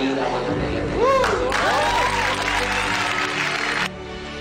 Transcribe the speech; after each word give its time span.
y 0.00 0.08
una 0.12 0.26
buena 0.28 0.54
mediante. 0.54 0.96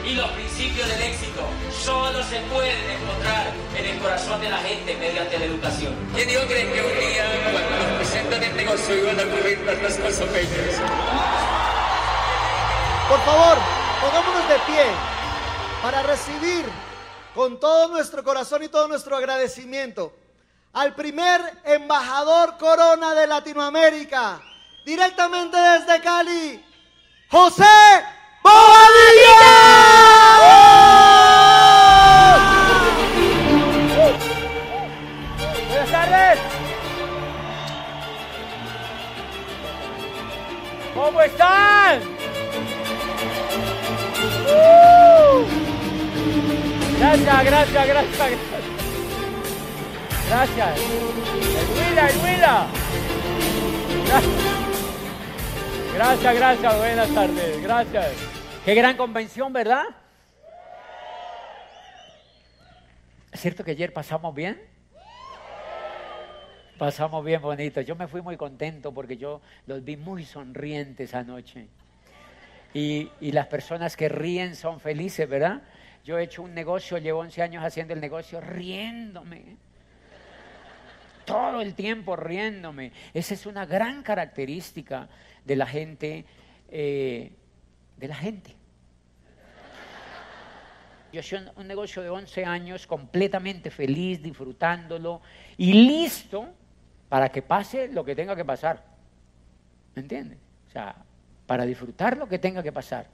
Y 0.05 0.13
los 0.13 0.29
principios 0.31 0.87
del 0.87 1.01
éxito 1.01 1.41
solo 1.83 2.23
se 2.23 2.39
pueden 2.41 2.89
encontrar 2.89 3.51
en 3.75 3.85
el 3.85 3.99
corazón 3.99 4.39
de 4.39 4.49
la 4.49 4.57
gente 4.59 4.95
mediante 4.95 5.39
la 5.39 5.45
educación. 5.45 5.93
¿Quién 6.15 6.27
dijo 6.29 6.47
que 6.47 6.63
un 6.63 6.99
día 6.99 7.25
cuando 7.51 7.87
nos 7.87 7.97
presentan 7.97 8.43
el 8.43 8.55
negocio 8.55 8.95
iban 8.97 9.19
a 9.19 9.23
ocurrir 9.23 9.65
tantas 9.65 9.97
cosas 9.97 10.31
bellas? 10.31 10.81
Por 13.09 13.19
favor, 13.21 13.57
pongámonos 14.01 14.49
de 14.49 14.59
pie 14.65 14.85
para 15.81 16.03
recibir 16.03 16.65
con 17.35 17.59
todo 17.59 17.89
nuestro 17.89 18.23
corazón 18.23 18.63
y 18.63 18.69
todo 18.69 18.87
nuestro 18.87 19.15
agradecimiento 19.15 20.13
al 20.73 20.93
primer 20.95 21.41
embajador 21.63 22.57
corona 22.57 23.15
de 23.15 23.27
Latinoamérica, 23.27 24.41
directamente 24.87 25.57
desde 25.57 26.01
Cali, 26.01 26.63
José 27.29 27.65
Bobadilla. 28.41 29.49
Buenas 35.67 35.91
tardes. 35.91 36.39
¿Cómo 40.93 41.21
están? 41.21 42.01
¡Uh! 44.47 45.45
Gracias, 46.97 47.43
gracias, 47.43 47.87
gracias, 47.87 48.17
gracias. 48.17 48.39
Gracias. 50.29 50.79
El. 51.75 51.95
Gracias, 54.07 54.66
gracias, 55.97 56.77
buenas 56.77 57.09
tardes, 57.13 57.63
gracias. 57.63 58.11
Qué 58.63 58.75
gran 58.75 58.95
convención, 58.97 59.51
¿verdad? 59.51 59.83
¿Es 63.31 63.41
cierto 63.41 63.63
que 63.63 63.71
ayer 63.71 63.91
pasamos 63.93 64.35
bien? 64.35 64.61
Pasamos 66.77 67.25
bien 67.25 67.41
bonito. 67.41 67.81
Yo 67.81 67.95
me 67.95 68.07
fui 68.07 68.21
muy 68.21 68.37
contento 68.37 68.93
porque 68.93 69.17
yo 69.17 69.41
los 69.65 69.83
vi 69.83 69.97
muy 69.97 70.23
sonrientes 70.23 71.15
anoche. 71.15 71.67
Y, 72.73 73.09
y, 73.19 73.31
las 73.31 73.47
personas 73.47 73.97
que 73.97 74.07
ríen 74.07 74.55
son 74.55 74.79
felices, 74.79 75.27
¿verdad? 75.27 75.63
Yo 76.03 76.19
he 76.19 76.23
hecho 76.23 76.43
un 76.43 76.53
negocio, 76.53 76.99
llevo 76.99 77.21
11 77.21 77.41
años 77.41 77.63
haciendo 77.63 77.93
el 77.95 78.01
negocio 78.01 78.39
riéndome. 78.39 79.57
Todo 81.27 81.59
el 81.59 81.75
tiempo 81.75 82.15
riéndome. 82.15 82.93
Esa 83.13 83.33
es 83.33 83.45
una 83.45 83.65
gran 83.65 84.01
característica 84.01 85.09
de 85.43 85.55
la 85.57 85.65
gente, 85.65 86.25
eh, 86.69 87.33
de 87.97 88.07
la 88.07 88.15
gente. 88.15 88.55
Yo 91.11 91.21
soy 91.21 91.39
un, 91.39 91.51
un 91.57 91.67
negocio 91.67 92.01
de 92.01 92.09
11 92.09 92.45
años 92.45 92.87
completamente 92.87 93.71
feliz, 93.71 94.23
disfrutándolo 94.23 95.21
y 95.57 95.73
listo 95.73 96.47
para 97.09 97.27
que 97.27 97.41
pase 97.41 97.89
lo 97.89 98.05
que 98.05 98.15
tenga 98.15 98.33
que 98.33 98.45
pasar. 98.45 98.85
¿Me 99.95 100.03
entiendes? 100.03 100.39
O 100.69 100.71
sea, 100.71 100.95
para 101.45 101.65
disfrutar 101.65 102.15
lo 102.15 102.29
que 102.29 102.39
tenga 102.39 102.63
que 102.63 102.71
pasar. 102.71 103.07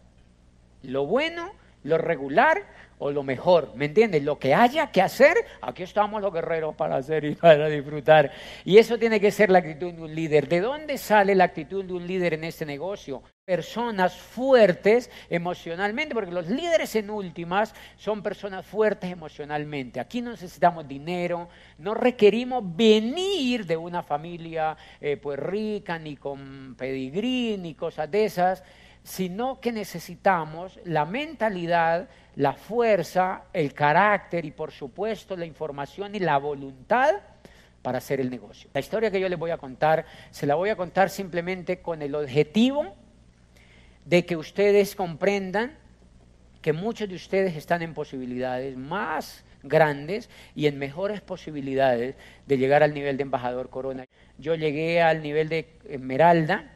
Lo 0.84 1.08
bueno, 1.08 1.52
lo 1.84 1.98
regular 1.98 2.64
o 3.00 3.12
lo 3.12 3.24
mejor, 3.24 3.74
¿me 3.76 3.86
entiendes? 3.86 4.24
Lo 4.24 4.40
que 4.40 4.54
haya 4.54 4.90
que 4.90 5.02
hacer, 5.02 5.36
aquí 5.62 5.84
estamos 5.84 6.22
los 6.22 6.34
guerreros 6.34 6.74
para 6.76 6.96
hacer 6.96 7.26
y 7.26 7.36
para 7.36 7.68
disfrutar. 7.68 8.32
Y 8.64 8.78
eso 8.78 8.98
tiene 8.98 9.20
que 9.20 9.30
ser 9.30 9.50
la 9.50 9.60
actitud 9.60 9.92
de 9.92 10.02
un 10.02 10.16
líder. 10.16 10.48
¿De 10.48 10.62
dónde 10.62 10.98
sale 10.98 11.36
la 11.36 11.44
actitud 11.44 11.84
de 11.84 11.94
un 11.94 12.08
líder 12.08 12.36
en 12.36 12.46
este 12.46 12.66
negocio? 12.66 13.22
Personas 13.44 14.16
fuertes 14.16 15.12
emocionalmente, 15.30 16.14
porque 16.14 16.32
los 16.32 16.48
líderes 16.48 16.96
en 16.96 17.10
últimas 17.10 17.76
son 17.98 18.24
personas 18.24 18.66
fuertes 18.66 19.12
emocionalmente. 19.12 20.00
Aquí 20.00 20.22
no 20.22 20.32
necesitamos 20.32 20.88
dinero, 20.88 21.50
no 21.78 21.94
requerimos 21.94 22.64
venir 22.64 23.66
de 23.66 23.76
una 23.76 24.02
familia 24.02 24.78
eh, 25.02 25.18
pues 25.18 25.38
rica, 25.40 26.00
ni 26.00 26.16
con 26.16 26.76
pedigrí, 26.78 27.58
ni 27.58 27.74
cosas 27.74 28.10
de 28.10 28.24
esas 28.24 28.64
sino 29.04 29.60
que 29.60 29.72
necesitamos 29.72 30.80
la 30.86 31.06
mentalidad, 31.06 32.08
la 32.36 32.54
fuerza, 32.54 33.44
el 33.54 33.74
carácter 33.74 34.46
y 34.46 34.52
por 34.52 34.72
supuesto 34.72 35.36
la 35.36 35.46
información 35.46 36.16
y 36.16 36.20
la 36.20 36.38
voluntad 36.38 37.16
para 37.82 37.98
hacer 37.98 38.22
el 38.22 38.30
negocio. 38.30 38.70
La 38.74 38.80
historia 38.80 39.12
que 39.12 39.20
yo 39.20 39.28
les 39.28 39.38
voy 39.38 39.52
a 39.52 39.58
contar, 39.58 40.06
se 40.32 40.48
la 40.48 40.56
voy 40.56 40.70
a 40.70 40.78
contar 40.78 41.10
simplemente 41.10 41.82
con 41.82 42.02
el 42.02 42.16
objetivo 42.16 42.96
de 44.06 44.26
que 44.26 44.38
ustedes 44.38 44.96
comprendan 44.96 45.78
que 46.62 46.74
muchos 46.74 47.10
de 47.10 47.16
ustedes 47.16 47.58
están 47.58 47.82
en 47.82 47.94
posibilidades 47.94 48.78
más 48.78 49.44
grandes 49.64 50.30
y 50.56 50.68
en 50.68 50.80
mejores 50.80 51.20
posibilidades 51.20 52.16
de 52.48 52.58
llegar 52.58 52.84
al 52.84 52.94
nivel 52.94 53.18
de 53.18 53.24
embajador 53.24 53.70
corona. 53.70 54.06
Yo 54.38 54.56
llegué 54.56 55.02
al 55.02 55.22
nivel 55.22 55.50
de 55.50 55.78
Esmeralda, 55.90 56.73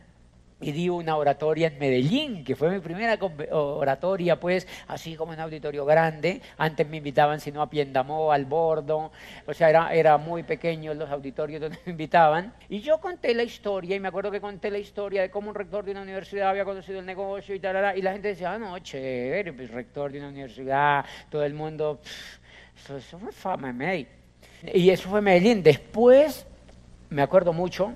y 0.60 0.72
di 0.72 0.90
una 0.90 1.18
oratoria 1.18 1.68
en 1.68 1.78
Medellín, 1.78 2.44
que 2.44 2.56
fue 2.56 2.72
mi 2.72 2.80
primera 2.80 3.18
oratoria, 3.52 4.40
pues, 4.40 4.68
así 4.88 5.16
como 5.16 5.34
en 5.34 5.40
auditorio 5.40 5.86
grande. 5.86 6.42
Antes 6.58 6.88
me 6.88 6.98
invitaban, 6.98 7.40
si 7.40 7.52
no, 7.52 7.62
a 7.62 7.70
Piendamó, 7.70 8.32
al 8.32 8.46
Bordo. 8.46 9.12
O 9.46 9.54
sea, 9.54 9.70
era, 9.70 9.94
era 9.94 10.18
muy 10.18 10.42
pequeño 10.42 10.96
los 10.96 11.10
auditorios 11.12 11.62
donde 11.62 11.78
me 11.86 11.92
invitaban. 11.92 12.54
Y 12.70 12.80
yo 12.80 13.00
conté 13.00 13.36
la 13.36 13.44
historia, 13.44 13.96
y 13.96 14.00
me 14.00 14.08
acuerdo 14.08 14.32
que 14.32 14.42
conté 14.42 14.72
la 14.72 14.80
historia 14.80 15.22
de 15.22 15.30
cómo 15.30 15.50
un 15.50 15.56
rector 15.56 15.86
de 15.86 15.92
una 15.92 16.02
universidad 16.02 16.50
había 16.50 16.66
conocido 16.66 17.00
el 17.00 17.06
negocio 17.06 17.54
y 17.54 17.60
tal, 17.60 17.98
y 17.98 18.02
la 18.02 18.14
gente 18.14 18.30
decía, 18.30 18.54
ah, 18.54 18.58
no, 18.58 18.80
chévere, 18.80 19.54
pues, 19.54 19.70
rector 19.70 20.12
de 20.12 20.20
una 20.20 20.30
universidad, 20.30 21.06
todo 21.30 21.44
el 21.44 21.54
mundo, 21.54 22.00
eso, 22.76 22.98
eso 22.98 23.20
fue 23.20 23.32
fama 23.32 23.70
en 23.70 24.08
Y 24.74 24.90
eso 24.90 25.08
fue 25.08 25.22
Medellín. 25.22 25.62
Después, 25.62 26.48
me 27.10 27.22
acuerdo 27.22 27.54
mucho, 27.54 27.94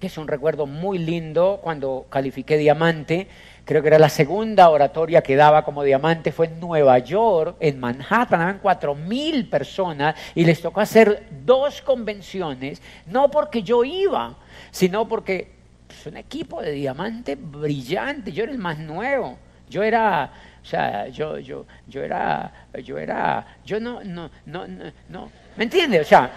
que 0.00 0.06
es 0.06 0.16
un 0.16 0.26
recuerdo 0.26 0.66
muy 0.66 0.98
lindo 0.98 1.60
cuando 1.62 2.06
califiqué 2.08 2.56
diamante. 2.56 3.28
Creo 3.66 3.82
que 3.82 3.88
era 3.88 3.98
la 3.98 4.08
segunda 4.08 4.70
oratoria 4.70 5.22
que 5.22 5.36
daba 5.36 5.62
como 5.62 5.84
diamante, 5.84 6.32
fue 6.32 6.46
en 6.46 6.58
Nueva 6.58 6.98
York, 6.98 7.56
en 7.60 7.78
Manhattan, 7.78 8.40
habían 8.40 8.58
cuatro 8.60 8.94
mil 8.94 9.48
personas 9.48 10.16
y 10.34 10.44
les 10.44 10.62
tocó 10.62 10.80
hacer 10.80 11.28
dos 11.44 11.82
convenciones, 11.82 12.80
no 13.06 13.30
porque 13.30 13.62
yo 13.62 13.84
iba, 13.84 14.36
sino 14.70 15.06
porque 15.06 15.52
es 15.88 16.06
un 16.06 16.16
equipo 16.16 16.62
de 16.62 16.72
diamante 16.72 17.36
brillante, 17.36 18.32
yo 18.32 18.44
era 18.44 18.52
el 18.52 18.58
más 18.58 18.78
nuevo, 18.78 19.38
yo 19.68 19.82
era, 19.82 20.32
o 20.62 20.66
sea, 20.66 21.08
yo, 21.08 21.38
yo, 21.38 21.66
yo 21.86 22.02
era, 22.02 22.50
yo 22.82 22.98
era, 22.98 23.58
yo 23.64 23.78
no, 23.78 24.02
no, 24.02 24.30
no, 24.46 24.66
no, 25.10 25.30
¿me 25.56 25.64
entiendes? 25.64 26.00
O 26.00 26.08
sea, 26.08 26.30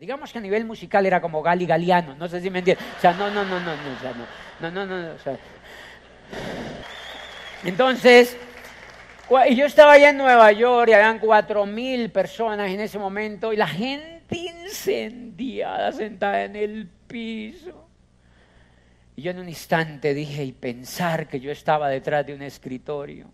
Digamos 0.00 0.32
que 0.32 0.38
a 0.38 0.40
nivel 0.40 0.64
musical 0.64 1.04
era 1.04 1.20
como 1.20 1.42
Gali 1.42 1.66
Galiano, 1.66 2.14
no 2.14 2.26
sé 2.26 2.40
si 2.40 2.48
me 2.48 2.60
entiendes. 2.60 2.82
O 2.96 3.00
sea, 3.02 3.12
no, 3.12 3.30
no, 3.30 3.44
no, 3.44 3.60
no, 3.60 3.76
no, 3.76 3.92
o 3.94 4.00
sea, 4.00 4.14
no, 4.58 4.70
no, 4.70 4.86
no, 4.86 5.02
no, 5.02 5.14
o 5.14 5.18
sea. 5.18 5.36
Entonces, 7.62 8.34
y 9.46 9.54
yo 9.54 9.66
estaba 9.66 9.92
allá 9.92 10.08
en 10.08 10.16
Nueva 10.16 10.52
York 10.52 10.88
y 10.88 10.94
habían 10.94 11.18
cuatro 11.18 11.66
mil 11.66 12.10
personas 12.10 12.70
en 12.70 12.80
ese 12.80 12.98
momento 12.98 13.52
y 13.52 13.56
la 13.56 13.66
gente 13.66 14.38
incendiada 14.38 15.92
sentada 15.92 16.44
en 16.44 16.56
el 16.56 16.88
piso. 17.06 17.86
Y 19.16 19.20
yo 19.20 19.32
en 19.32 19.40
un 19.40 19.50
instante 19.50 20.14
dije, 20.14 20.44
y 20.44 20.52
pensar 20.52 21.28
que 21.28 21.40
yo 21.40 21.52
estaba 21.52 21.90
detrás 21.90 22.24
de 22.24 22.32
un 22.32 22.40
escritorio 22.40 23.30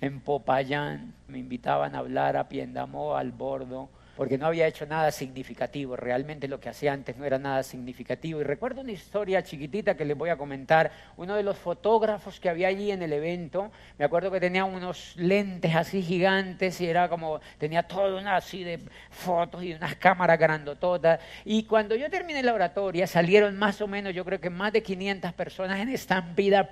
en 0.00 0.20
Popayán, 0.20 1.14
me 1.26 1.38
invitaban 1.38 1.96
a 1.96 1.98
hablar 1.98 2.36
a 2.36 2.48
Piendamó, 2.48 3.16
al 3.16 3.32
bordo 3.32 3.90
porque 4.20 4.36
no 4.36 4.48
había 4.48 4.66
hecho 4.66 4.84
nada 4.84 5.10
significativo. 5.12 5.96
Realmente 5.96 6.46
lo 6.46 6.60
que 6.60 6.68
hacía 6.68 6.92
antes 6.92 7.16
no 7.16 7.24
era 7.24 7.38
nada 7.38 7.62
significativo. 7.62 8.42
Y 8.42 8.44
recuerdo 8.44 8.82
una 8.82 8.92
historia 8.92 9.42
chiquitita 9.42 9.96
que 9.96 10.04
les 10.04 10.14
voy 10.14 10.28
a 10.28 10.36
comentar. 10.36 10.92
Uno 11.16 11.36
de 11.36 11.42
los 11.42 11.56
fotógrafos 11.56 12.38
que 12.38 12.50
había 12.50 12.68
allí 12.68 12.90
en 12.90 13.00
el 13.00 13.14
evento, 13.14 13.72
me 13.96 14.04
acuerdo 14.04 14.30
que 14.30 14.38
tenía 14.38 14.66
unos 14.66 15.16
lentes 15.16 15.74
así 15.74 16.02
gigantes 16.02 16.82
y 16.82 16.86
era 16.86 17.08
como, 17.08 17.40
tenía 17.56 17.84
todo 17.84 18.18
una 18.18 18.36
así 18.36 18.62
de 18.62 18.80
fotos 19.08 19.64
y 19.64 19.72
unas 19.72 19.96
cámaras 19.96 20.38
grandototas. 20.38 21.18
Y 21.46 21.62
cuando 21.62 21.96
yo 21.96 22.10
terminé 22.10 22.42
la 22.42 22.52
oratoria, 22.52 23.06
salieron 23.06 23.56
más 23.56 23.80
o 23.80 23.86
menos, 23.86 24.14
yo 24.14 24.22
creo 24.26 24.38
que 24.38 24.50
más 24.50 24.70
de 24.74 24.82
500 24.82 25.32
personas 25.32 25.80
en 25.80 25.88
estampida, 25.88 26.68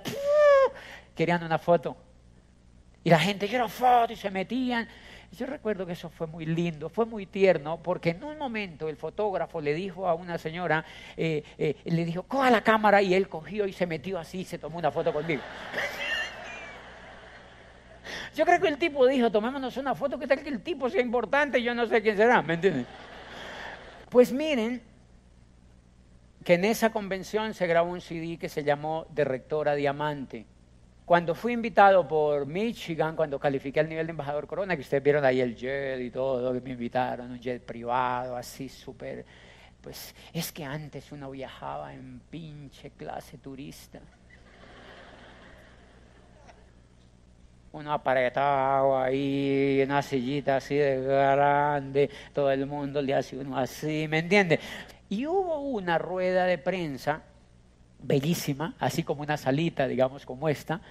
querían 1.15 1.43
una 1.43 1.57
foto. 1.57 1.97
Y 3.03 3.09
la 3.09 3.17
gente 3.17 3.47
quiero 3.47 3.67
foto 3.67 4.13
y 4.13 4.17
se 4.17 4.29
metían. 4.29 4.87
Yo 5.37 5.45
recuerdo 5.45 5.85
que 5.85 5.93
eso 5.93 6.09
fue 6.09 6.27
muy 6.27 6.45
lindo, 6.45 6.89
fue 6.89 7.05
muy 7.05 7.25
tierno, 7.25 7.77
porque 7.81 8.09
en 8.11 8.23
un 8.23 8.37
momento 8.37 8.89
el 8.89 8.97
fotógrafo 8.97 9.61
le 9.61 9.73
dijo 9.73 10.07
a 10.07 10.15
una 10.15 10.37
señora, 10.37 10.83
eh, 11.15 11.43
eh, 11.57 11.75
le 11.85 12.03
dijo, 12.03 12.23
coja 12.23 12.49
la 12.49 12.61
cámara, 12.61 13.01
y 13.01 13.13
él 13.13 13.29
cogió 13.29 13.67
y 13.67 13.73
se 13.73 13.85
metió 13.85 14.17
así 14.17 14.39
y 14.39 14.45
se 14.45 14.57
tomó 14.57 14.79
una 14.79 14.91
foto 14.91 15.13
conmigo. 15.13 15.41
Yo 18.35 18.45
creo 18.45 18.59
que 18.59 18.67
el 18.67 18.77
tipo 18.77 19.05
dijo, 19.05 19.31
tomémonos 19.31 19.77
una 19.77 19.93
foto, 19.93 20.17
que 20.17 20.25
tal 20.25 20.41
que 20.41 20.49
el 20.49 20.61
tipo 20.61 20.89
sea 20.89 21.01
importante, 21.01 21.61
yo 21.61 21.75
no 21.75 21.85
sé 21.85 22.01
quién 22.01 22.15
será, 22.15 22.41
¿me 22.41 22.55
entienden? 22.55 22.85
Pues 24.09 24.31
miren, 24.31 24.81
que 26.43 26.53
en 26.55 26.65
esa 26.65 26.91
convención 26.91 27.53
se 27.53 27.67
grabó 27.67 27.91
un 27.91 28.01
CD 28.01 28.37
que 28.37 28.49
se 28.49 28.63
llamó 28.63 29.05
De 29.09 29.23
Rectora 29.25 29.75
Diamante. 29.75 30.45
Cuando 31.09 31.33
fui 31.33 31.53
invitado 31.53 32.07
por 32.07 32.45
Michigan, 32.45 33.15
cuando 33.15 33.39
califiqué 33.39 33.79
al 33.79 33.89
nivel 33.89 34.05
de 34.05 34.11
embajador 34.11 34.45
Corona, 34.45 34.75
que 34.75 34.83
ustedes 34.83 35.01
vieron 35.01 35.25
ahí 35.25 35.41
el 35.41 35.55
jet 35.55 35.99
y 35.99 36.11
todo, 36.11 36.53
que 36.53 36.61
me 36.61 36.69
invitaron, 36.69 37.31
un 37.31 37.39
jet 37.39 37.65
privado, 37.65 38.35
así 38.35 38.69
súper... 38.69 39.25
Pues 39.81 40.13
es 40.31 40.51
que 40.51 40.63
antes 40.63 41.11
uno 41.11 41.31
viajaba 41.31 41.95
en 41.95 42.21
pinche 42.29 42.91
clase 42.91 43.39
turista. 43.39 43.99
uno 47.71 47.91
apretado 47.91 48.95
ahí, 48.99 49.81
una 49.83 50.03
sillita 50.03 50.57
así 50.57 50.75
de 50.75 51.01
grande, 51.01 52.07
todo 52.35 52.51
el 52.51 52.67
mundo 52.67 53.01
le 53.01 53.15
hace 53.15 53.35
uno 53.35 53.57
así, 53.57 54.07
¿me 54.07 54.19
entiende? 54.19 54.59
Y 55.09 55.25
hubo 55.25 55.57
una 55.57 55.97
rueda 55.97 56.45
de 56.45 56.59
prensa 56.59 57.23
bellísima, 57.99 58.75
así 58.79 59.03
como 59.03 59.21
una 59.21 59.37
salita, 59.37 59.87
digamos, 59.87 60.25
como 60.25 60.49
esta, 60.49 60.81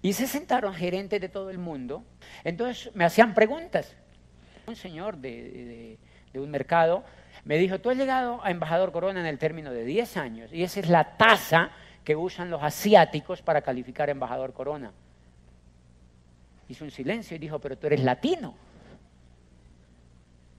y 0.00 0.12
se 0.12 0.26
sentaron 0.26 0.74
gerentes 0.74 1.20
de 1.20 1.28
todo 1.28 1.50
el 1.50 1.58
mundo, 1.58 2.04
entonces 2.44 2.94
me 2.94 3.04
hacían 3.04 3.34
preguntas. 3.34 3.94
Un 4.66 4.76
señor 4.76 5.16
de, 5.16 5.98
un 6.34 6.50
mercado 6.50 7.04
me 7.44 7.56
dijo, 7.56 7.80
tú 7.80 7.90
has 7.90 7.96
llegado 7.96 8.44
a 8.44 8.50
embajador 8.50 8.92
Corona 8.92 9.20
en 9.20 9.26
el 9.26 9.38
término 9.38 9.72
de 9.72 9.84
10 9.84 10.16
años, 10.16 10.52
y 10.52 10.62
esa 10.62 10.80
es 10.80 10.88
la 10.88 11.16
tasa 11.16 11.70
que 12.04 12.16
usan 12.16 12.50
los 12.50 12.62
asiáticos 12.62 13.42
para 13.42 13.62
calificar 13.62 14.08
embajador 14.08 14.52
Corona 14.52 14.92
hizo 16.68 16.84
un 16.84 16.90
silencio 16.90 17.36
y 17.36 17.38
dijo, 17.38 17.58
pero 17.58 17.76
tú 17.76 17.86
eres 17.86 18.02
latino. 18.02 18.54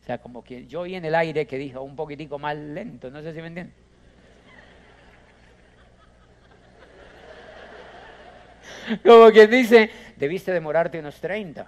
O 0.02 0.06
sea, 0.06 0.18
como 0.20 0.44
que 0.44 0.66
yo 0.66 0.82
oí 0.82 0.96
en 0.96 1.06
el 1.06 1.16
aire 1.16 1.46
que 1.46 1.58
dijo 1.58 1.82
un 1.82 1.96
poquitico 1.96 2.40
más 2.40 2.58
lento, 2.58 3.12
no 3.12 3.22
sé 3.22 3.34
si 3.34 3.42
me 3.42 3.48
entienden. 3.48 3.74
Como 9.04 9.30
quien 9.32 9.50
dice, 9.50 9.90
debiste 10.18 10.52
demorarte 10.52 11.00
unos 11.00 11.20
30. 11.20 11.68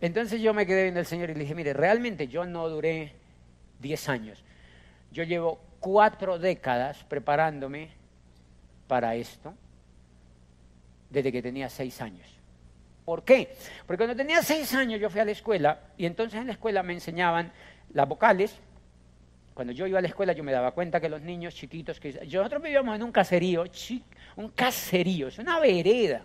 Entonces 0.00 0.40
yo 0.40 0.52
me 0.52 0.66
quedé 0.66 0.84
viendo 0.84 1.00
al 1.00 1.06
Señor 1.06 1.30
y 1.30 1.34
le 1.34 1.40
dije, 1.40 1.54
mire, 1.54 1.72
realmente 1.72 2.28
yo 2.28 2.44
no 2.44 2.68
duré 2.68 3.12
10 3.80 4.08
años. 4.08 4.44
Yo 5.10 5.24
llevo 5.24 5.60
cuatro 5.80 6.38
décadas 6.38 7.04
preparándome 7.04 7.90
para 8.86 9.14
esto 9.14 9.54
desde 11.10 11.32
que 11.32 11.42
tenía 11.42 11.68
seis 11.70 12.00
años. 12.00 12.28
¿Por 13.04 13.22
qué? 13.22 13.56
Porque 13.86 13.98
cuando 13.98 14.16
tenía 14.16 14.42
seis 14.42 14.74
años 14.74 15.00
yo 15.00 15.08
fui 15.08 15.20
a 15.20 15.24
la 15.24 15.30
escuela 15.30 15.80
y 15.96 16.06
entonces 16.06 16.40
en 16.40 16.48
la 16.48 16.52
escuela 16.52 16.82
me 16.82 16.92
enseñaban 16.92 17.52
las 17.92 18.08
vocales. 18.08 18.58
Cuando 19.56 19.72
yo 19.72 19.86
iba 19.86 20.00
a 20.00 20.02
la 20.02 20.08
escuela 20.08 20.34
yo 20.34 20.44
me 20.44 20.52
daba 20.52 20.72
cuenta 20.72 21.00
que 21.00 21.08
los 21.08 21.22
niños 21.22 21.54
chiquitos 21.54 21.98
que 21.98 22.12
nosotros 22.30 22.62
vivíamos 22.62 22.94
en 22.94 23.02
un 23.02 23.10
caserío, 23.10 23.64
un 24.36 24.50
caserío, 24.50 25.28
es 25.28 25.38
una 25.38 25.58
vereda. 25.58 26.20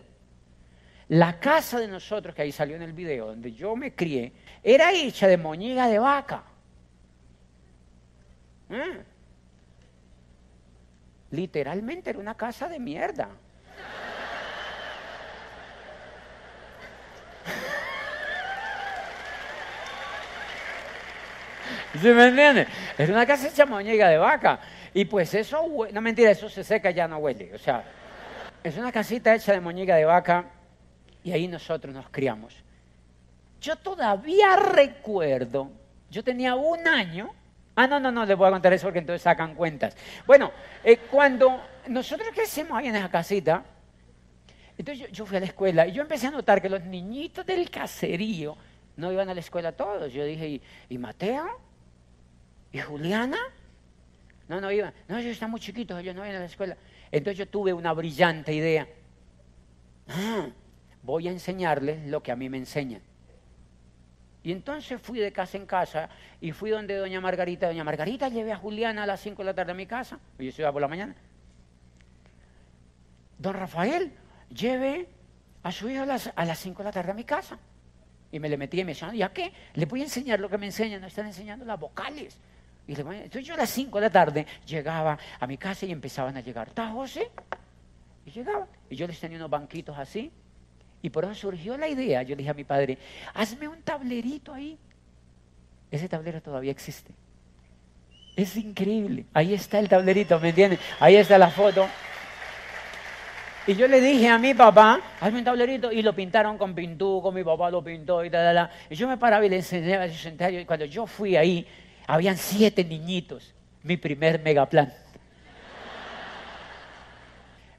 La 1.07 1.39
casa 1.39 1.80
de 1.80 1.88
nosotros 1.88 2.36
que 2.36 2.42
ahí 2.42 2.51
salió 2.51 2.75
en 2.75 2.81
el 2.81 2.92
video 2.92 3.28
donde 3.28 3.54
yo 3.54 3.74
me 3.78 3.95
crié 3.95 4.33
era 4.62 4.92
hecha 4.92 5.30
de 5.30 5.38
moñiga 5.38 5.88
de 5.88 5.98
vaca. 5.98 6.44
¿Eh? 8.69 9.01
Literalmente 11.30 12.10
era 12.10 12.19
una 12.19 12.36
casa 12.36 12.68
de 12.68 12.80
mierda. 12.80 13.30
¿Sí 21.99 22.07
me 22.07 22.27
entiendes? 22.27 22.67
Es 22.97 23.09
una 23.09 23.25
casa 23.25 23.47
hecha 23.47 23.65
moñiga 23.65 24.07
de 24.07 24.17
vaca. 24.17 24.59
Y 24.93 25.05
pues 25.05 25.33
eso, 25.33 25.65
no 25.91 26.01
mentira, 26.01 26.31
eso 26.31 26.49
se 26.49 26.63
seca 26.63 26.91
y 26.91 26.93
ya 26.93 27.07
no 27.07 27.17
huele. 27.17 27.53
O 27.53 27.57
sea, 27.57 27.83
es 28.63 28.77
una 28.77 28.91
casita 28.91 29.33
hecha 29.33 29.53
de 29.53 29.59
moñiga 29.59 29.95
de 29.95 30.05
vaca 30.05 30.45
y 31.23 31.31
ahí 31.31 31.47
nosotros 31.47 31.93
nos 31.93 32.09
criamos. 32.09 32.55
Yo 33.59 33.75
todavía 33.75 34.55
recuerdo, 34.55 35.71
yo 36.09 36.23
tenía 36.23 36.55
un 36.55 36.88
año. 36.88 37.33
Ah, 37.75 37.88
no, 37.88 37.99
no, 37.99 38.11
no, 38.11 38.25
les 38.25 38.37
voy 38.37 38.47
a 38.47 38.51
contar 38.51 38.73
eso 38.73 38.87
porque 38.87 38.99
entonces 38.99 39.21
sacan 39.21 39.55
cuentas. 39.55 39.95
Bueno, 40.25 40.51
eh, 40.83 40.97
cuando 40.97 41.61
nosotros 41.87 42.29
crecimos 42.33 42.77
ahí 42.77 42.87
en 42.87 42.95
esa 42.95 43.09
casita, 43.09 43.63
entonces 44.77 45.07
yo, 45.07 45.13
yo, 45.13 45.25
fui 45.25 45.37
a 45.37 45.39
la 45.39 45.45
escuela 45.45 45.87
y 45.87 45.91
yo 45.91 46.01
empecé 46.01 46.27
a 46.27 46.31
notar 46.31 46.61
que 46.61 46.69
los 46.69 46.83
niñitos 46.83 47.45
del 47.45 47.69
caserío 47.69 48.57
no 48.97 49.11
iban 49.11 49.29
a 49.29 49.33
la 49.33 49.39
escuela 49.39 49.71
todos. 49.71 50.11
Yo 50.11 50.25
dije, 50.25 50.47
¿y, 50.47 50.61
y 50.89 50.97
Mateo? 50.97 51.70
¿Y 52.71 52.79
Juliana? 52.79 53.38
No, 54.47 54.59
no 54.59 54.71
iban. 54.71 54.94
No, 55.07 55.18
ellos 55.18 55.31
están 55.31 55.51
muy 55.51 55.59
chiquitos, 55.59 56.00
ellos 56.00 56.15
no 56.15 56.25
iban 56.25 56.38
a 56.38 56.39
la 56.39 56.45
escuela. 56.45 56.77
Entonces 57.12 57.38
yo 57.38 57.47
tuve 57.47 57.73
una 57.73 57.94
brillante 57.94 58.53
idea. 58.53 58.88
Ah, 60.07 60.47
voy 61.03 61.27
a 61.27 61.31
enseñarles 61.31 62.06
lo 62.07 62.21
que 62.21 62.31
a 62.31 62.35
mí 62.35 62.50
me 62.50 62.57
enseñan. 62.57 63.01
Y 64.44 64.51
entonces 64.51 65.00
fui 65.00 65.19
de 65.19 65.31
casa 65.31 65.57
en 65.57 65.65
casa 65.65 66.09
y 66.39 66.51
fui 66.51 66.71
donde 66.71 66.95
doña 66.95 67.21
Margarita. 67.21 67.68
Doña 67.68 67.83
Margarita, 67.83 68.27
llevé 68.27 68.51
a 68.51 68.57
Juliana 68.57 69.03
a 69.03 69.06
las 69.06 69.21
5 69.21 69.41
de 69.41 69.45
la 69.45 69.53
tarde 69.53 69.71
a 69.71 69.75
mi 69.75 69.85
casa. 69.85 70.19
Yo 70.39 70.51
se 70.51 70.62
iba 70.62 70.71
por 70.71 70.81
la 70.81 70.88
mañana. 70.88 71.15
Don 73.38 73.53
Rafael, 73.53 74.12
lleve 74.50 75.07
a 75.63 75.71
su 75.71 75.89
hijo 75.89 76.03
a 76.03 76.06
las, 76.06 76.31
a 76.35 76.56
5 76.56 76.77
de 76.79 76.83
la 76.83 76.91
tarde 76.91 77.12
a 77.12 77.13
mi 77.13 77.23
casa. 77.23 77.59
Y 78.31 78.39
me 78.39 78.50
le 78.50 78.57
metí 78.57 78.79
y 78.79 78.83
me 78.83 78.94
decía, 78.94 79.13
¿y 79.13 79.21
a 79.21 79.31
qué? 79.31 79.53
Le 79.75 79.85
voy 79.85 80.01
a 80.01 80.03
enseñar 80.03 80.39
lo 80.39 80.50
que 80.50 80.57
me 80.57 80.65
enseñan. 80.65 81.01
No 81.01 81.07
están 81.07 81.27
enseñando 81.27 81.65
las 81.65 81.79
vocales. 81.79 82.39
Y 82.88 82.95
yo 82.95 83.54
a 83.54 83.57
las 83.57 83.69
5 83.69 83.98
de 83.98 84.01
la 84.01 84.10
tarde 84.10 84.45
llegaba 84.66 85.18
a 85.39 85.48
mi 85.48 85.57
casa 85.57 85.86
y 85.86 85.92
empezaban 85.92 86.36
a 86.36 86.42
llegar. 86.42 86.69
¿Está 86.69 86.89
José? 86.89 87.30
Y 88.25 88.31
llegaba. 88.31 88.68
Y 88.89 88.95
yo 88.95 89.07
les 89.07 89.19
tenía 89.19 89.38
unos 89.38 89.50
banquitos 89.50 89.98
así. 89.98 90.31
Y 91.01 91.10
por 91.10 91.24
eso 91.24 91.33
surgió 91.33 91.78
la 91.78 91.88
idea. 91.88 92.22
Yo 92.24 92.36
le 92.36 92.38
dije 92.38 92.51
a 92.51 92.54
mi 92.54 92.63
padre, 92.63 92.98
hazme 93.33 93.68
un 93.68 93.81
tablerito 93.81 94.54
ahí. 94.54 94.78
Ese 95.89 96.07
tablero 96.07 96.42
todavía 96.42 96.72
existe. 96.72 97.13
Es 98.36 98.56
increíble. 98.56 99.25
Ahí 99.33 99.54
está 99.54 99.80
el 99.80 99.89
tablerito, 99.89 100.39
¿me 100.39 100.50
entienden? 100.50 100.80
Ahí 101.00 101.16
está 101.16 101.38
la 101.38 101.50
foto. 101.50 101.88
Y 103.68 103.75
yo 103.75 103.88
le 103.88 104.01
dije 104.01 104.28
a 104.28 104.38
mi 104.38 104.54
papá, 104.54 105.00
hazme 105.19 105.39
un 105.39 105.45
tablerito, 105.45 105.92
y 105.92 106.01
lo 106.01 106.16
pintaron 106.16 106.57
con 106.57 106.74
pintuco, 106.74 107.31
mi 107.31 107.44
papá 107.44 107.69
lo 107.69 107.83
pintó 107.83 108.25
y 108.25 108.30
tal, 108.30 108.69
Y 108.90 108.95
yo 108.95 109.07
me 109.07 109.18
paraba 109.18 109.45
y 109.45 109.50
le 109.50 109.57
enseñaba, 109.57 110.07
y 110.07 110.66
cuando 110.66 110.85
yo 110.85 111.06
fui 111.06 111.35
ahí, 111.35 111.68
habían 112.13 112.35
siete 112.35 112.83
niñitos, 112.83 113.53
mi 113.83 113.95
primer 113.95 114.41
megaplan. 114.41 114.94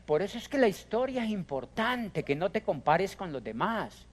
Por 0.06 0.22
eso 0.22 0.38
es 0.38 0.48
que 0.48 0.56
la 0.56 0.68
historia 0.68 1.22
es 1.22 1.30
importante, 1.30 2.22
que 2.22 2.34
no 2.34 2.50
te 2.50 2.62
compares 2.62 3.14
con 3.14 3.30
los 3.30 3.44
demás, 3.44 4.06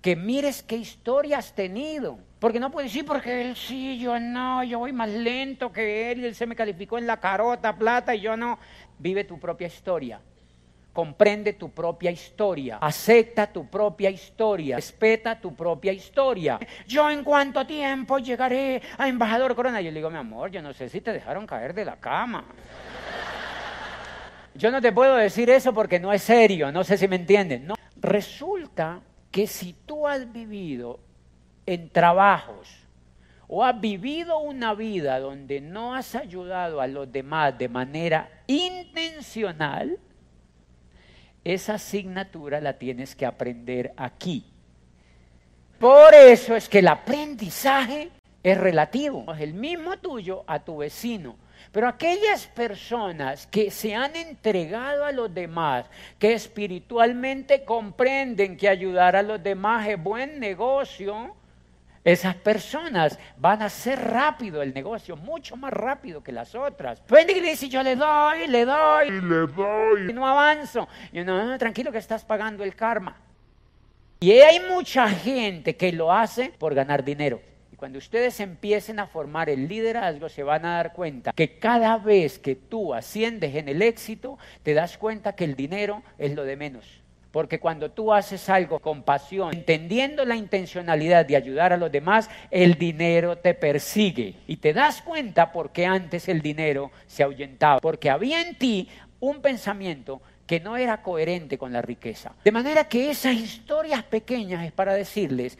que 0.00 0.14
mires 0.14 0.62
qué 0.62 0.76
historia 0.76 1.38
has 1.38 1.56
tenido. 1.56 2.20
Porque 2.38 2.60
no 2.60 2.70
puedes 2.70 2.92
decir, 2.92 3.04
porque 3.04 3.40
él 3.40 3.56
sí, 3.56 3.98
yo 3.98 4.20
no, 4.20 4.62
yo 4.62 4.78
voy 4.78 4.92
más 4.92 5.10
lento 5.10 5.72
que 5.72 6.12
él, 6.12 6.20
y 6.20 6.26
él 6.26 6.36
se 6.36 6.46
me 6.46 6.54
calificó 6.54 6.96
en 6.96 7.08
la 7.08 7.18
carota, 7.18 7.76
plata, 7.76 8.14
y 8.14 8.20
yo 8.20 8.36
no. 8.36 8.60
Vive 9.00 9.24
tu 9.24 9.40
propia 9.40 9.66
historia 9.66 10.20
comprende 10.98 11.52
tu 11.52 11.70
propia 11.70 12.10
historia, 12.10 12.78
acepta 12.80 13.46
tu 13.46 13.70
propia 13.70 14.10
historia, 14.10 14.74
respeta 14.74 15.40
tu 15.40 15.54
propia 15.54 15.92
historia. 15.92 16.58
Yo 16.88 17.08
en 17.08 17.22
cuánto 17.22 17.64
tiempo 17.64 18.18
llegaré 18.18 18.82
a 18.98 19.06
embajador 19.06 19.54
Corona. 19.54 19.80
Yo 19.80 19.92
le 19.92 19.98
digo, 20.00 20.10
mi 20.10 20.16
amor, 20.16 20.50
yo 20.50 20.60
no 20.60 20.72
sé 20.72 20.88
si 20.88 21.00
te 21.00 21.12
dejaron 21.12 21.46
caer 21.46 21.72
de 21.72 21.84
la 21.84 21.94
cama. 21.94 22.44
Yo 24.56 24.72
no 24.72 24.80
te 24.80 24.90
puedo 24.90 25.14
decir 25.14 25.48
eso 25.50 25.72
porque 25.72 26.00
no 26.00 26.12
es 26.12 26.20
serio, 26.20 26.72
no 26.72 26.82
sé 26.82 26.98
si 26.98 27.06
me 27.06 27.14
entienden. 27.14 27.68
No. 27.68 27.76
Resulta 27.94 29.00
que 29.30 29.46
si 29.46 29.74
tú 29.86 30.04
has 30.04 30.32
vivido 30.32 30.98
en 31.64 31.90
trabajos 31.90 32.76
o 33.46 33.64
has 33.64 33.80
vivido 33.80 34.40
una 34.40 34.74
vida 34.74 35.20
donde 35.20 35.60
no 35.60 35.94
has 35.94 36.16
ayudado 36.16 36.80
a 36.80 36.88
los 36.88 37.12
demás 37.12 37.56
de 37.56 37.68
manera 37.68 38.42
intencional, 38.48 39.96
esa 41.48 41.74
asignatura 41.74 42.60
la 42.60 42.74
tienes 42.74 43.14
que 43.14 43.24
aprender 43.24 43.94
aquí. 43.96 44.44
Por 45.78 46.12
eso 46.14 46.54
es 46.54 46.68
que 46.68 46.80
el 46.80 46.88
aprendizaje 46.88 48.10
es 48.42 48.58
relativo, 48.58 49.32
es 49.32 49.40
el 49.40 49.54
mismo 49.54 49.96
tuyo 49.98 50.44
a 50.46 50.58
tu 50.58 50.78
vecino. 50.78 51.36
Pero 51.72 51.88
aquellas 51.88 52.46
personas 52.48 53.46
que 53.46 53.70
se 53.70 53.94
han 53.94 54.14
entregado 54.14 55.04
a 55.04 55.12
los 55.12 55.32
demás, 55.32 55.86
que 56.18 56.34
espiritualmente 56.34 57.64
comprenden 57.64 58.56
que 58.56 58.68
ayudar 58.68 59.16
a 59.16 59.22
los 59.22 59.42
demás 59.42 59.88
es 59.88 60.02
buen 60.02 60.38
negocio, 60.40 61.34
esas 62.04 62.34
personas 62.36 63.18
van 63.36 63.62
a 63.62 63.66
hacer 63.66 63.98
rápido 63.98 64.62
el 64.62 64.72
negocio, 64.72 65.16
mucho 65.16 65.56
más 65.56 65.72
rápido 65.72 66.22
que 66.22 66.32
las 66.32 66.54
otras. 66.54 67.00
Pueden 67.00 67.36
y 67.36 67.40
dice, 67.40 67.68
yo 67.68 67.82
le 67.82 67.96
doy, 67.96 68.46
le 68.46 68.64
doy, 68.64 69.08
y 69.08 69.20
le 69.20 69.46
doy, 69.46 70.10
y 70.10 70.12
no 70.12 70.26
avanzo. 70.26 70.88
Y 71.12 71.20
no, 71.20 71.44
no, 71.44 71.58
tranquilo 71.58 71.92
que 71.92 71.98
estás 71.98 72.24
pagando 72.24 72.64
el 72.64 72.74
karma. 72.74 73.16
Y 74.20 74.32
hay 74.32 74.60
mucha 74.68 75.08
gente 75.08 75.76
que 75.76 75.92
lo 75.92 76.12
hace 76.12 76.52
por 76.58 76.74
ganar 76.74 77.04
dinero. 77.04 77.40
Cuando 77.76 77.98
ustedes 77.98 78.40
empiecen 78.40 78.98
a 78.98 79.06
formar 79.06 79.48
el 79.48 79.68
liderazgo, 79.68 80.28
se 80.28 80.42
van 80.42 80.64
a 80.64 80.78
dar 80.78 80.92
cuenta 80.92 81.32
que 81.32 81.60
cada 81.60 81.96
vez 81.96 82.40
que 82.40 82.56
tú 82.56 82.92
asciendes 82.92 83.54
en 83.54 83.68
el 83.68 83.82
éxito, 83.82 84.36
te 84.64 84.74
das 84.74 84.98
cuenta 84.98 85.36
que 85.36 85.44
el 85.44 85.54
dinero 85.54 86.02
es 86.18 86.34
lo 86.34 86.42
de 86.42 86.56
menos. 86.56 86.84
Porque 87.38 87.60
cuando 87.60 87.92
tú 87.92 88.12
haces 88.12 88.48
algo 88.48 88.80
con 88.80 89.04
pasión, 89.04 89.54
entendiendo 89.54 90.24
la 90.24 90.34
intencionalidad 90.34 91.24
de 91.24 91.36
ayudar 91.36 91.72
a 91.72 91.76
los 91.76 91.92
demás, 91.92 92.28
el 92.50 92.74
dinero 92.74 93.38
te 93.38 93.54
persigue. 93.54 94.34
Y 94.48 94.56
te 94.56 94.72
das 94.72 95.02
cuenta 95.02 95.52
porque 95.52 95.86
antes 95.86 96.28
el 96.28 96.42
dinero 96.42 96.90
se 97.06 97.22
ahuyentaba. 97.22 97.78
Porque 97.78 98.10
había 98.10 98.42
en 98.42 98.56
ti 98.56 98.88
un 99.20 99.40
pensamiento 99.40 100.20
que 100.48 100.58
no 100.58 100.76
era 100.76 101.00
coherente 101.00 101.56
con 101.56 101.72
la 101.72 101.80
riqueza. 101.80 102.32
De 102.42 102.50
manera 102.50 102.88
que 102.88 103.08
esas 103.08 103.34
historias 103.34 104.02
pequeñas 104.02 104.66
es 104.66 104.72
para 104.72 104.94
decirles 104.94 105.56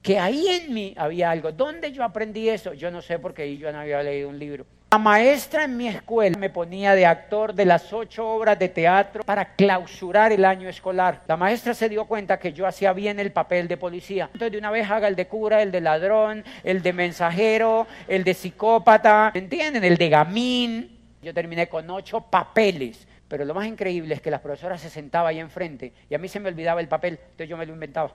que 0.00 0.18
ahí 0.18 0.48
en 0.48 0.72
mí 0.72 0.94
había 0.96 1.30
algo. 1.30 1.52
¿Dónde 1.52 1.92
yo 1.92 2.02
aprendí 2.02 2.48
eso? 2.48 2.72
Yo 2.72 2.90
no 2.90 3.02
sé 3.02 3.18
porque 3.18 3.58
yo 3.58 3.70
no 3.72 3.80
había 3.80 4.02
leído 4.02 4.30
un 4.30 4.38
libro. 4.38 4.64
La 4.90 4.96
maestra 4.96 5.64
en 5.64 5.76
mi 5.76 5.86
escuela 5.86 6.38
me 6.38 6.48
ponía 6.48 6.94
de 6.94 7.04
actor 7.04 7.52
de 7.52 7.66
las 7.66 7.92
ocho 7.92 8.26
obras 8.26 8.58
de 8.58 8.70
teatro 8.70 9.22
para 9.22 9.54
clausurar 9.54 10.32
el 10.32 10.46
año 10.46 10.66
escolar. 10.66 11.20
La 11.28 11.36
maestra 11.36 11.74
se 11.74 11.90
dio 11.90 12.06
cuenta 12.06 12.38
que 12.38 12.54
yo 12.54 12.66
hacía 12.66 12.94
bien 12.94 13.20
el 13.20 13.30
papel 13.30 13.68
de 13.68 13.76
policía. 13.76 14.30
Entonces 14.32 14.52
de 14.52 14.56
una 14.56 14.70
vez 14.70 14.90
haga 14.90 15.06
el 15.08 15.14
de 15.14 15.26
cura, 15.26 15.60
el 15.60 15.72
de 15.72 15.82
ladrón, 15.82 16.42
el 16.64 16.80
de 16.80 16.94
mensajero, 16.94 17.86
el 18.08 18.24
de 18.24 18.32
psicópata, 18.32 19.30
¿entienden? 19.34 19.84
El 19.84 19.98
de 19.98 20.08
gamín. 20.08 20.98
Yo 21.20 21.34
terminé 21.34 21.68
con 21.68 21.90
ocho 21.90 22.22
papeles. 22.22 23.06
Pero 23.28 23.44
lo 23.44 23.52
más 23.52 23.66
increíble 23.66 24.14
es 24.14 24.22
que 24.22 24.30
la 24.30 24.40
profesora 24.40 24.78
se 24.78 24.88
sentaba 24.88 25.28
ahí 25.28 25.38
enfrente 25.38 25.92
y 26.08 26.14
a 26.14 26.18
mí 26.18 26.28
se 26.28 26.40
me 26.40 26.48
olvidaba 26.48 26.80
el 26.80 26.88
papel, 26.88 27.18
entonces 27.22 27.50
yo 27.50 27.58
me 27.58 27.66
lo 27.66 27.74
inventaba. 27.74 28.14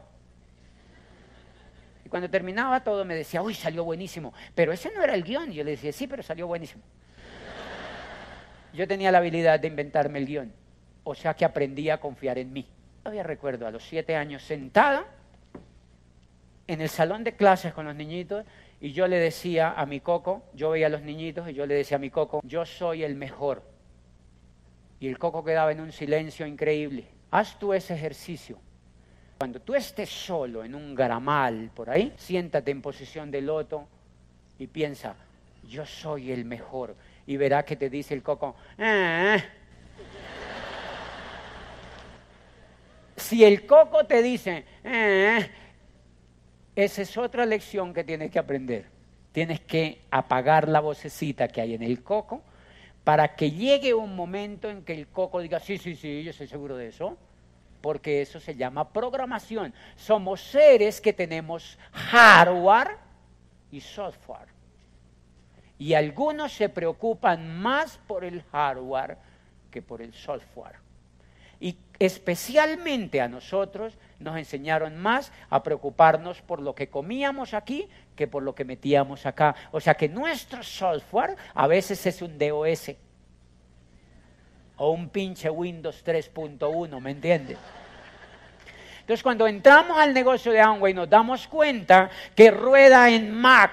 Cuando 2.13 2.29
terminaba 2.29 2.83
todo 2.83 3.05
me 3.05 3.15
decía, 3.15 3.41
uy, 3.41 3.55
salió 3.55 3.83
buenísimo. 3.83 4.35
Pero 4.53 4.71
ese 4.71 4.91
no 4.91 5.01
era 5.01 5.15
el 5.15 5.23
guion. 5.23 5.51
Y 5.51 5.55
yo 5.55 5.63
le 5.63 5.71
decía, 5.71 5.91
sí, 5.91 6.05
pero 6.05 6.21
salió 6.21 6.45
buenísimo. 6.45 6.83
Yo 8.71 8.87
tenía 8.87 9.11
la 9.11 9.17
habilidad 9.17 9.59
de 9.59 9.67
inventarme 9.67 10.19
el 10.19 10.27
guion. 10.27 10.53
O 11.03 11.15
sea 11.15 11.33
que 11.33 11.43
aprendí 11.43 11.89
a 11.89 11.99
confiar 11.99 12.37
en 12.37 12.53
mí. 12.53 12.67
Todavía 13.01 13.23
recuerdo 13.23 13.65
a 13.65 13.71
los 13.71 13.83
siete 13.83 14.15
años 14.15 14.43
sentada 14.43 15.07
en 16.67 16.81
el 16.81 16.89
salón 16.89 17.23
de 17.23 17.35
clases 17.35 17.73
con 17.73 17.85
los 17.85 17.95
niñitos 17.95 18.45
y 18.79 18.91
yo 18.91 19.07
le 19.07 19.17
decía 19.17 19.71
a 19.71 19.87
mi 19.87 19.99
coco, 19.99 20.43
yo 20.53 20.69
veía 20.69 20.85
a 20.85 20.89
los 20.91 21.01
niñitos 21.01 21.49
y 21.49 21.55
yo 21.55 21.65
le 21.65 21.73
decía 21.73 21.97
a 21.97 21.99
mi 21.99 22.11
coco, 22.11 22.41
yo 22.43 22.63
soy 22.63 23.03
el 23.03 23.15
mejor 23.15 23.63
y 24.99 25.07
el 25.07 25.17
coco 25.17 25.43
quedaba 25.43 25.71
en 25.71 25.79
un 25.79 25.91
silencio 25.91 26.45
increíble. 26.45 27.07
Haz 27.31 27.57
tú 27.57 27.73
ese 27.73 27.95
ejercicio. 27.95 28.59
Cuando 29.43 29.59
tú 29.59 29.75
estés 29.75 30.09
solo 30.09 30.63
en 30.63 30.73
un 30.73 30.95
gramal 30.95 31.69
por 31.75 31.89
ahí, 31.89 32.13
siéntate 32.15 32.71
en 32.71 32.81
posición 32.81 33.29
de 33.29 33.41
loto 33.41 33.85
y 34.57 34.67
piensa, 34.67 35.17
yo 35.67 35.85
soy 35.85 36.31
el 36.31 36.45
mejor. 36.45 36.95
Y 37.27 37.35
verá 37.35 37.65
que 37.65 37.75
te 37.75 37.89
dice 37.89 38.13
el 38.13 38.23
coco, 38.23 38.55
eh". 38.77 39.43
si 43.17 43.43
el 43.43 43.65
coco 43.65 44.05
te 44.05 44.23
dice, 44.23 44.63
eh", 44.81 45.51
esa 46.73 47.01
es 47.01 47.17
otra 47.17 47.45
lección 47.45 47.93
que 47.93 48.05
tienes 48.05 48.31
que 48.31 48.39
aprender. 48.39 48.85
Tienes 49.33 49.59
que 49.59 50.03
apagar 50.09 50.69
la 50.69 50.79
vocecita 50.79 51.49
que 51.49 51.59
hay 51.59 51.73
en 51.73 51.83
el 51.83 52.01
coco 52.01 52.41
para 53.03 53.35
que 53.35 53.51
llegue 53.51 53.93
un 53.93 54.15
momento 54.15 54.69
en 54.69 54.85
que 54.85 54.93
el 54.93 55.07
coco 55.07 55.41
diga, 55.41 55.59
sí, 55.59 55.77
sí, 55.77 55.97
sí, 55.97 56.23
yo 56.23 56.29
estoy 56.29 56.47
seguro 56.47 56.77
de 56.77 56.87
eso, 56.87 57.17
porque 57.83 58.21
eso 58.21 58.39
se 58.39 58.55
llama 58.55 58.93
programación. 58.93 59.73
Somos 59.97 60.41
seres 60.41 61.01
que 61.01 61.11
tenemos 61.11 61.77
hardware 61.91 62.95
y 63.73 63.81
software. 63.81 64.47
Y 65.77 65.93
algunos 65.93 66.53
se 66.53 66.69
preocupan 66.69 67.59
más 67.59 67.99
por 68.07 68.23
el 68.23 68.41
hardware 68.53 69.17
que 69.69 69.81
por 69.81 70.01
el 70.01 70.13
software. 70.13 70.77
Y 71.59 71.77
especialmente 71.99 73.19
a 73.19 73.27
nosotros 73.27 73.97
nos 74.17 74.37
enseñaron 74.37 74.97
más 74.97 75.33
a 75.49 75.61
preocuparnos 75.61 76.41
por 76.41 76.61
lo 76.61 76.75
que 76.75 76.87
comíamos 76.87 77.53
aquí 77.53 77.89
que 78.15 78.29
por 78.29 78.43
lo 78.43 78.55
que 78.55 78.63
metíamos 78.63 79.25
acá. 79.25 79.55
O 79.73 79.81
sea 79.81 79.95
que 79.95 80.07
nuestro 80.07 80.63
software 80.63 81.35
a 81.53 81.67
veces 81.67 82.05
es 82.05 82.21
un 82.21 82.37
DOS 82.37 82.91
o 84.77 84.91
un 84.91 85.09
pinche 85.09 85.49
Windows 85.49 86.03
3.1, 86.05 86.99
¿me 86.99 87.11
entiendes? 87.11 87.57
Entonces 89.01 89.21
cuando 89.21 89.47
entramos 89.47 89.97
al 89.97 90.13
negocio 90.13 90.51
de 90.51 90.61
Amway 90.61 90.93
nos 90.93 91.09
damos 91.09 91.47
cuenta 91.47 92.09
que 92.35 92.51
rueda 92.51 93.09
en 93.09 93.33
Mac 93.33 93.71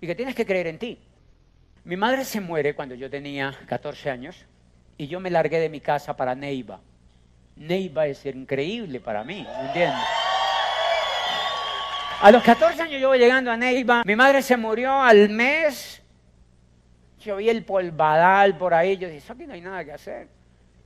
y 0.00 0.06
que 0.06 0.14
tienes 0.14 0.34
que 0.34 0.44
creer 0.44 0.66
en 0.66 0.78
ti. 0.78 0.98
Mi 1.84 1.96
madre 1.96 2.24
se 2.24 2.40
muere 2.40 2.74
cuando 2.74 2.94
yo 2.94 3.08
tenía 3.08 3.58
14 3.66 4.10
años 4.10 4.44
y 4.98 5.06
yo 5.06 5.18
me 5.18 5.30
largué 5.30 5.58
de 5.58 5.68
mi 5.68 5.80
casa 5.80 6.14
para 6.14 6.34
Neiva. 6.34 6.80
Neiva 7.56 8.06
es 8.06 8.24
increíble 8.26 9.00
para 9.00 9.24
mí, 9.24 9.46
¿me 9.58 9.66
entiendes? 9.66 10.04
A 12.20 12.30
los 12.30 12.42
14 12.42 12.82
años 12.82 13.00
yo 13.00 13.08
voy 13.08 13.18
llegando 13.18 13.50
a 13.50 13.56
Neiva, 13.56 14.02
mi 14.04 14.14
madre 14.14 14.42
se 14.42 14.56
murió 14.56 15.00
al 15.00 15.28
mes, 15.30 16.01
yo 17.24 17.36
vi 17.36 17.48
el 17.48 17.64
polvadal 17.64 18.56
por 18.56 18.74
ahí, 18.74 18.96
yo 18.96 19.08
dije, 19.08 19.18
eso 19.18 19.32
aquí 19.32 19.46
no 19.46 19.54
hay 19.54 19.60
nada 19.60 19.84
que 19.84 19.92
hacer. 19.92 20.28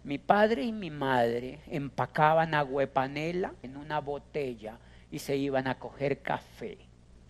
Mi 0.04 0.18
padre 0.18 0.62
y 0.62 0.72
mi 0.72 0.90
madre 0.90 1.60
empacaban 1.66 2.54
aguepanela 2.54 3.54
en 3.62 3.76
una 3.76 4.00
botella 4.00 4.78
y 5.10 5.18
se 5.18 5.36
iban 5.36 5.66
a 5.66 5.78
coger 5.78 6.22
café. 6.22 6.78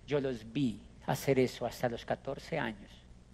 Yo 0.06 0.20
los 0.20 0.52
vi 0.52 0.80
hacer 1.06 1.38
eso 1.38 1.64
hasta 1.64 1.88
los 1.88 2.04
14 2.04 2.58
años. 2.58 2.90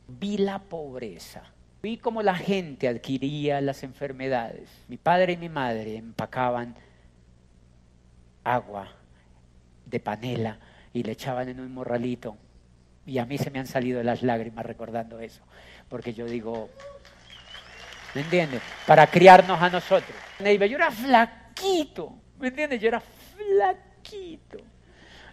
Vi 0.06 0.38
la 0.38 0.58
pobreza 0.58 1.42
Vi 1.82 1.96
cómo 1.96 2.22
la 2.22 2.36
gente 2.36 2.86
adquiría 2.86 3.60
las 3.60 3.82
enfermedades. 3.82 4.70
Mi 4.86 4.98
padre 4.98 5.32
y 5.32 5.36
mi 5.36 5.48
madre 5.48 5.96
empacaban 5.96 6.76
agua 8.44 8.88
de 9.84 9.98
panela 9.98 10.60
y 10.92 11.02
le 11.02 11.10
echaban 11.10 11.48
en 11.48 11.58
un 11.58 11.74
morralito. 11.74 12.36
Y 13.06 13.18
a 13.18 13.26
mí 13.26 13.38
se 13.38 13.50
me 13.50 13.58
han 13.58 13.66
salido 13.66 14.02
las 14.02 14.22
lágrimas 14.22 14.64
recordando 14.64 15.18
eso. 15.20 15.42
Porque 15.88 16.14
yo 16.14 16.26
digo, 16.26 16.70
¿me 18.14 18.20
entiendes? 18.20 18.62
Para 18.86 19.06
criarnos 19.06 19.60
a 19.60 19.68
nosotros. 19.68 20.16
Yo 20.38 20.76
era 20.76 20.90
flaquito, 20.90 22.14
¿me 22.38 22.48
entiendes? 22.48 22.80
Yo 22.80 22.88
era 22.88 23.00
flaquito. 23.00 24.58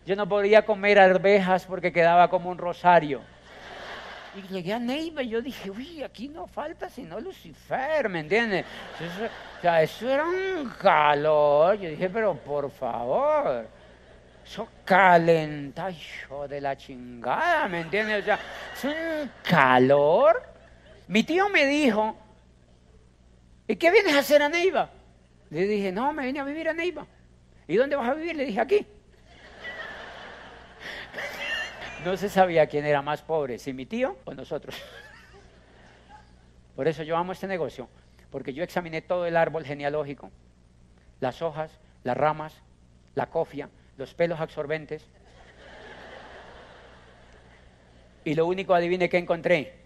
Yo 0.05 0.15
no 0.15 0.27
podía 0.27 0.65
comer 0.65 0.99
arvejas 0.99 1.65
porque 1.65 1.93
quedaba 1.93 2.29
como 2.29 2.49
un 2.49 2.57
rosario. 2.57 3.21
Y 4.35 4.53
llegué 4.53 4.73
a 4.73 4.79
Neiva 4.79 5.23
y 5.23 5.29
yo 5.29 5.41
dije, 5.41 5.69
uy, 5.69 6.03
aquí 6.03 6.27
no 6.27 6.47
falta 6.47 6.89
sino 6.89 7.19
Lucifer, 7.19 8.09
¿me 8.09 8.19
entiendes? 8.19 8.65
Eso, 8.99 9.25
o 9.25 9.61
sea, 9.61 9.81
eso 9.81 10.09
era 10.09 10.25
un 10.25 10.69
calor. 10.79 11.79
Yo 11.79 11.89
dije, 11.89 12.09
pero 12.09 12.35
por 12.35 12.69
favor, 12.71 13.67
eso 14.49 14.67
calenta, 14.83 15.91
yo 15.91 16.47
de 16.47 16.59
la 16.59 16.75
chingada, 16.75 17.67
¿me 17.67 17.81
entiendes? 17.81 18.23
O 18.23 18.25
sea, 18.25 18.39
es 18.73 18.83
un 18.83 19.31
calor. 19.43 20.41
Mi 21.07 21.23
tío 21.23 21.49
me 21.49 21.67
dijo, 21.67 22.15
¿y 23.67 23.75
qué 23.75 23.91
vienes 23.91 24.15
a 24.15 24.19
hacer 24.19 24.41
a 24.41 24.49
Neiva? 24.49 24.89
Le 25.51 25.67
dije, 25.67 25.91
no, 25.91 26.11
me 26.13 26.25
vine 26.25 26.39
a 26.39 26.43
vivir 26.43 26.67
a 26.67 26.73
Neiva. 26.73 27.05
¿Y 27.67 27.75
dónde 27.75 27.95
vas 27.95 28.09
a 28.09 28.15
vivir? 28.15 28.35
Le 28.35 28.45
dije, 28.45 28.59
aquí. 28.59 28.87
No 32.03 32.17
se 32.17 32.27
sabía 32.27 32.65
quién 32.65 32.85
era 32.85 33.03
más 33.03 33.21
pobre, 33.21 33.59
si 33.59 33.71
mi 33.71 33.85
tío 33.85 34.17
o 34.23 34.33
nosotros. 34.33 34.75
Por 36.75 36.87
eso 36.87 37.03
yo 37.03 37.17
amo 37.17 37.33
este 37.33 37.45
negocio, 37.45 37.87
porque 38.31 38.53
yo 38.53 38.63
examiné 38.63 39.03
todo 39.03 39.27
el 39.27 39.37
árbol 39.37 39.63
genealógico, 39.63 40.31
las 41.19 41.43
hojas, 41.43 41.77
las 42.03 42.17
ramas, 42.17 42.55
la 43.13 43.27
cofia, 43.27 43.69
los 43.99 44.13
pelos 44.15 44.39
absorbentes. 44.39 45.05
Y 48.23 48.33
lo 48.33 48.47
único, 48.47 48.73
adivine 48.73 49.09
que 49.09 49.17
encontré. 49.17 49.77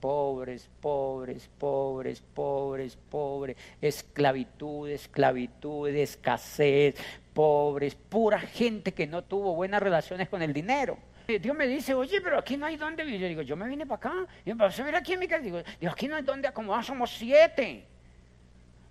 Pobres, 0.00 0.68
pobres, 0.80 1.50
pobres, 1.58 2.22
pobres, 2.22 2.96
pobres, 3.10 3.56
esclavitud, 3.82 4.88
esclavitud, 4.88 5.88
escasez, 5.88 6.94
pobres, 7.34 7.94
pura 7.94 8.40
gente 8.40 8.92
que 8.92 9.06
no 9.06 9.22
tuvo 9.22 9.54
buenas 9.54 9.82
relaciones 9.82 10.28
con 10.28 10.40
el 10.40 10.54
dinero. 10.54 10.96
Dios 11.26 11.54
me 11.54 11.66
dice, 11.66 11.92
oye, 11.92 12.20
pero 12.20 12.38
aquí 12.38 12.56
no 12.56 12.66
hay 12.66 12.76
dónde 12.76 13.04
vivir. 13.04 13.20
Yo 13.20 13.28
digo, 13.28 13.42
yo 13.42 13.56
me 13.56 13.68
vine 13.68 13.86
para 13.86 13.96
acá. 13.96 14.26
Y 14.44 14.54
me 14.54 14.64
a 14.64 14.68
ver 14.68 14.96
aquí 14.96 15.12
en 15.12 15.20
mi 15.20 15.28
casa. 15.28 15.42
Digo, 15.42 15.60
aquí 15.88 16.08
no 16.08 16.16
hay 16.16 16.22
dónde 16.22 16.48
acomodar, 16.48 16.82
somos 16.82 17.10
siete. 17.10 17.84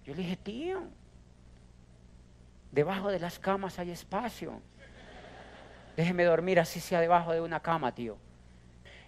Yo 0.06 0.14
le 0.14 0.22
dije, 0.22 0.36
tío, 0.38 0.84
debajo 2.72 3.10
de 3.10 3.20
las 3.20 3.40
camas 3.40 3.80
hay 3.80 3.92
espacio. 3.92 4.62
Déjeme 5.96 6.24
dormir 6.24 6.60
así 6.60 6.80
sea 6.80 7.02
debajo 7.02 7.34
de 7.34 7.42
una 7.42 7.60
cama, 7.60 7.94
tío. 7.94 8.18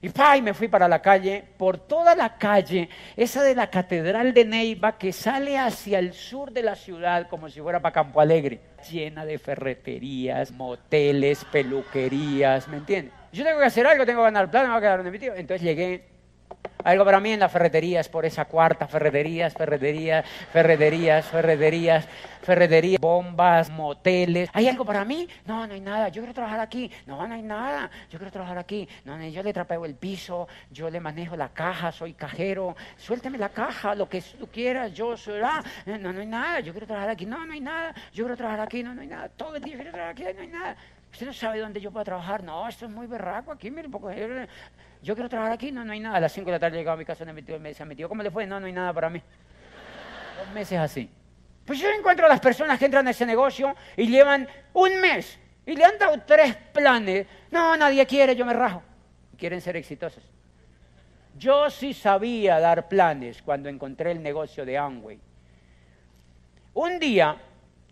Y 0.04 0.10
pa, 0.10 0.36
y 0.36 0.42
me 0.42 0.56
fui 0.56 0.68
para 0.68 0.88
la 0.88 1.00
calle, 1.00 1.44
por 1.58 1.78
toda 1.78 2.16
la 2.16 2.36
calle, 2.38 2.90
esa 3.16 3.44
de 3.44 3.54
la 3.54 3.70
Catedral 3.70 4.34
de 4.34 4.46
Neiva 4.46 4.98
que 4.98 5.14
sale 5.14 5.60
hacia 5.60 6.00
el 6.00 6.14
sur 6.14 6.52
de 6.52 6.64
la 6.64 6.76
ciudad 6.76 7.28
como 7.30 7.50
si 7.50 7.62
fuera 7.62 7.80
para 7.80 7.94
Campo 7.94 8.20
Alegre, 8.20 8.60
llena 8.90 9.26
de 9.26 9.38
ferreterías, 9.38 10.52
moteles, 10.52 11.46
peluquerías, 11.46 12.68
¿me 12.68 12.78
entiendes? 12.78 13.14
Yo 13.32 13.44
tengo 13.44 13.60
que 13.60 13.66
hacer 13.66 13.86
algo, 13.86 14.04
tengo 14.04 14.22
que 14.22 14.26
ganar 14.26 14.50
plata, 14.50 14.66
me 14.66 14.74
voy 14.74 14.78
a 14.80 14.82
quedar 14.82 14.98
donde 14.98 15.12
mi 15.12 15.20
tío. 15.20 15.36
Entonces 15.36 15.62
llegué, 15.62 16.04
algo 16.84 17.06
para 17.06 17.20
mí 17.20 17.32
en 17.32 17.40
las 17.40 17.52
ferreterías, 17.52 18.10
por 18.10 18.26
esa 18.26 18.46
cuarta, 18.46 18.88
ferreterías, 18.88 19.54
ferreterías, 19.54 20.26
ferreterías, 20.52 21.26
ferreterías, 21.26 22.08
ferreterías, 22.42 23.00
bombas, 23.00 23.70
moteles. 23.70 24.50
¿Hay 24.54 24.68
algo 24.68 24.86
para 24.86 25.06
mí? 25.06 25.28
No, 25.46 25.66
no 25.68 25.74
hay 25.74 25.82
nada. 25.82 26.10
Yo 26.10 26.22
quiero 26.22 26.34
trabajar 26.34 26.60
aquí. 26.60 26.92
No, 27.06 27.28
no 27.28 27.34
hay 27.34 27.42
nada. 27.42 27.90
Yo 28.10 28.18
quiero 28.18 28.32
trabajar 28.32 28.58
aquí. 28.58 28.88
No, 29.06 29.18
no, 29.18 29.28
yo 29.28 29.44
le 29.44 29.54
trapeo 29.54 29.86
el 29.86 29.96
piso, 29.96 30.48
yo 30.72 30.90
le 30.90 31.00
manejo 31.00 31.36
la 31.36 31.50
caja, 31.50 31.92
soy 31.92 32.14
cajero. 32.14 32.76
Suélteme 32.98 33.38
la 33.38 33.50
caja, 33.50 33.96
lo 33.96 34.08
que 34.10 34.22
tú 34.22 34.48
quieras, 34.48 34.94
yo 34.94 35.16
soy. 35.18 35.42
ah, 35.44 35.64
No, 35.86 36.12
no 36.14 36.20
hay 36.20 36.28
nada. 36.28 36.60
Yo 36.60 36.72
quiero 36.74 36.88
trabajar 36.88 37.10
aquí. 37.10 37.26
No, 37.26 37.46
no 37.46 37.54
hay 37.54 37.62
nada. 37.62 37.94
Yo 38.14 38.24
quiero 38.24 38.38
trabajar 38.38 38.62
aquí. 38.62 38.84
No, 38.84 38.94
no 38.94 39.02
hay 39.02 39.08
nada. 39.08 39.30
Todo 39.30 39.56
el 39.56 39.64
día 39.64 39.76
quiero 39.76 39.92
trabajar 39.92 40.14
aquí. 40.14 40.24
No 40.36 40.42
hay 40.42 40.48
nada. 40.48 40.76
Usted 41.12 41.26
no 41.26 41.34
sabe 41.34 41.60
dónde 41.60 41.82
yo 41.82 41.92
puedo 41.92 42.06
trabajar. 42.06 42.42
No, 42.44 42.68
esto 42.68 42.86
es 42.86 42.92
muy 42.92 43.06
berraco 43.08 43.52
aquí. 43.52 43.70
Mire 43.70 43.88
un 43.88 43.92
poco. 43.92 44.10
Yo 45.02 45.16
quiero 45.16 45.30
trabajar 45.30 45.54
aquí. 45.54 45.72
No, 45.72 45.84
no 45.84 45.94
hay 45.94 46.00
nada. 46.00 46.18
A 46.18 46.20
las 46.20 46.32
5 46.32 46.46
de 46.46 46.52
la 46.52 46.60
tarde 46.60 46.78
llegaba 46.78 46.96
a 46.96 46.98
mi 46.98 47.06
casa, 47.06 47.26
me, 47.26 47.34
me 47.34 47.42
decía, 47.42 47.86
mi 47.86 47.96
tío, 47.96 48.08
¿cómo 48.08 48.24
le 48.24 48.32
fue? 48.32 48.46
No, 48.46 48.60
no 48.60 48.68
hay 48.68 48.74
nada 48.74 48.94
para 48.94 49.10
mí. 49.10 49.22
Dos 50.40 50.54
meses 50.54 50.80
así. 50.80 51.10
Pues 51.66 51.80
yo 51.80 51.90
encuentro 51.90 52.26
a 52.26 52.30
las 52.30 52.40
personas 52.40 52.78
que 52.80 52.86
entran 52.86 53.08
a 53.08 53.12
ese 53.12 53.26
negocio 53.26 53.76
y 53.96 54.08
llevan 54.08 54.48
un 54.74 55.00
mes 55.00 55.40
y 55.66 55.76
le 55.76 55.86
han 55.86 55.98
dado 55.98 56.20
tres 56.26 56.56
planes. 56.74 57.28
No, 57.52 57.78
nadie 57.78 58.06
quiere, 58.06 58.36
yo 58.36 58.46
me 58.46 58.54
rajo. 58.54 58.84
Quieren 59.38 59.62
ser 59.62 59.76
exitosos. 59.76 60.24
Yo 61.38 61.70
sí 61.70 61.94
sabía 61.94 62.60
dar 62.60 62.88
planes 62.88 63.42
cuando 63.42 63.70
encontré 63.70 64.12
el 64.12 64.22
negocio 64.22 64.66
de 64.66 64.78
Amway. 64.78 65.20
Un 66.74 67.00
día, 67.00 67.38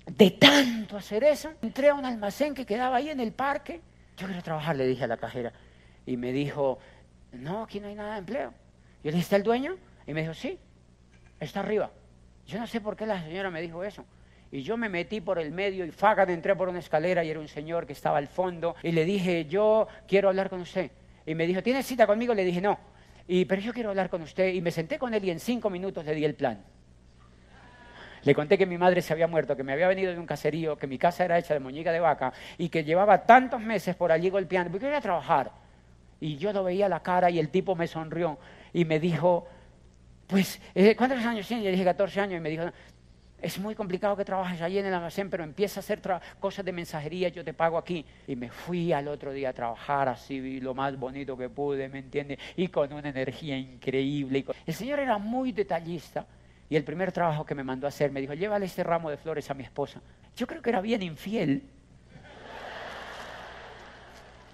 de 0.05 0.31
tanto 0.31 0.97
hacer 0.97 1.23
eso, 1.23 1.53
entré 1.61 1.89
a 1.89 1.93
un 1.93 2.05
almacén 2.05 2.53
que 2.53 2.65
quedaba 2.65 2.97
ahí 2.97 3.09
en 3.09 3.19
el 3.19 3.31
parque. 3.31 3.81
Yo 4.17 4.27
quiero 4.27 4.43
trabajar, 4.43 4.75
le 4.75 4.85
dije 4.85 5.03
a 5.03 5.07
la 5.07 5.17
cajera. 5.17 5.53
Y 6.05 6.17
me 6.17 6.31
dijo, 6.31 6.79
no, 7.33 7.63
aquí 7.63 7.79
no 7.79 7.88
hay 7.88 7.95
nada 7.95 8.13
de 8.13 8.19
empleo. 8.19 8.53
Yo 9.03 9.12
le 9.12 9.12
dije, 9.12 9.21
¿está 9.21 9.36
el 9.36 9.43
dueño? 9.43 9.77
Y 10.07 10.13
me 10.13 10.21
dijo, 10.21 10.33
sí, 10.33 10.57
está 11.39 11.62
arriba. 11.62 11.91
Yo 12.48 12.59
no 12.59 12.67
sé 12.67 12.81
por 12.81 12.95
qué 12.95 13.05
la 13.05 13.21
señora 13.21 13.50
me 13.51 13.62
dijo 13.62 13.83
eso. 13.83 14.05
Y 14.51 14.63
yo 14.63 14.77
me 14.77 14.89
metí 14.89 15.21
por 15.21 15.38
el 15.38 15.51
medio 15.51 15.86
y 15.86 15.91
fagan 15.91 16.29
entré 16.29 16.55
por 16.55 16.69
una 16.69 16.79
escalera 16.79 17.24
y 17.24 17.29
era 17.29 17.39
un 17.39 17.48
señor 17.48 17.86
que 17.86 17.93
estaba 17.93 18.17
al 18.17 18.27
fondo. 18.27 18.75
Y 18.81 18.91
le 18.91 19.05
dije, 19.05 19.45
yo 19.45 19.88
quiero 20.07 20.29
hablar 20.29 20.50
con 20.50 20.62
usted. 20.62 20.91
Y 21.25 21.36
me 21.36 21.45
dijo, 21.45 21.62
¿tiene 21.62 21.83
cita 21.83 22.07
conmigo? 22.07 22.33
Le 22.33 22.43
dije, 22.43 22.59
no. 22.59 22.79
Y, 23.27 23.45
pero 23.45 23.62
yo 23.62 23.71
quiero 23.74 23.89
hablar 23.89 24.09
con 24.09 24.24
usted. 24.24 24.53
Y 24.53 24.62
me 24.62 24.71
senté 24.71 24.98
con 24.98 25.13
él 25.13 25.24
y 25.24 25.29
en 25.29 25.39
cinco 25.39 25.69
minutos 25.69 26.03
le 26.03 26.15
di 26.15 26.25
el 26.25 26.33
plan. 26.33 26.63
Le 28.24 28.36
conté 28.36 28.57
que 28.57 28.65
mi 28.65 28.77
madre 28.77 29.01
se 29.01 29.13
había 29.13 29.27
muerto, 29.27 29.55
que 29.55 29.63
me 29.63 29.71
había 29.71 29.88
venido 29.88 30.12
de 30.12 30.19
un 30.19 30.25
caserío, 30.25 30.77
que 30.77 30.88
mi 30.88 30.98
casa 30.98 31.24
era 31.24 31.38
hecha 31.38 31.53
de 31.53 31.59
muñeca 31.59 31.91
de 31.91 32.00
vaca 32.00 32.33
y 32.57 32.69
que 32.69 32.83
llevaba 32.83 33.25
tantos 33.25 33.62
meses 33.62 33.95
por 33.95 34.12
allí 34.12 34.29
golpeando, 34.29 34.71
porque 34.71 34.88
quería 34.88 35.00
trabajar. 35.00 35.51
Y 36.19 36.38
yo 36.38 36.51
lo 36.53 36.63
veía 36.63 36.89
la 36.89 37.01
cara 37.01 37.29
y 37.29 37.39
el 37.39 37.49
tipo 37.49 37.75
me 37.75 37.88
sonrió 37.88 38.38
y 38.73 38.85
me 38.85 38.99
dijo, 38.99 39.47
pues, 40.27 40.61
eh, 40.75 40.95
¿cuántos 40.95 41.23
años 41.25 41.47
tiene? 41.47 41.63
Yo 41.63 41.71
dije 41.71 41.83
14 41.83 42.21
años 42.21 42.38
y 42.38 42.41
me 42.41 42.49
dijo, 42.49 42.65
es 43.41 43.57
muy 43.57 43.73
complicado 43.73 44.17
que 44.17 44.25
trabajes 44.25 44.61
allí 44.61 44.79
en 44.79 44.85
el 44.85 44.93
almacén, 44.93 45.29
pero 45.29 45.43
empieza 45.43 45.79
a 45.79 45.81
hacer 45.81 46.01
cosas 46.39 46.65
de 46.65 46.71
mensajería, 46.71 47.29
yo 47.29 47.43
te 47.43 47.53
pago 47.53 47.77
aquí. 47.77 48.05
Y 48.27 48.35
me 48.35 48.49
fui 48.49 48.91
al 48.91 49.07
otro 49.07 49.31
día 49.31 49.49
a 49.49 49.53
trabajar 49.53 50.09
así, 50.09 50.59
lo 50.59 50.73
más 50.73 50.97
bonito 50.99 51.38
que 51.38 51.49
pude, 51.49 51.88
¿me 51.88 51.99
entiendes? 51.99 52.38
Y 52.57 52.67
con 52.67 52.91
una 52.91 53.09
energía 53.09 53.57
increíble. 53.57 54.45
El 54.65 54.73
señor 54.73 54.99
era 54.99 55.17
muy 55.17 55.51
detallista. 55.51 56.25
Y 56.69 56.75
el 56.75 56.83
primer 56.83 57.11
trabajo 57.11 57.45
que 57.45 57.55
me 57.55 57.63
mandó 57.63 57.88
a 57.88 57.89
hacer 57.89 58.11
me 58.11 58.21
dijo, 58.21 58.33
llévale 58.35 58.65
este 58.65 58.83
ramo 58.83 59.09
de 59.09 59.17
flores 59.17 59.49
a 59.49 59.55
mi 59.55 59.63
esposa. 59.63 60.01
Yo 60.35 60.45
creo 60.45 60.61
que 60.61 60.69
era 60.69 60.81
bien 60.81 61.01
infiel. 61.01 61.63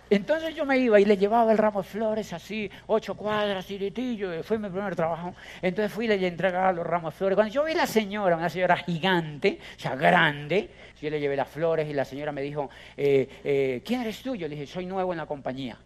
Entonces 0.09 0.55
yo 0.55 0.65
me 0.65 0.77
iba 0.77 0.99
y 0.99 1.05
le 1.05 1.17
llevaba 1.17 1.51
el 1.51 1.57
ramo 1.57 1.81
de 1.81 1.87
flores 1.87 2.31
así, 2.33 2.69
ocho 2.87 3.15
cuadras, 3.15 3.65
tiritillo, 3.65 4.43
fue 4.43 4.59
mi 4.59 4.69
primer 4.69 4.95
trabajo. 4.95 5.33
Entonces 5.61 5.91
fui 5.91 6.05
y 6.05 6.07
le 6.07 6.27
entregaba 6.27 6.71
los 6.71 6.85
ramos 6.85 7.13
de 7.13 7.17
flores. 7.17 7.35
Cuando 7.35 7.53
yo 7.53 7.63
vi 7.63 7.71
a 7.73 7.77
la 7.77 7.87
señora, 7.87 8.37
una 8.37 8.49
señora 8.49 8.77
gigante, 8.77 9.59
o 9.75 9.79
sea, 9.79 9.95
grande, 9.95 10.69
yo 11.01 11.09
le 11.09 11.19
llevé 11.19 11.35
las 11.35 11.49
flores 11.49 11.89
y 11.89 11.93
la 11.93 12.05
señora 12.05 12.31
me 12.31 12.41
dijo, 12.41 12.69
eh, 12.95 13.27
eh, 13.43 13.81
¿quién 13.83 14.01
eres 14.01 14.21
tú? 14.21 14.35
Yo 14.35 14.47
le 14.47 14.55
dije, 14.55 14.67
soy 14.67 14.85
nuevo 14.85 15.11
en 15.11 15.17
la 15.17 15.25
compañía 15.25 15.77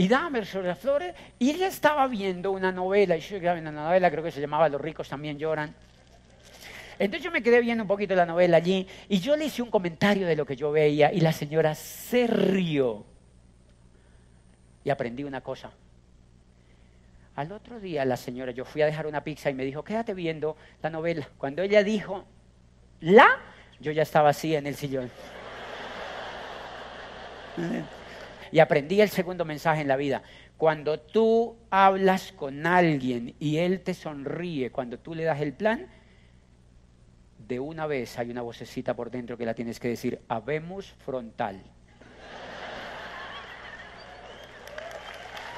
y 0.00 0.08
dame 0.08 0.46
sobre 0.46 0.68
las 0.68 0.78
flores. 0.78 1.14
Y 1.38 1.50
ella 1.50 1.66
estaba 1.66 2.06
viendo 2.06 2.52
una 2.52 2.72
novela, 2.72 3.18
y 3.18 3.20
yo 3.20 3.38
grabé 3.38 3.60
una 3.60 3.70
novela, 3.70 4.10
creo 4.10 4.24
que 4.24 4.30
se 4.30 4.40
llamaba 4.40 4.66
Los 4.70 4.80
ricos 4.80 5.10
también 5.10 5.38
lloran. 5.38 5.74
Entonces 7.00 7.24
yo 7.24 7.30
me 7.30 7.42
quedé 7.42 7.62
viendo 7.62 7.82
un 7.82 7.88
poquito 7.88 8.14
la 8.14 8.26
novela 8.26 8.58
allí 8.58 8.86
y 9.08 9.20
yo 9.20 9.34
le 9.34 9.46
hice 9.46 9.62
un 9.62 9.70
comentario 9.70 10.26
de 10.26 10.36
lo 10.36 10.44
que 10.44 10.54
yo 10.54 10.70
veía 10.70 11.10
y 11.10 11.20
la 11.20 11.32
señora 11.32 11.74
se 11.74 12.26
rió. 12.26 13.06
Y 14.84 14.90
aprendí 14.90 15.24
una 15.24 15.40
cosa. 15.40 15.72
Al 17.36 17.52
otro 17.52 17.80
día 17.80 18.04
la 18.04 18.18
señora, 18.18 18.52
yo 18.52 18.66
fui 18.66 18.82
a 18.82 18.86
dejar 18.86 19.06
una 19.06 19.24
pizza 19.24 19.48
y 19.48 19.54
me 19.54 19.64
dijo, 19.64 19.82
quédate 19.82 20.12
viendo 20.12 20.58
la 20.82 20.90
novela. 20.90 21.26
Cuando 21.38 21.62
ella 21.62 21.82
dijo, 21.82 22.26
la, 23.00 23.28
yo 23.80 23.92
ya 23.92 24.02
estaba 24.02 24.28
así 24.28 24.54
en 24.54 24.66
el 24.66 24.74
sillón. 24.74 25.10
Y 28.52 28.58
aprendí 28.58 29.00
el 29.00 29.08
segundo 29.08 29.46
mensaje 29.46 29.80
en 29.80 29.88
la 29.88 29.96
vida. 29.96 30.22
Cuando 30.58 31.00
tú 31.00 31.56
hablas 31.70 32.32
con 32.32 32.66
alguien 32.66 33.34
y 33.38 33.56
él 33.56 33.80
te 33.80 33.94
sonríe, 33.94 34.70
cuando 34.70 34.98
tú 34.98 35.14
le 35.14 35.24
das 35.24 35.40
el 35.40 35.54
plan, 35.54 35.88
de 37.46 37.58
una 37.58 37.86
vez 37.86 38.18
hay 38.18 38.30
una 38.30 38.42
vocecita 38.42 38.94
por 38.94 39.10
dentro 39.10 39.36
que 39.36 39.46
la 39.46 39.54
tienes 39.54 39.80
que 39.80 39.88
decir, 39.88 40.20
habemos 40.28 40.92
frontal. 41.04 41.62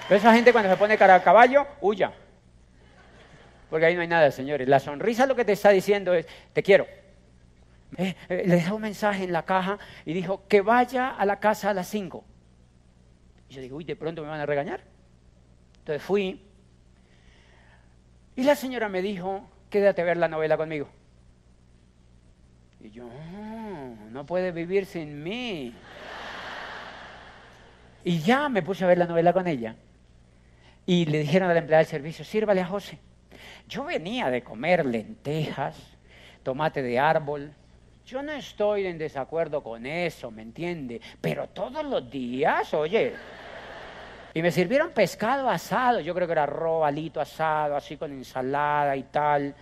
Pero 0.08 0.18
esa 0.18 0.34
gente 0.34 0.52
cuando 0.52 0.70
se 0.70 0.76
pone 0.76 0.98
cara 0.98 1.14
a 1.14 1.22
caballo, 1.22 1.66
huya. 1.80 2.12
Porque 3.70 3.86
ahí 3.86 3.94
no 3.94 4.02
hay 4.02 4.08
nada, 4.08 4.30
señores. 4.30 4.68
La 4.68 4.80
sonrisa 4.80 5.26
lo 5.26 5.34
que 5.34 5.44
te 5.44 5.52
está 5.52 5.70
diciendo 5.70 6.12
es, 6.12 6.26
te 6.52 6.62
quiero. 6.62 6.86
Eh, 7.96 8.14
eh, 8.28 8.42
le 8.46 8.56
dejó 8.56 8.76
un 8.76 8.82
mensaje 8.82 9.24
en 9.24 9.32
la 9.32 9.44
caja 9.44 9.78
y 10.04 10.12
dijo, 10.12 10.46
que 10.48 10.60
vaya 10.60 11.10
a 11.10 11.24
la 11.24 11.40
casa 11.40 11.70
a 11.70 11.74
las 11.74 11.88
5. 11.88 12.24
Y 13.48 13.54
yo 13.54 13.60
digo, 13.62 13.76
uy, 13.76 13.84
de 13.84 13.96
pronto 13.96 14.22
me 14.22 14.28
van 14.28 14.40
a 14.40 14.46
regañar. 14.46 14.82
Entonces 15.78 16.02
fui. 16.02 16.42
Y 18.36 18.42
la 18.42 18.54
señora 18.54 18.88
me 18.88 19.02
dijo, 19.02 19.48
quédate 19.70 20.02
a 20.02 20.04
ver 20.04 20.16
la 20.16 20.28
novela 20.28 20.56
conmigo. 20.56 20.88
Y 22.82 22.90
yo, 22.90 23.04
no, 23.04 23.96
no 24.10 24.26
puede 24.26 24.50
vivir 24.50 24.86
sin 24.86 25.22
mí. 25.22 25.72
Y 28.04 28.18
ya 28.18 28.48
me 28.48 28.62
puse 28.62 28.84
a 28.84 28.88
ver 28.88 28.98
la 28.98 29.06
novela 29.06 29.32
con 29.32 29.46
ella. 29.46 29.76
Y 30.84 31.04
le 31.06 31.20
dijeron 31.20 31.48
a 31.48 31.52
la 31.52 31.60
empleada 31.60 31.84
del 31.84 31.90
servicio, 31.90 32.24
sírvale 32.24 32.60
a 32.60 32.66
José. 32.66 32.98
Yo 33.68 33.84
venía 33.84 34.30
de 34.30 34.42
comer 34.42 34.84
lentejas, 34.84 35.76
tomate 36.42 36.82
de 36.82 36.98
árbol, 36.98 37.52
yo 38.04 38.20
no 38.22 38.32
estoy 38.32 38.86
en 38.86 38.98
desacuerdo 38.98 39.62
con 39.62 39.86
eso, 39.86 40.30
¿me 40.30 40.42
entiende? 40.42 41.00
Pero 41.20 41.48
todos 41.48 41.84
los 41.84 42.10
días, 42.10 42.74
oye. 42.74 43.14
Y 44.34 44.42
me 44.42 44.50
sirvieron 44.50 44.90
pescado 44.90 45.48
asado, 45.48 46.00
yo 46.00 46.14
creo 46.14 46.26
que 46.26 46.32
era 46.32 46.46
robalito 46.46 47.20
asado, 47.20 47.76
así 47.76 47.96
con 47.96 48.10
ensalada 48.10 48.96
y 48.96 49.04
tal. 49.04 49.54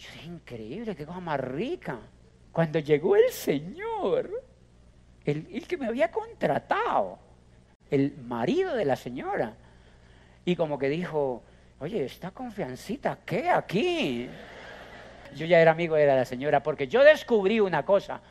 Yo 0.00 0.08
dije, 0.14 0.28
increíble, 0.28 0.96
qué 0.96 1.04
cosa 1.04 1.20
más 1.20 1.38
rica. 1.38 1.98
Cuando 2.52 2.78
llegó 2.78 3.16
el 3.16 3.30
Señor, 3.30 4.30
el, 5.26 5.46
el 5.52 5.66
que 5.66 5.76
me 5.76 5.86
había 5.86 6.10
contratado, 6.10 7.18
el 7.90 8.16
marido 8.16 8.74
de 8.74 8.86
la 8.86 8.96
señora, 8.96 9.52
y 10.46 10.56
como 10.56 10.78
que 10.78 10.88
dijo, 10.88 11.42
oye, 11.80 12.06
esta 12.06 12.30
confiancita, 12.30 13.18
¿qué 13.26 13.50
aquí? 13.50 14.26
Yo 15.36 15.44
ya 15.44 15.60
era 15.60 15.72
amigo 15.72 15.96
de 15.96 16.06
la 16.06 16.24
señora 16.24 16.62
porque 16.62 16.88
yo 16.88 17.04
descubrí 17.04 17.60
una 17.60 17.84
cosa. 17.84 18.22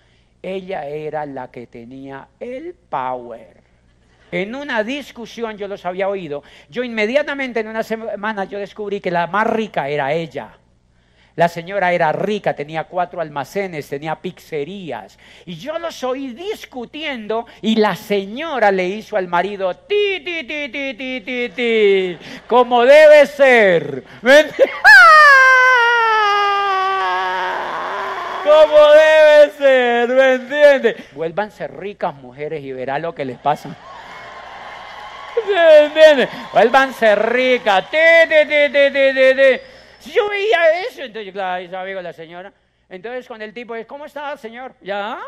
Ella 0.42 0.88
era 0.88 1.28
la 1.28 1.52
que 1.52 1.68
tenía 1.68 2.30
el 2.40 2.74
power. 2.74 3.62
En 4.32 4.56
una 4.56 4.84
discusión 4.84 5.56
yo 5.56 5.68
los 5.68 5.86
había 5.86 6.10
oído. 6.10 6.42
Yo 6.68 6.84
inmediatamente 6.84 7.60
en 7.60 7.68
una 7.68 7.84
semana 7.84 8.46
yo 8.46 8.58
descubrí 8.58 9.00
que 9.00 9.12
la 9.12 9.28
más 9.28 9.46
rica 9.46 9.88
era 9.88 10.12
ella. 10.14 10.59
La 11.40 11.48
señora 11.48 11.94
era 11.94 12.12
rica, 12.12 12.54
tenía 12.54 12.84
cuatro 12.84 13.22
almacenes, 13.22 13.88
tenía 13.88 14.18
pizzerías. 14.18 15.18
Y 15.46 15.56
yo 15.56 15.80
los 15.80 16.04
oí 16.04 16.34
discutiendo 16.34 17.46
y 17.62 17.78
la 17.78 17.96
señora 17.96 18.74
le 18.74 18.90
hizo 18.90 19.16
al 19.16 19.30
marido 19.30 19.74
ti, 19.74 20.20
ti, 20.20 20.44
ti, 20.44 20.68
ti, 20.68 20.94
ti, 20.96 21.22
ti, 21.22 21.48
ti, 21.56 22.18
como 22.46 22.84
debe 22.84 23.26
ser. 23.26 24.04
como 28.44 28.90
debe 28.92 29.52
ser, 29.58 30.10
¿me 30.10 30.34
entiendes? 30.34 30.98
Vuélvanse 31.14 31.70
ricas 31.70 32.16
mujeres 32.16 32.62
y 32.62 32.74
verá 32.74 33.00
lo 33.00 33.16
que 33.16 33.24
les 33.24 33.38
pasa. 33.38 33.70
¿Entiendes? 35.86 36.28
Vuélvanse 36.52 37.16
rica. 37.16 37.88
Te, 37.90 38.28
te, 38.28 38.46
te, 38.46 39.79
yo 40.06 40.30
veía 40.30 40.82
eso, 40.88 41.04
entonces, 41.04 41.32
claro, 41.34 41.64
yo 41.64 41.72
sabía 41.72 41.96
con 41.96 42.04
la 42.04 42.14
señora. 42.14 42.54
Entonces, 42.90 43.28
con 43.28 43.42
el 43.42 43.54
tipo, 43.54 43.76
¿cómo 43.88 44.06
está, 44.06 44.36
señor? 44.38 44.74
¿Ya? 44.82 45.20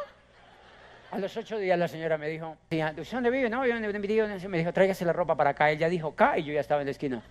A 1.12 1.20
los 1.20 1.36
ocho 1.36 1.58
días 1.58 1.78
la 1.78 1.90
señora 1.90 2.18
me 2.18 2.30
dijo, 2.30 2.58
"¿Usted 2.72 3.12
¿dónde 3.12 3.30
vive? 3.30 3.50
No, 3.50 3.62
vive 3.62 3.74
donde 3.82 4.00
mi 4.00 4.08
tío. 4.08 4.26
Me 4.48 4.58
dijo, 4.58 4.72
tráigase 4.72 5.04
la 5.04 5.12
ropa 5.12 5.36
para 5.36 5.50
acá. 5.50 5.70
Ella 5.70 5.90
dijo, 5.90 6.10
acá, 6.10 6.38
y 6.38 6.44
yo 6.44 6.54
ya 6.54 6.62
estaba 6.62 6.82
en 6.82 6.88
la 6.88 6.92
esquina. 6.92 7.22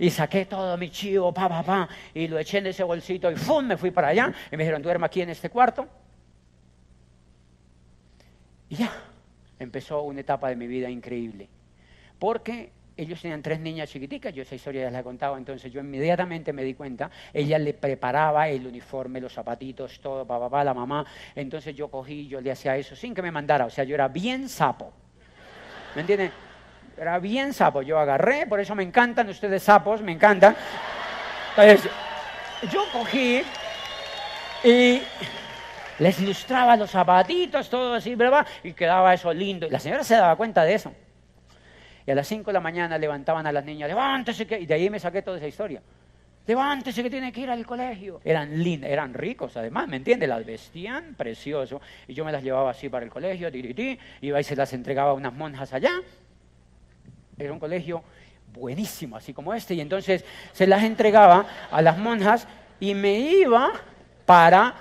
Y 0.00 0.10
saqué 0.10 0.44
todo 0.44 0.76
mi 0.76 0.90
chivo, 0.90 1.32
pa, 1.32 1.48
pa, 1.48 1.62
pa, 1.62 1.88
y 2.14 2.28
lo 2.28 2.38
eché 2.38 2.58
en 2.58 2.68
ese 2.68 2.84
bolsito 2.84 3.30
y 3.30 3.36
¡fum! 3.36 3.66
me 3.66 3.76
fui 3.76 3.90
para 3.90 4.08
allá. 4.08 4.32
Y 4.50 4.56
me 4.56 4.64
dijeron, 4.64 4.82
duerma 4.82 5.06
aquí 5.06 5.22
en 5.22 5.30
este 5.30 5.48
cuarto. 5.50 5.88
Y 8.68 8.76
ya, 8.76 8.92
empezó 9.58 10.02
una 10.02 10.20
etapa 10.20 10.48
de 10.48 10.56
mi 10.56 10.66
vida 10.66 10.90
increíble. 10.90 11.48
Porque 12.18 12.72
ellos 12.98 13.22
tenían 13.22 13.40
tres 13.40 13.60
niñas 13.60 13.88
chiquiticas, 13.88 14.34
yo 14.34 14.42
esa 14.42 14.56
historia 14.56 14.82
ya 14.82 14.90
la 14.90 14.98
he 15.00 15.02
contado, 15.04 15.36
entonces 15.36 15.72
yo 15.72 15.80
inmediatamente 15.80 16.52
me 16.52 16.64
di 16.64 16.74
cuenta, 16.74 17.10
ella 17.32 17.56
le 17.56 17.72
preparaba 17.72 18.48
el 18.48 18.66
uniforme, 18.66 19.20
los 19.20 19.32
zapatitos, 19.32 20.00
todo, 20.00 20.26
pa, 20.26 20.38
pa, 20.40 20.50
pa, 20.50 20.64
la 20.64 20.74
mamá, 20.74 21.06
entonces 21.36 21.76
yo 21.76 21.88
cogí, 21.88 22.26
yo 22.26 22.40
le 22.40 22.50
hacía 22.50 22.76
eso 22.76 22.96
sin 22.96 23.14
que 23.14 23.22
me 23.22 23.30
mandara, 23.30 23.66
o 23.66 23.70
sea, 23.70 23.84
yo 23.84 23.94
era 23.94 24.08
bien 24.08 24.48
sapo, 24.48 24.92
¿me 25.94 26.00
entienden? 26.00 26.32
Era 26.96 27.20
bien 27.20 27.54
sapo, 27.54 27.82
yo 27.82 28.00
agarré, 28.00 28.48
por 28.48 28.58
eso 28.58 28.74
me 28.74 28.82
encantan 28.82 29.28
ustedes 29.28 29.62
sapos, 29.62 30.02
me 30.02 30.10
encantan. 30.10 30.56
Entonces, 31.50 31.88
yo 32.72 32.82
cogí 32.92 33.42
y 34.64 35.00
les 36.00 36.20
ilustraba 36.20 36.76
los 36.76 36.90
zapatitos, 36.90 37.70
todo 37.70 37.94
así, 37.94 38.16
¿verdad? 38.16 38.44
Y 38.64 38.72
quedaba 38.72 39.14
eso 39.14 39.32
lindo. 39.32 39.66
Y 39.66 39.70
la 39.70 39.78
señora 39.78 40.02
se 40.02 40.16
daba 40.16 40.34
cuenta 40.34 40.64
de 40.64 40.74
eso. 40.74 40.92
Y 42.08 42.10
a 42.10 42.14
las 42.14 42.26
5 42.26 42.46
de 42.46 42.52
la 42.54 42.60
mañana 42.60 42.96
levantaban 42.96 43.46
a 43.46 43.52
las 43.52 43.62
niñas, 43.66 43.86
levántese 43.86 44.46
que... 44.46 44.58
Y 44.58 44.64
de 44.64 44.72
ahí 44.72 44.88
me 44.88 44.98
saqué 44.98 45.20
toda 45.20 45.36
esa 45.36 45.46
historia. 45.46 45.82
Levántese 46.46 47.02
que 47.02 47.10
tiene 47.10 47.30
que 47.30 47.42
ir 47.42 47.50
al 47.50 47.66
colegio. 47.66 48.22
Eran 48.24 48.62
lindas, 48.62 48.90
eran 48.90 49.12
ricos 49.12 49.54
además, 49.58 49.88
¿me 49.88 49.96
entiendes? 49.96 50.26
Las 50.26 50.42
vestían 50.46 51.16
precioso. 51.16 51.82
Y 52.06 52.14
yo 52.14 52.24
me 52.24 52.32
las 52.32 52.42
llevaba 52.42 52.70
así 52.70 52.88
para 52.88 53.04
el 53.04 53.10
colegio, 53.10 53.52
ti, 53.52 53.98
iba 54.22 54.40
y 54.40 54.42
se 54.42 54.56
las 54.56 54.72
entregaba 54.72 55.10
a 55.10 55.12
unas 55.12 55.34
monjas 55.34 55.74
allá. 55.74 56.00
Era 57.36 57.52
un 57.52 57.58
colegio 57.58 58.02
buenísimo, 58.54 59.14
así 59.14 59.34
como 59.34 59.52
este. 59.52 59.74
Y 59.74 59.82
entonces 59.82 60.24
se 60.52 60.66
las 60.66 60.84
entregaba 60.84 61.44
a 61.70 61.82
las 61.82 61.98
monjas 61.98 62.48
y 62.80 62.94
me 62.94 63.18
iba 63.18 63.70
para 64.24 64.74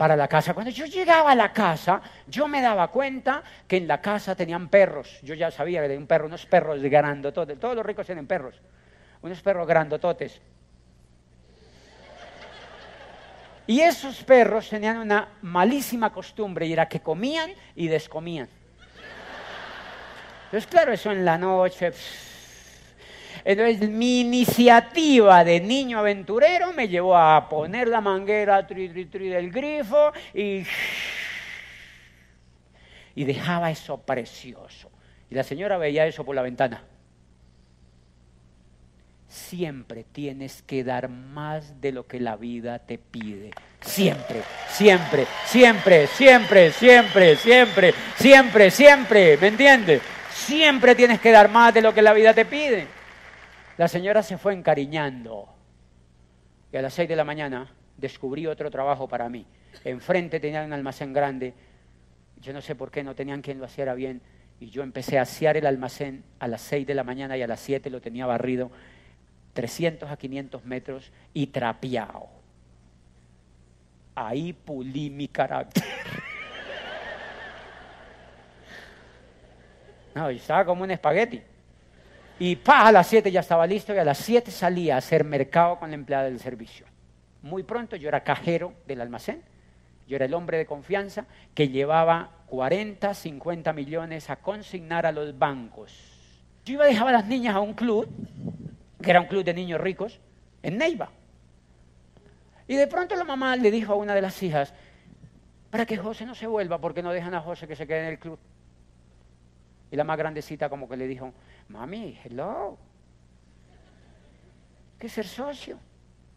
para 0.00 0.16
la 0.16 0.28
casa. 0.28 0.54
Cuando 0.54 0.70
yo 0.70 0.86
llegaba 0.86 1.32
a 1.32 1.34
la 1.34 1.52
casa, 1.52 2.00
yo 2.26 2.48
me 2.48 2.62
daba 2.62 2.88
cuenta 2.88 3.42
que 3.68 3.76
en 3.76 3.86
la 3.86 4.00
casa 4.00 4.34
tenían 4.34 4.70
perros. 4.70 5.20
Yo 5.20 5.34
ya 5.34 5.50
sabía 5.50 5.82
que 5.82 5.88
tenía 5.88 6.00
un 6.00 6.06
perro, 6.06 6.24
unos 6.24 6.46
perros 6.46 6.80
grandototes. 6.80 7.60
Todos 7.60 7.76
los 7.76 7.84
ricos 7.84 8.06
tienen 8.06 8.26
perros. 8.26 8.58
Unos 9.20 9.42
perros 9.42 9.68
grandototes. 9.68 10.40
Y 13.66 13.82
esos 13.82 14.24
perros 14.24 14.70
tenían 14.70 14.96
una 14.96 15.28
malísima 15.42 16.10
costumbre 16.10 16.64
y 16.64 16.72
era 16.72 16.88
que 16.88 17.00
comían 17.00 17.50
y 17.76 17.88
descomían. 17.88 18.48
Entonces, 20.46 20.66
claro, 20.66 20.94
eso 20.94 21.12
en 21.12 21.26
la 21.26 21.36
noche. 21.36 21.92
Entonces, 23.44 23.88
mi 23.88 24.20
iniciativa 24.20 25.44
de 25.44 25.60
niño 25.60 25.98
aventurero 25.98 26.72
me 26.72 26.88
llevó 26.88 27.16
a 27.16 27.48
poner 27.48 27.88
la 27.88 28.00
manguera 28.00 28.66
tri, 28.66 28.88
tri, 28.88 29.06
tri 29.06 29.28
del 29.28 29.50
grifo 29.50 30.12
y, 30.34 30.64
y 33.14 33.24
dejaba 33.24 33.70
eso 33.70 34.00
precioso. 34.02 34.90
Y 35.30 35.34
la 35.34 35.42
señora 35.42 35.78
veía 35.78 36.06
eso 36.06 36.24
por 36.24 36.34
la 36.34 36.42
ventana. 36.42 36.82
Siempre 39.28 40.04
tienes 40.04 40.62
que 40.62 40.82
dar 40.82 41.08
más 41.08 41.80
de 41.80 41.92
lo 41.92 42.08
que 42.08 42.18
la 42.18 42.34
vida 42.36 42.80
te 42.80 42.98
pide. 42.98 43.52
Siempre, 43.80 44.42
siempre, 44.68 45.24
siempre, 45.46 46.08
siempre, 46.08 46.72
siempre, 46.72 47.36
siempre, 47.36 47.94
siempre, 48.16 48.70
siempre. 48.72 49.36
¿Me 49.36 49.46
entiendes? 49.46 50.02
Siempre 50.32 50.96
tienes 50.96 51.20
que 51.20 51.30
dar 51.30 51.48
más 51.48 51.72
de 51.72 51.80
lo 51.80 51.94
que 51.94 52.02
la 52.02 52.12
vida 52.12 52.34
te 52.34 52.44
pide. 52.44 52.99
La 53.80 53.88
señora 53.88 54.22
se 54.22 54.36
fue 54.36 54.52
encariñando 54.52 55.48
y 56.70 56.76
a 56.76 56.82
las 56.82 56.92
seis 56.92 57.08
de 57.08 57.16
la 57.16 57.24
mañana 57.24 57.72
descubrí 57.96 58.46
otro 58.46 58.70
trabajo 58.70 59.08
para 59.08 59.30
mí. 59.30 59.46
Enfrente 59.84 60.38
tenían 60.38 60.66
un 60.66 60.74
almacén 60.74 61.14
grande, 61.14 61.54
yo 62.42 62.52
no 62.52 62.60
sé 62.60 62.74
por 62.74 62.90
qué 62.90 63.02
no 63.02 63.14
tenían 63.14 63.40
quien 63.40 63.58
lo 63.58 63.64
hiciera 63.64 63.94
bien, 63.94 64.20
y 64.60 64.68
yo 64.68 64.82
empecé 64.82 65.18
a 65.18 65.22
asear 65.22 65.56
el 65.56 65.64
almacén 65.64 66.24
a 66.40 66.46
las 66.46 66.60
seis 66.60 66.86
de 66.86 66.94
la 66.94 67.04
mañana 67.04 67.38
y 67.38 67.42
a 67.42 67.46
las 67.46 67.58
siete 67.58 67.88
lo 67.88 68.02
tenía 68.02 68.26
barrido, 68.26 68.70
300 69.54 70.10
a 70.10 70.16
500 70.18 70.62
metros 70.66 71.10
y 71.32 71.46
trapeado. 71.46 72.28
Ahí 74.14 74.52
pulí 74.52 75.08
mi 75.08 75.26
carácter. 75.26 75.84
No, 80.12 80.28
yo 80.28 80.38
estaba 80.38 80.64
como 80.64 80.82
un 80.82 80.90
espagueti. 80.90 81.40
Y 82.40 82.56
pa, 82.56 82.86
a 82.86 82.92
las 82.92 83.06
7 83.06 83.30
ya 83.30 83.40
estaba 83.40 83.66
listo 83.66 83.94
y 83.94 83.98
a 83.98 84.04
las 84.04 84.16
7 84.16 84.50
salía 84.50 84.94
a 84.94 84.98
hacer 84.98 85.24
mercado 85.24 85.78
con 85.78 85.90
la 85.90 85.94
empleada 85.94 86.24
del 86.24 86.40
servicio. 86.40 86.86
Muy 87.42 87.64
pronto 87.64 87.96
yo 87.96 88.08
era 88.08 88.24
cajero 88.24 88.72
del 88.86 89.02
almacén, 89.02 89.42
yo 90.08 90.16
era 90.16 90.24
el 90.24 90.32
hombre 90.32 90.56
de 90.56 90.64
confianza 90.64 91.26
que 91.54 91.68
llevaba 91.68 92.30
40, 92.46 93.12
50 93.12 93.74
millones 93.74 94.30
a 94.30 94.36
consignar 94.36 95.04
a 95.04 95.12
los 95.12 95.38
bancos. 95.38 95.92
Yo 96.64 96.72
iba 96.72 96.84
a 96.84 96.88
dejar 96.88 97.08
a 97.08 97.12
las 97.12 97.26
niñas 97.26 97.54
a 97.54 97.60
un 97.60 97.74
club, 97.74 98.08
que 99.02 99.10
era 99.10 99.20
un 99.20 99.26
club 99.26 99.44
de 99.44 99.52
niños 99.52 99.78
ricos, 99.78 100.18
en 100.62 100.78
Neiva. 100.78 101.10
Y 102.66 102.74
de 102.74 102.86
pronto 102.86 103.16
la 103.16 103.24
mamá 103.24 103.54
le 103.54 103.70
dijo 103.70 103.92
a 103.92 103.96
una 103.96 104.14
de 104.14 104.22
las 104.22 104.42
hijas, 104.42 104.72
para 105.70 105.84
que 105.84 105.98
José 105.98 106.24
no 106.24 106.34
se 106.34 106.46
vuelva, 106.46 106.78
porque 106.78 107.02
no 107.02 107.12
dejan 107.12 107.34
a 107.34 107.42
José 107.42 107.68
que 107.68 107.76
se 107.76 107.86
quede 107.86 108.00
en 108.00 108.06
el 108.06 108.18
club. 108.18 108.38
Y 109.90 109.96
la 109.96 110.04
más 110.04 110.16
grandecita 110.16 110.68
como 110.68 110.88
que 110.88 110.96
le 110.96 111.06
dijo, 111.06 111.32
mami, 111.68 112.18
hello, 112.24 112.78
¿qué 114.98 115.08
ser 115.08 115.26
socio? 115.26 115.78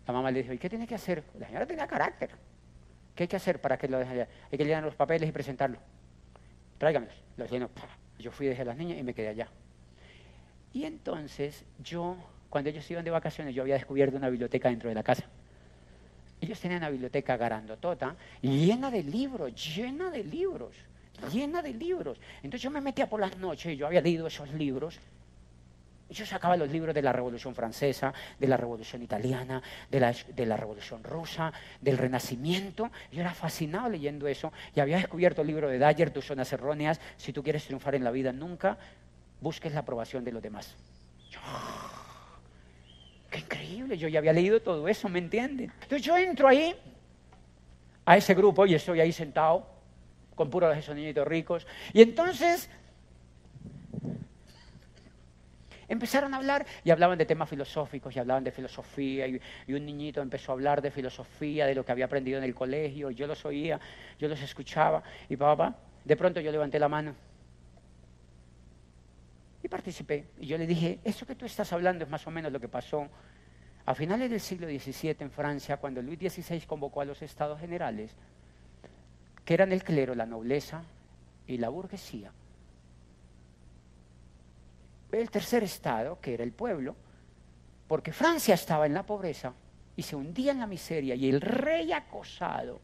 La 0.08 0.14
mamá 0.14 0.32
le 0.32 0.42
dijo, 0.42 0.54
¿y 0.54 0.58
qué 0.58 0.70
tiene 0.70 0.88
que 0.88 0.96
hacer? 0.96 1.24
La 1.40 1.46
señora 1.48 1.66
tenía 1.66 1.88
carácter. 1.88 2.32
¿Qué 3.16 3.24
hay 3.24 3.28
que 3.28 3.36
hacer 3.36 3.62
para 3.62 3.78
que 3.78 3.88
lo 3.88 4.00
deje 4.00 4.12
allá? 4.12 4.28
Hay 4.52 4.58
que 4.58 4.66
llenar 4.66 4.84
los 4.84 4.96
papeles 4.96 5.30
y 5.30 5.32
presentarlo. 5.32 5.78
Tráiganlos. 6.80 7.14
Los 7.38 7.50
lleno. 7.50 7.70
Yo 8.18 8.32
fui 8.32 8.48
desde 8.48 8.66
las 8.66 8.76
niñas 8.76 8.98
y 8.98 9.04
me 9.04 9.14
quedé 9.14 9.30
allá. 9.30 9.48
Y 10.74 10.86
entonces 10.86 11.64
yo, 11.80 12.18
cuando 12.50 12.72
ellos 12.72 12.90
iban 12.90 13.06
de 13.06 13.12
vacaciones, 13.12 13.54
yo 13.54 13.62
había 13.62 13.76
descubierto 13.76 14.18
una 14.18 14.30
biblioteca 14.30 14.70
dentro 14.70 14.90
de 14.90 14.96
la 14.96 15.04
casa. 15.04 15.26
Ellos 16.42 16.60
tenían 16.60 16.80
una 16.80 16.90
biblioteca 16.90 17.38
garandotota, 17.38 18.16
llena 18.42 18.90
de 18.90 19.04
libros, 19.04 19.54
llena 19.76 20.10
de 20.10 20.24
libros 20.24 20.76
llena 21.32 21.62
de 21.62 21.74
libros. 21.74 22.20
Entonces 22.38 22.62
yo 22.62 22.72
me 22.72 22.82
metía 22.82 23.10
por 23.10 23.20
las 23.20 23.38
noches 23.38 23.78
yo 23.78 23.88
había 23.88 24.02
leído 24.02 24.28
esos 24.28 24.52
libros. 24.54 25.00
Yo 26.10 26.26
sacaba 26.26 26.56
los 26.56 26.70
libros 26.70 26.94
de 26.94 27.02
la 27.02 27.12
Revolución 27.12 27.56
Francesa, 27.56 28.14
de 28.40 28.48
la 28.48 28.56
Revolución 28.56 29.02
Italiana, 29.02 29.64
de 29.90 30.00
la, 30.00 30.14
de 30.14 30.46
la 30.46 30.56
Revolución 30.56 31.04
Rusa, 31.04 31.52
del 31.82 31.98
Renacimiento. 31.98 32.92
Yo 33.12 33.22
era 33.22 33.34
fascinado 33.34 33.90
leyendo 33.90 34.28
eso 34.28 34.54
y 34.76 34.80
había 34.80 34.98
descubierto 34.98 35.42
el 35.42 35.48
libro 35.48 35.70
de 35.70 35.80
Dyer, 35.80 36.12
Tus 36.12 36.26
Zonas 36.26 36.52
Erróneas. 36.54 37.02
Si 37.18 37.34
tú 37.34 37.42
quieres 37.42 37.66
triunfar 37.66 37.96
en 37.96 38.04
la 38.04 38.12
vida, 38.12 38.32
nunca 38.32 38.78
busques 39.42 39.74
la 39.74 39.80
aprobación 39.80 40.24
de 40.24 40.32
los 40.32 40.44
demás. 40.44 40.76
¡Qué 43.32 43.40
increíble! 43.40 43.98
Yo 43.98 44.08
ya 44.08 44.20
había 44.20 44.34
leído 44.34 44.62
todo 44.62 44.88
eso, 44.88 45.10
¿me 45.10 45.18
entienden? 45.18 45.72
Entonces 45.82 46.04
yo 46.04 46.16
entro 46.16 46.48
ahí, 46.48 46.76
a 48.06 48.18
ese 48.18 48.36
grupo, 48.36 48.68
y 48.68 48.76
estoy 48.76 49.00
ahí 49.00 49.12
sentado, 49.12 49.73
con 50.36 50.50
puros 50.50 50.76
esos 50.78 50.96
niñitos 50.96 51.28
ricos. 51.28 51.68
Y 51.94 52.02
entonces 52.02 52.70
empezaron 55.88 56.34
a 56.34 56.38
hablar 56.38 56.66
y 56.84 56.92
hablaban 56.92 57.18
de 57.18 57.26
temas 57.26 57.50
filosóficos 57.50 58.16
y 58.16 58.20
hablaban 58.20 58.44
de 58.44 58.52
filosofía 58.52 59.28
y, 59.28 59.40
un 59.74 59.86
niñito 59.86 60.22
empezó 60.22 60.52
a 60.52 60.54
hablar 60.54 60.82
de 60.82 60.92
filosofía, 60.92 61.66
de 61.66 61.76
lo 61.76 61.86
que 61.86 61.92
había 61.92 62.06
aprendido 62.06 62.38
en 62.38 62.44
el 62.44 62.56
colegio, 62.56 63.12
yo 63.12 63.28
los 63.28 63.46
oía, 63.46 63.80
yo 64.20 64.28
los 64.28 64.42
escuchaba 64.42 65.04
y 65.30 65.38
papá, 65.38 65.76
de 66.04 66.16
pronto 66.16 66.40
yo 66.42 66.52
levanté 66.52 66.80
la 66.80 66.90
mano 66.90 67.16
y 69.62 69.68
participé. 69.68 70.26
Y 70.40 70.48
yo 70.48 70.58
le 70.58 70.68
dije, 70.68 71.00
eso 71.04 71.26
que 71.26 71.36
tú 71.36 71.46
estás 71.46 71.72
hablando 71.72 72.04
es 72.04 72.10
más 72.10 72.28
o 72.28 72.32
menos 72.32 72.52
lo 72.52 72.60
que 72.60 72.68
pasó 72.68 73.08
a 73.86 73.96
finales 73.96 74.30
del 74.30 74.40
siglo 74.40 74.68
XVII 74.68 75.18
en 75.20 75.32
Francia, 75.32 75.78
cuando 75.78 76.02
Luis 76.02 76.20
XVI 76.20 76.62
convocó 76.62 77.02
a 77.02 77.06
los 77.06 77.22
estados 77.22 77.60
generales 77.60 78.16
que 79.46 79.54
eran 79.54 79.72
el 79.72 79.84
clero, 79.84 80.16
la 80.16 80.26
nobleza 80.26 80.84
y 81.48 81.58
la 81.58 81.70
burguesía. 81.70 82.32
El 85.12 85.30
tercer 85.30 85.64
estado, 85.64 86.20
que 86.20 86.34
era 86.34 86.44
el 86.44 86.52
pueblo, 86.52 86.96
porque 87.88 88.12
Francia 88.12 88.56
estaba 88.56 88.86
en 88.86 88.94
la 88.94 89.04
pobreza 89.04 89.54
y 89.96 90.02
se 90.02 90.16
hundía 90.16 90.52
en 90.52 90.60
la 90.60 90.68
miseria 90.68 91.14
y 91.16 91.30
el 91.30 91.42
rey 91.42 91.92
acosado 91.92 92.80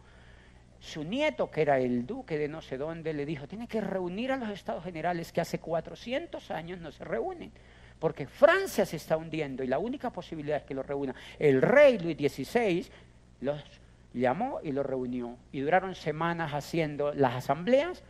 su 0.79 1.03
nieto, 1.03 1.51
que 1.51 1.61
era 1.61 1.77
el 1.79 2.05
duque 2.05 2.37
de 2.37 2.47
no 2.47 2.61
sé 2.61 2.77
dónde, 2.77 3.13
le 3.13 3.25
dijo, 3.25 3.47
tiene 3.47 3.67
que 3.67 3.81
reunir 3.81 4.31
a 4.31 4.37
los 4.37 4.49
estados 4.49 4.83
generales 4.83 5.31
que 5.31 5.41
hace 5.41 5.59
400 5.59 6.51
años 6.51 6.79
no 6.79 6.91
se 6.91 7.03
reúnen, 7.03 7.51
porque 7.99 8.27
Francia 8.27 8.85
se 8.85 8.95
está 8.95 9.17
hundiendo 9.17 9.63
y 9.63 9.67
la 9.67 9.79
única 9.79 10.09
posibilidad 10.09 10.57
es 10.57 10.63
que 10.63 10.73
los 10.73 10.85
reúna. 10.85 11.13
El 11.37 11.61
rey 11.61 11.99
Luis 11.99 12.17
XVI 12.17 12.85
los 13.41 13.61
llamó 14.13 14.59
y 14.63 14.71
los 14.71 14.85
reunió. 14.85 15.37
Y 15.51 15.61
duraron 15.61 15.95
semanas 15.95 16.53
haciendo 16.53 17.13
las 17.13 17.35
asambleas. 17.35 18.03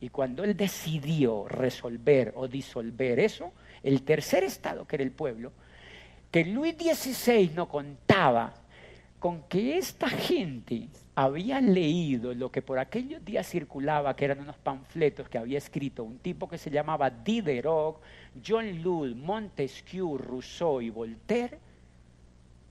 Y 0.00 0.08
cuando 0.08 0.44
él 0.44 0.56
decidió 0.56 1.46
resolver 1.48 2.32
o 2.36 2.48
disolver 2.48 3.20
eso, 3.20 3.52
el 3.82 4.02
tercer 4.02 4.44
estado, 4.44 4.86
que 4.86 4.96
era 4.96 5.02
el 5.04 5.12
pueblo, 5.12 5.52
que 6.30 6.44
Luis 6.44 6.74
XVI 6.76 7.50
no 7.54 7.68
contaba 7.68 8.54
con 9.18 9.42
que 9.42 9.76
esta 9.76 10.08
gente 10.08 10.88
había 11.14 11.60
leído 11.60 12.32
lo 12.32 12.50
que 12.50 12.62
por 12.62 12.78
aquellos 12.78 13.22
días 13.22 13.46
circulaba, 13.46 14.16
que 14.16 14.24
eran 14.24 14.40
unos 14.40 14.56
panfletos 14.56 15.28
que 15.28 15.36
había 15.36 15.58
escrito 15.58 16.02
un 16.02 16.18
tipo 16.18 16.48
que 16.48 16.56
se 16.56 16.70
llamaba 16.70 17.10
Diderot, 17.10 18.00
John 18.46 18.82
Lud, 18.82 19.14
Montesquieu, 19.14 20.16
Rousseau 20.16 20.80
y 20.80 20.88
Voltaire, 20.88 21.58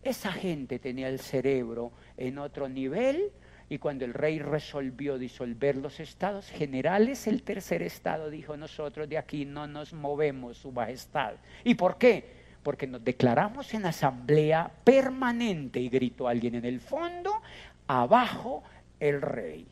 esa 0.04 0.32
gente 0.32 0.80
tenía 0.80 1.10
el 1.10 1.20
cerebro 1.20 1.92
en 2.18 2.38
otro 2.38 2.70
nivel 2.70 3.32
y 3.70 3.78
cuando 3.78 4.04
el 4.06 4.14
rey 4.14 4.40
resolvió 4.40 5.20
disolver 5.20 5.78
los 5.78 6.00
estados 6.00 6.50
generales, 6.50 7.28
el 7.28 7.44
tercer 7.44 7.84
estado 7.84 8.30
dijo, 8.30 8.58
nosotros 8.58 9.08
de 9.08 9.18
aquí 9.18 9.46
no 9.46 9.68
nos 9.68 9.94
movemos, 9.94 10.58
su 10.58 10.72
majestad. 10.72 11.34
¿Y 11.64 11.76
por 11.76 11.98
qué? 11.98 12.40
Porque 12.64 12.88
nos 12.88 13.04
declaramos 13.04 13.72
en 13.76 13.86
asamblea 13.86 14.72
permanente, 14.84 15.80
y 15.80 15.90
gritó 15.90 16.28
alguien 16.28 16.56
en 16.56 16.66
el 16.66 16.80
fondo, 16.80 17.32
abajo 17.86 18.64
el 19.00 19.22
rey. 19.22 19.68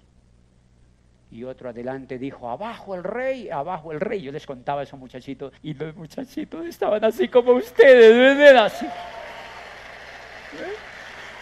Y 1.32 1.44
otro 1.44 1.70
adelante 1.70 2.20
dijo, 2.20 2.50
abajo 2.50 2.94
el 2.94 3.04
rey, 3.04 3.50
abajo 3.50 3.92
el 3.92 4.00
rey. 4.00 4.22
Yo 4.22 4.32
les 4.32 4.46
contaba 4.46 4.82
a 4.82 4.84
esos 4.84 5.00
muchachitos 5.00 5.52
y 5.64 5.74
los 5.74 5.96
muchachitos 5.96 6.66
estaban 6.68 7.04
así 7.04 7.28
como 7.28 7.54
ustedes, 7.54 8.38
¿verdad? 8.38 8.66
Así. 8.66 8.86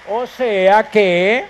O 0.10 0.28
sea 0.28 0.89
que 0.89 1.45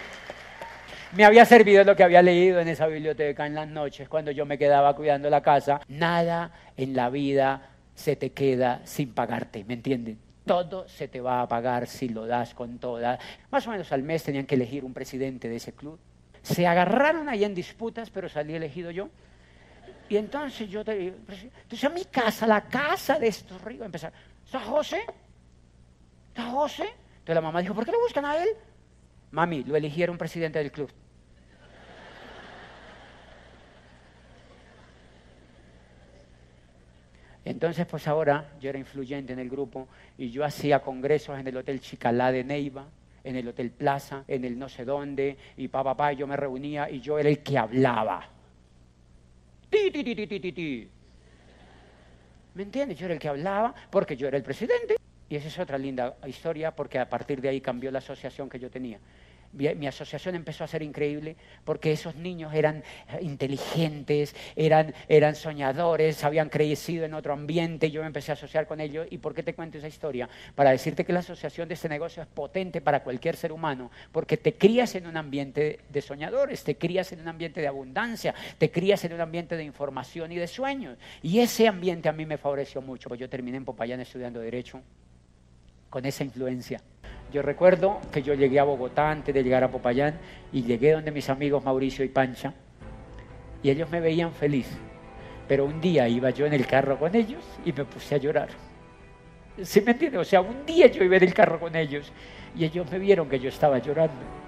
me 1.16 1.26
había 1.26 1.46
servido 1.46 1.84
lo 1.84 1.96
que 1.96 2.04
había 2.04 2.22
leído 2.22 2.60
en 2.60 2.68
esa 2.68 2.88
biblioteca 2.88 3.46
en 3.46 3.56
las 3.56 3.68
noches 3.68 4.10
cuando 4.10 4.32
yo 4.32 4.46
me 4.46 4.58
quedaba 4.58 4.96
cuidando 4.96 5.30
la 5.30 5.42
casa. 5.42 5.82
Nada 5.88 6.52
en 6.76 6.96
la 6.96 7.10
vida 7.10 7.70
se 7.94 8.16
te 8.16 8.32
queda 8.32 8.82
sin 8.84 9.14
pagarte, 9.14 9.64
¿me 9.64 9.76
entienden? 9.76 10.20
Todo 10.46 10.88
se 10.88 11.08
te 11.08 11.22
va 11.22 11.42
a 11.42 11.48
pagar 11.48 11.88
si 11.88 12.10
lo 12.10 12.28
das 12.28 12.54
con 12.54 12.78
toda. 12.78 13.18
Más 13.50 13.66
o 13.68 13.72
menos 13.72 13.92
al 13.92 14.04
mes 14.04 14.24
tenían 14.24 14.46
que 14.46 14.56
elegir 14.56 14.86
un 14.86 14.94
presidente 14.94 15.50
de 15.50 15.56
ese 15.56 15.74
club. 15.74 15.98
Se 16.44 16.68
agarraron 16.68 17.30
ahí 17.30 17.44
en 17.44 17.56
disputas, 17.56 18.10
pero 18.10 18.30
salí 18.30 18.54
elegido 18.54 18.92
yo. 18.92 19.10
Y 20.08 20.18
entonces 20.18 20.70
yo 20.70 20.86
te 20.86 21.08
entonces 21.08 21.84
a 21.84 21.90
mi 21.90 22.06
casa, 22.06 22.46
la 22.46 22.62
casa 22.62 23.18
de 23.18 23.28
estos 23.28 23.60
ricos, 23.64 23.86
empezaron, 23.86 24.18
¿está 24.46 24.60
José? 24.60 25.02
¿Está 26.28 26.52
José? 26.52 26.94
Entonces 27.26 27.42
la 27.42 27.42
mamá 27.42 27.60
dijo, 27.60 27.74
¿por 27.74 27.84
qué 27.84 27.92
lo 27.92 28.00
buscan 28.02 28.24
a 28.24 28.38
él? 28.38 28.50
Mami, 29.32 29.64
lo 29.64 29.76
eligieron 29.76 30.16
presidente 30.16 30.60
del 30.60 30.72
club. 30.72 30.92
Entonces, 37.44 37.88
pues 37.88 38.08
ahora 38.08 38.54
yo 38.62 38.70
era 38.70 38.78
influyente 38.78 39.34
en 39.34 39.40
el 39.40 39.50
grupo 39.50 39.88
y 40.20 40.30
yo 40.30 40.46
hacía 40.46 40.84
congresos 40.84 41.40
en 41.40 41.48
el 41.48 41.58
Hotel 41.58 41.80
Chicalá 41.80 42.32
de 42.32 42.44
Neiva, 42.44 42.86
en 43.24 43.36
el 43.36 43.48
Hotel 43.48 43.72
Plaza, 43.72 44.24
en 44.28 44.46
el 44.46 44.60
no 44.60 44.70
sé 44.70 44.86
dónde, 44.86 45.36
y 45.58 45.68
papá, 45.68 45.96
papá, 45.96 46.14
yo 46.14 46.28
me 46.28 46.38
reunía 46.38 46.92
y 46.92 47.02
yo 47.02 47.18
era 47.18 47.30
el 47.30 47.40
que 47.40 47.58
hablaba. 47.58 48.30
Ti, 49.72 49.90
ti, 49.92 50.04
ti, 50.04 50.16
ti, 50.16 50.28
ti, 50.28 50.52
ti. 50.52 50.90
¿Me 52.54 52.62
entiendes? 52.62 53.00
Yo 53.00 53.06
era 53.06 53.16
el 53.16 53.20
que 53.20 53.30
hablaba 53.30 53.74
porque 53.90 54.16
yo 54.16 54.28
era 54.28 54.38
el 54.38 54.44
presidente. 54.44 54.98
Y 55.30 55.36
esa 55.36 55.48
es 55.48 55.60
otra 55.60 55.78
linda 55.78 56.16
historia 56.28 56.76
porque 56.76 57.00
a 57.00 57.10
partir 57.10 57.42
de 57.42 57.50
ahí 57.50 57.62
cambió 57.62 57.92
la 57.92 58.00
asociación 58.00 58.50
que 58.50 58.60
yo 58.60 58.70
tenía 58.70 59.00
mi, 59.56 59.88
asociación 59.88 60.36
empezó 60.36 60.64
a 60.64 60.68
ser 60.68 60.84
increíble 60.84 61.36
porque 61.64 61.92
esos 61.92 62.16
niños 62.16 62.54
eran 62.54 62.84
eh, 63.10 63.20
inteligentes, 63.22 64.36
eran, 64.56 64.94
eran 65.08 65.36
soñadores, 65.36 66.24
habían 66.24 66.50
crecido 66.50 67.06
en 67.06 67.14
otro 67.14 67.34
ambiente, 67.34 67.90
yo 67.90 68.02
me 68.02 68.08
empecé 68.08 68.32
a 68.32 68.34
asociar 68.34 68.68
con 68.68 68.82
ellos. 68.82 69.08
¿Y 69.10 69.18
por 69.18 69.34
qué 69.34 69.44
te 69.44 69.54
cuento 69.54 69.78
esa 69.78 69.88
historia? 69.88 70.30
Para 70.56 70.72
decirte 70.72 71.06
que 71.06 71.14
la 71.14 71.20
asociación 71.20 71.68
de 71.68 71.76
este 71.76 71.90
negocio 71.90 72.22
es 72.22 72.28
potente 72.28 72.82
para 72.82 73.04
cualquier 73.04 73.36
ser 73.36 73.52
humano, 73.52 73.92
porque 74.12 74.38
te 74.38 74.54
crías 74.54 74.96
en 74.96 75.08
un 75.08 75.18
ambiente 75.18 75.80
de 75.90 76.02
soñadores, 76.02 76.64
te 76.64 76.78
crías 76.78 77.12
en 77.12 77.22
un 77.22 77.28
ambiente 77.28 77.62
de 77.62 77.68
abundancia, 77.68 78.36
te 78.58 78.72
crías 78.72 79.04
en 79.06 79.14
un 79.14 79.22
ambiente 79.22 79.56
de 79.56 79.64
información 79.64 80.32
y 80.32 80.36
de 80.36 80.48
sueños. 80.48 80.98
Y 81.22 81.40
ese 81.40 81.68
ambiente 81.68 82.10
a 82.10 82.12
mí 82.12 82.26
me 82.26 82.38
favoreció 82.38 82.82
mucho, 82.82 83.10
pues 83.10 83.20
yo 83.20 83.30
terminé 83.30 83.58
en 83.58 83.66
Popayán 83.66 84.02
estudiando 84.02 84.40
Derecho 84.40 84.82
con 85.96 86.06
esa 86.06 86.26
influencia. 86.26 86.82
Yo 87.32 87.42
recuerdo 87.42 88.02
que 88.12 88.22
yo 88.22 88.34
llegué 88.34 88.60
a 88.60 88.66
Bogotá 88.66 89.12
antes 89.12 89.34
de 89.34 89.42
llegar 89.42 89.64
a 89.64 89.72
Popayán 89.72 90.16
y 90.52 90.62
llegué 90.62 90.92
donde 90.92 91.10
mis 91.10 91.30
amigos 91.30 91.64
Mauricio 91.64 92.04
y 92.04 92.10
Pancha 92.10 92.54
y 93.64 93.70
ellos 93.70 93.90
me 93.90 94.02
veían 94.02 94.34
feliz. 94.34 94.68
Pero 95.48 95.64
un 95.64 95.80
día 95.80 96.10
iba 96.10 96.32
yo 96.32 96.46
en 96.46 96.52
el 96.52 96.68
carro 96.68 97.00
con 97.00 97.16
ellos 97.16 97.46
y 97.64 97.72
me 97.72 97.86
puse 97.86 98.14
a 98.14 98.18
llorar. 98.18 98.50
¿Sí 99.64 99.80
me 99.80 99.94
entiendes? 99.94 100.20
O 100.20 100.26
sea, 100.26 100.42
un 100.42 100.66
día 100.66 100.88
yo 100.88 101.02
iba 101.02 101.16
en 101.16 101.24
el 101.24 101.34
carro 101.34 101.62
con 101.62 101.74
ellos 101.78 102.12
y 102.58 102.66
ellos 102.66 102.92
me 102.92 103.00
vieron 103.00 103.30
que 103.30 103.40
yo 103.40 103.48
estaba 103.48 103.78
llorando. 103.78 104.45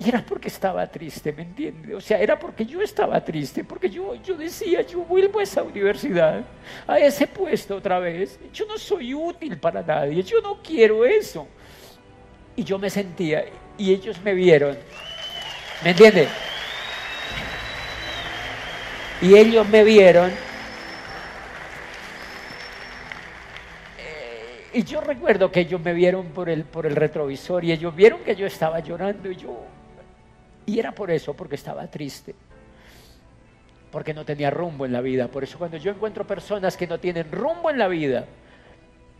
Y 0.00 0.08
era 0.08 0.24
porque 0.24 0.46
estaba 0.46 0.86
triste, 0.86 1.32
¿me 1.32 1.42
entiendes? 1.42 1.94
O 1.96 2.00
sea, 2.00 2.20
era 2.20 2.38
porque 2.38 2.64
yo 2.64 2.80
estaba 2.80 3.22
triste, 3.24 3.64
porque 3.64 3.90
yo, 3.90 4.14
yo 4.22 4.36
decía, 4.36 4.82
yo 4.82 5.00
vuelvo 5.00 5.40
a 5.40 5.42
esa 5.42 5.64
universidad, 5.64 6.44
a 6.86 6.98
ese 6.98 7.26
puesto 7.26 7.76
otra 7.76 7.98
vez. 7.98 8.38
Yo 8.52 8.64
no 8.66 8.78
soy 8.78 9.12
útil 9.12 9.58
para 9.58 9.82
nadie, 9.82 10.22
yo 10.22 10.40
no 10.40 10.62
quiero 10.62 11.04
eso. 11.04 11.48
Y 12.54 12.62
yo 12.62 12.78
me 12.78 12.90
sentía, 12.90 13.44
y 13.76 13.92
ellos 13.92 14.20
me 14.22 14.34
vieron, 14.34 14.76
¿me 15.82 15.90
entiendes? 15.90 16.28
Y 19.20 19.36
ellos 19.36 19.68
me 19.68 19.82
vieron. 19.82 20.30
Eh, 23.98 24.68
y 24.74 24.84
yo 24.84 25.00
recuerdo 25.00 25.50
que 25.50 25.60
ellos 25.60 25.80
me 25.80 25.92
vieron 25.92 26.28
por 26.28 26.48
el, 26.48 26.62
por 26.64 26.86
el 26.86 26.94
retrovisor 26.94 27.64
y 27.64 27.72
ellos 27.72 27.94
vieron 27.96 28.20
que 28.20 28.36
yo 28.36 28.46
estaba 28.46 28.78
llorando 28.78 29.28
y 29.28 29.36
yo, 29.36 29.66
y 30.68 30.78
era 30.78 30.92
por 30.92 31.10
eso, 31.10 31.32
porque 31.32 31.54
estaba 31.54 31.86
triste, 31.86 32.34
porque 33.90 34.12
no 34.12 34.26
tenía 34.26 34.50
rumbo 34.50 34.84
en 34.84 34.92
la 34.92 35.00
vida. 35.00 35.28
Por 35.28 35.42
eso 35.42 35.56
cuando 35.56 35.78
yo 35.78 35.90
encuentro 35.90 36.26
personas 36.26 36.76
que 36.76 36.86
no 36.86 37.00
tienen 37.00 37.32
rumbo 37.32 37.70
en 37.70 37.78
la 37.78 37.88
vida, 37.88 38.26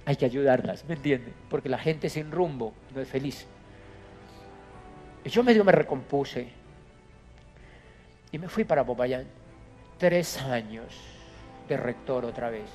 hay 0.04 0.16
que 0.16 0.26
ayudarlas, 0.26 0.84
¿me 0.84 0.94
entiende? 0.94 1.32
Porque 1.48 1.70
la 1.70 1.78
gente 1.78 2.10
sin 2.10 2.30
rumbo 2.30 2.74
no 2.94 3.00
es 3.00 3.08
feliz. 3.08 3.46
Y 5.24 5.30
yo 5.30 5.42
medio 5.42 5.64
me 5.64 5.72
recompuse 5.72 6.48
y 8.30 8.38
me 8.38 8.48
fui 8.48 8.64
para 8.64 8.84
Popayán. 8.84 9.24
Tres 9.96 10.42
años 10.42 11.00
de 11.66 11.78
rector 11.78 12.26
otra 12.26 12.50
vez. 12.50 12.68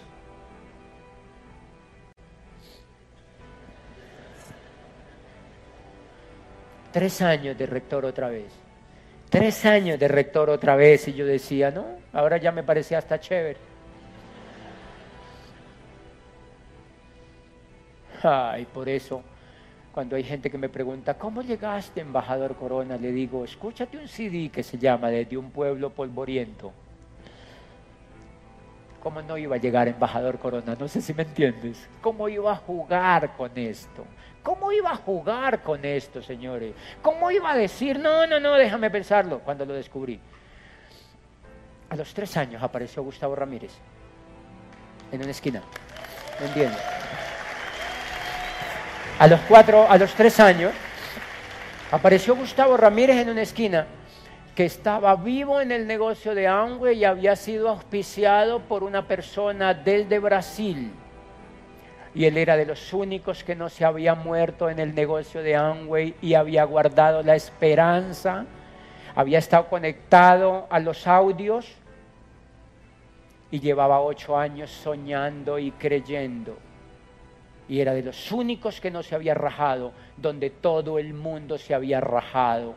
Tres 6.91 7.21
años 7.21 7.55
de 7.55 7.67
rector 7.67 8.05
otra 8.05 8.29
vez. 8.29 8.62
Tres 9.33 9.65
años 9.65 9.97
de 9.97 10.07
rector 10.07 10.51
otra 10.51 10.75
vez 10.75 11.07
y 11.07 11.13
yo 11.13 11.25
decía, 11.25 11.71
no, 11.71 11.85
ahora 12.13 12.37
ya 12.37 12.51
me 12.51 12.61
parecía 12.61 12.99
hasta 12.99 13.19
chévere. 13.19 13.57
Ay, 18.21 18.67
por 18.71 18.87
eso, 18.87 19.23
cuando 19.91 20.15
hay 20.15 20.23
gente 20.23 20.51
que 20.51 20.57
me 20.59 20.69
pregunta, 20.69 21.15
¿cómo 21.15 21.41
llegaste, 21.41 22.01
embajador 22.01 22.55
Corona? 22.55 22.95
Le 22.95 23.11
digo, 23.11 23.43
escúchate 23.43 23.97
un 23.97 24.07
CD 24.07 24.49
que 24.49 24.61
se 24.61 24.77
llama 24.77 25.09
Desde 25.09 25.35
un 25.35 25.49
pueblo 25.49 25.89
polvoriento. 25.89 26.71
¿Cómo 29.01 29.23
no 29.23 29.35
iba 29.39 29.55
a 29.55 29.59
llegar 29.59 29.87
embajador 29.87 30.37
Corona? 30.37 30.77
No 30.79 30.87
sé 30.87 31.01
si 31.01 31.11
me 31.11 31.23
entiendes. 31.23 31.89
¿Cómo 32.01 32.29
iba 32.29 32.51
a 32.51 32.57
jugar 32.57 33.35
con 33.35 33.49
esto? 33.55 34.05
¿Cómo 34.43 34.73
iba 34.73 34.91
a 34.91 34.95
jugar 34.97 35.63
con 35.63 35.85
esto, 35.85 36.21
señores? 36.21 36.75
¿Cómo 37.01 37.31
iba 37.31 37.51
a 37.51 37.55
decir, 37.55 37.97
no, 37.97 38.27
no, 38.27 38.41
no, 38.41 38.53
déjame 38.55 38.91
pensarlo 38.91 39.39
cuando 39.39 39.65
lo 39.65 39.73
descubrí? 39.73 40.19
A 41.89 41.95
los 41.95 42.13
tres 42.13 42.35
años 42.35 42.61
apareció 42.61 43.01
Gustavo 43.03 43.35
Ramírez 43.35 43.71
en 45.13 45.21
una 45.21 45.31
esquina. 45.31 45.61
¿Me 46.41 46.47
entiendes? 46.47 46.81
A 49.17 49.27
los 49.27 49.39
cuatro, 49.41 49.89
a 49.89 49.97
los 49.97 50.13
tres 50.13 50.37
años, 50.41 50.73
apareció 51.89 52.35
Gustavo 52.35 52.75
Ramírez 52.75 53.17
en 53.17 53.29
una 53.29 53.43
esquina 53.43 53.87
que 54.55 54.65
estaba 54.65 55.15
vivo 55.15 55.61
en 55.61 55.71
el 55.71 55.87
negocio 55.87 56.35
de 56.35 56.47
Amway 56.47 56.97
y 56.97 57.05
había 57.05 57.37
sido 57.37 57.69
auspiciado 57.69 58.59
por 58.59 58.83
una 58.83 59.07
persona 59.07 59.73
del 59.73 60.09
de 60.09 60.19
Brasil 60.19 60.91
y 62.15 62.25
él 62.25 62.37
era 62.37 62.57
de 62.57 62.65
los 62.65 62.93
únicos 62.93 63.43
que 63.43 63.55
no 63.55 63.69
se 63.69 63.85
había 63.85 64.15
muerto 64.15 64.69
en 64.69 64.79
el 64.79 64.93
negocio 64.93 65.41
de 65.41 65.55
Amway 65.55 66.15
y 66.21 66.35
había 66.35 66.63
guardado 66.63 67.23
la 67.23 67.35
esperanza 67.35 68.45
había 69.15 69.39
estado 69.39 69.67
conectado 69.67 70.67
a 70.69 70.79
los 70.79 71.05
audios 71.07 71.71
y 73.51 73.59
llevaba 73.59 74.01
ocho 74.01 74.37
años 74.37 74.71
soñando 74.71 75.59
y 75.59 75.71
creyendo. 75.71 76.57
Y 77.69 77.79
era 77.79 77.93
de 77.93 78.03
los 78.03 78.31
únicos 78.31 78.81
que 78.81 78.91
no 78.91 79.03
se 79.03 79.15
había 79.15 79.35
rajado, 79.35 79.93
donde 80.17 80.49
todo 80.49 80.97
el 80.97 81.13
mundo 81.13 81.57
se 81.57 81.73
había 81.73 82.01
rajado. 82.01 82.73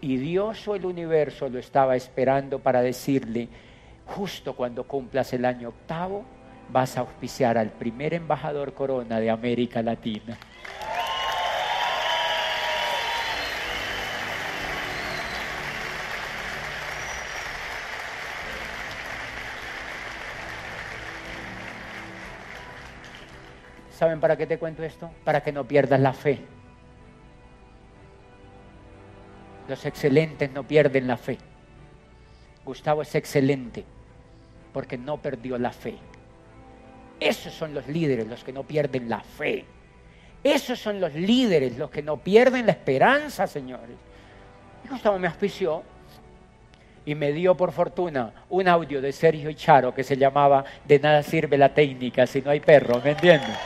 Y 0.00 0.16
Dios 0.16 0.66
o 0.66 0.74
el 0.74 0.86
universo 0.86 1.48
lo 1.48 1.58
estaba 1.58 1.94
esperando 1.96 2.58
para 2.60 2.80
decirle, 2.80 3.48
justo 4.06 4.54
cuando 4.54 4.84
cumplas 4.84 5.32
el 5.34 5.44
año 5.44 5.68
octavo, 5.68 6.24
vas 6.70 6.96
a 6.96 7.00
auspiciar 7.00 7.58
al 7.58 7.70
primer 7.70 8.14
embajador 8.14 8.74
corona 8.74 9.20
de 9.20 9.30
América 9.30 9.82
Latina. 9.82 10.36
¿Saben 23.98 24.20
para 24.20 24.36
qué 24.36 24.46
te 24.46 24.58
cuento 24.58 24.84
esto? 24.84 25.10
Para 25.24 25.42
que 25.42 25.50
no 25.50 25.66
pierdas 25.66 25.98
la 25.98 26.12
fe. 26.12 26.38
Los 29.66 29.84
excelentes 29.84 30.52
no 30.52 30.62
pierden 30.62 31.08
la 31.08 31.16
fe. 31.16 31.36
Gustavo 32.64 33.02
es 33.02 33.14
excelente 33.16 33.84
porque 34.72 34.96
no 34.96 35.16
perdió 35.16 35.58
la 35.58 35.72
fe. 35.72 35.98
Esos 37.20 37.52
son 37.52 37.74
los 37.74 37.86
líderes, 37.88 38.26
los 38.26 38.44
que 38.44 38.52
no 38.52 38.62
pierden 38.62 39.08
la 39.08 39.20
fe. 39.20 39.64
Esos 40.42 40.78
son 40.78 41.00
los 41.00 41.14
líderes, 41.14 41.76
los 41.76 41.90
que 41.90 42.02
no 42.02 42.16
pierden 42.16 42.66
la 42.66 42.72
esperanza, 42.72 43.46
señores. 43.46 43.96
Y 44.84 44.88
Gustavo 44.88 45.18
me 45.18 45.26
auspició 45.26 45.82
y 47.04 47.14
me 47.14 47.32
dio 47.32 47.56
por 47.56 47.72
fortuna 47.72 48.32
un 48.50 48.68
audio 48.68 49.00
de 49.00 49.12
Sergio 49.12 49.52
Charo 49.52 49.94
que 49.94 50.04
se 50.04 50.16
llamaba 50.16 50.64
De 50.84 50.98
nada 50.98 51.22
sirve 51.22 51.58
la 51.58 51.72
técnica 51.72 52.26
si 52.26 52.42
no 52.42 52.50
hay 52.50 52.60
perro, 52.60 53.00
¿me 53.02 53.10
entiendes? 53.12 53.56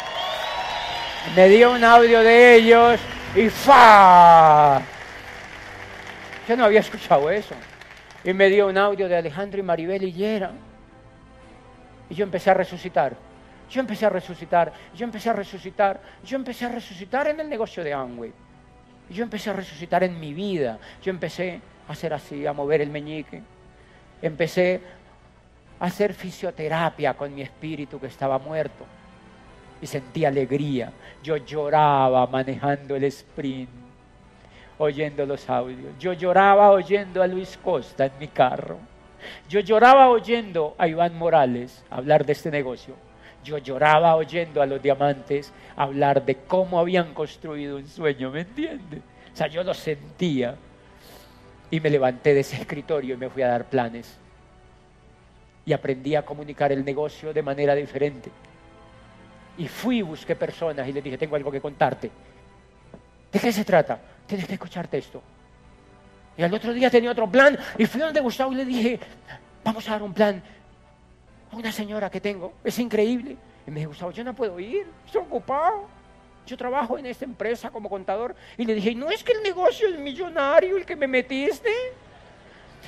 me 1.37 1.49
dio 1.49 1.73
un 1.73 1.85
audio 1.85 2.21
de 2.21 2.57
ellos 2.57 3.01
y 3.37 3.49
¡fa! 3.49 4.81
Yo 6.49 6.57
no 6.57 6.65
había 6.65 6.81
escuchado 6.81 7.31
eso. 7.31 7.55
Y 8.25 8.33
me 8.33 8.49
dio 8.49 8.67
un 8.69 8.77
audio 8.77 9.09
de 9.09 9.17
Alejandro 9.17 9.61
y 9.61 9.63
Maribel 9.63 10.03
Hillera. 10.03 10.51
Y 12.11 12.15
yo 12.15 12.25
empecé 12.25 12.51
a 12.51 12.55
resucitar. 12.55 13.15
Yo 13.73 13.81
empecé 13.81 14.05
a 14.05 14.11
resucitar. 14.11 14.71
Yo 14.95 15.05
empecé 15.05 15.31
a 15.31 15.33
resucitar. 15.33 15.99
Yo 16.23 16.37
empecé 16.37 16.67
a 16.67 16.69
resucitar 16.69 17.27
en 17.29 17.41
el 17.41 17.49
negocio 17.49 17.83
de 17.83 17.95
Amway. 17.95 18.31
Yo 19.09 19.23
empecé 19.23 19.49
a 19.49 19.55
resucitar 19.55 20.05
en 20.05 20.21
mi 20.21 20.35
vida. 20.35 20.79
Yo 21.03 21.11
empecé 21.11 21.59
a 21.89 21.93
hacer 21.93 22.13
así, 22.13 22.47
a 22.47 22.53
mover 22.53 22.83
el 22.83 22.91
meñique. 22.91 23.41
Empecé 24.21 24.83
a 25.81 25.87
hacer 25.87 26.13
fisioterapia 26.13 27.15
con 27.15 27.35
mi 27.35 27.41
espíritu 27.41 27.99
que 27.99 28.09
estaba 28.09 28.39
muerto 28.39 28.85
y 29.81 29.87
sentí 29.87 30.27
alegría. 30.27 30.93
Yo 31.23 31.39
lloraba 31.39 32.27
manejando 32.27 32.95
el 32.95 33.05
sprint, 33.05 33.71
oyendo 34.77 35.25
los 35.25 35.49
audios. 35.49 35.95
Yo 35.99 36.13
lloraba 36.13 36.73
oyendo 36.73 37.23
a 37.23 37.27
Luis 37.27 37.59
Costa 37.65 38.05
en 38.05 38.13
mi 38.21 38.29
carro. 38.29 38.77
Yo 39.49 39.61
lloraba 39.61 40.11
oyendo 40.11 40.75
a 40.77 40.89
Iván 40.89 41.17
Morales 41.17 41.83
hablar 41.89 42.27
de 42.27 42.33
este 42.33 42.51
negocio. 42.51 43.12
Yo 43.45 43.59
lloraba 43.59 44.15
oyendo 44.17 44.63
a 44.63 44.67
los 44.67 44.81
diamantes 44.81 45.53
hablar 45.77 46.25
de 46.25 46.37
cómo 46.37 46.79
habían 46.79 47.13
construido 47.15 47.77
un 47.77 47.87
sueño, 47.87 48.31
¿me 48.31 48.41
entiendes? 48.41 49.01
O 49.33 49.37
sea, 49.37 49.47
yo 49.47 49.63
lo 49.65 49.75
sentía. 49.75 50.57
Y 51.71 51.81
me 51.81 51.89
levanté 51.89 52.35
de 52.35 52.41
ese 52.41 52.57
escritorio 52.57 53.15
y 53.15 53.19
me 53.19 53.31
fui 53.31 53.43
a 53.43 53.49
dar 53.49 53.65
planes. 53.65 54.19
Y 55.65 55.73
aprendí 55.73 56.15
a 56.15 56.25
comunicar 56.25 56.71
el 56.71 56.85
negocio 56.85 57.33
de 57.33 57.43
manera 57.43 57.75
diferente. 57.75 58.31
Y 59.57 59.69
fui 59.69 60.03
busqué 60.03 60.37
personas 60.37 60.87
y 60.89 60.93
les 60.93 61.03
dije, 61.03 61.17
tengo 61.19 61.37
algo 61.37 61.51
que 61.51 61.61
contarte. 61.61 62.11
¿De 63.33 63.39
qué 63.39 63.53
se 63.53 63.65
trata? 63.65 63.99
Tienes 64.27 64.47
que 64.47 64.55
escucharte 64.55 64.99
esto. 64.99 65.23
Y 66.37 66.43
al 66.43 66.53
otro 66.53 66.73
día 66.73 66.91
tenía 66.91 67.11
otro 67.11 67.31
plan 67.31 67.59
y 67.79 67.87
fui 67.87 68.01
donde 68.01 68.21
Gustavo 68.21 68.53
y 68.53 68.57
le 68.57 68.65
dije, 68.65 69.01
vamos 69.65 69.87
a 69.89 69.93
dar 69.93 70.03
un 70.03 70.13
plan 70.13 70.43
una 71.53 71.71
señora 71.71 72.11
que 72.11 72.21
tengo, 72.21 72.55
es 72.65 72.79
increíble. 72.79 73.37
Y 73.67 73.71
me 73.71 73.81
dijo, 73.81 73.91
Gustavo, 73.91 74.11
yo 74.11 74.25
no 74.25 74.35
puedo 74.35 74.59
ir, 74.59 74.87
estoy 75.07 75.23
ocupado. 75.23 75.87
Yo 76.45 76.57
trabajo 76.57 76.99
en 76.99 77.07
esta 77.07 77.25
empresa 77.25 77.71
como 77.71 77.89
contador. 77.89 78.35
Y 78.57 78.65
le 78.65 78.75
dije, 78.75 78.95
¿no 78.95 79.11
es 79.11 79.23
que 79.23 79.33
el 79.33 79.43
negocio 79.43 79.89
es 79.89 79.99
millonario 79.99 80.77
el 80.77 80.85
que 80.85 80.97
me 80.97 81.07
metiste? 81.07 81.71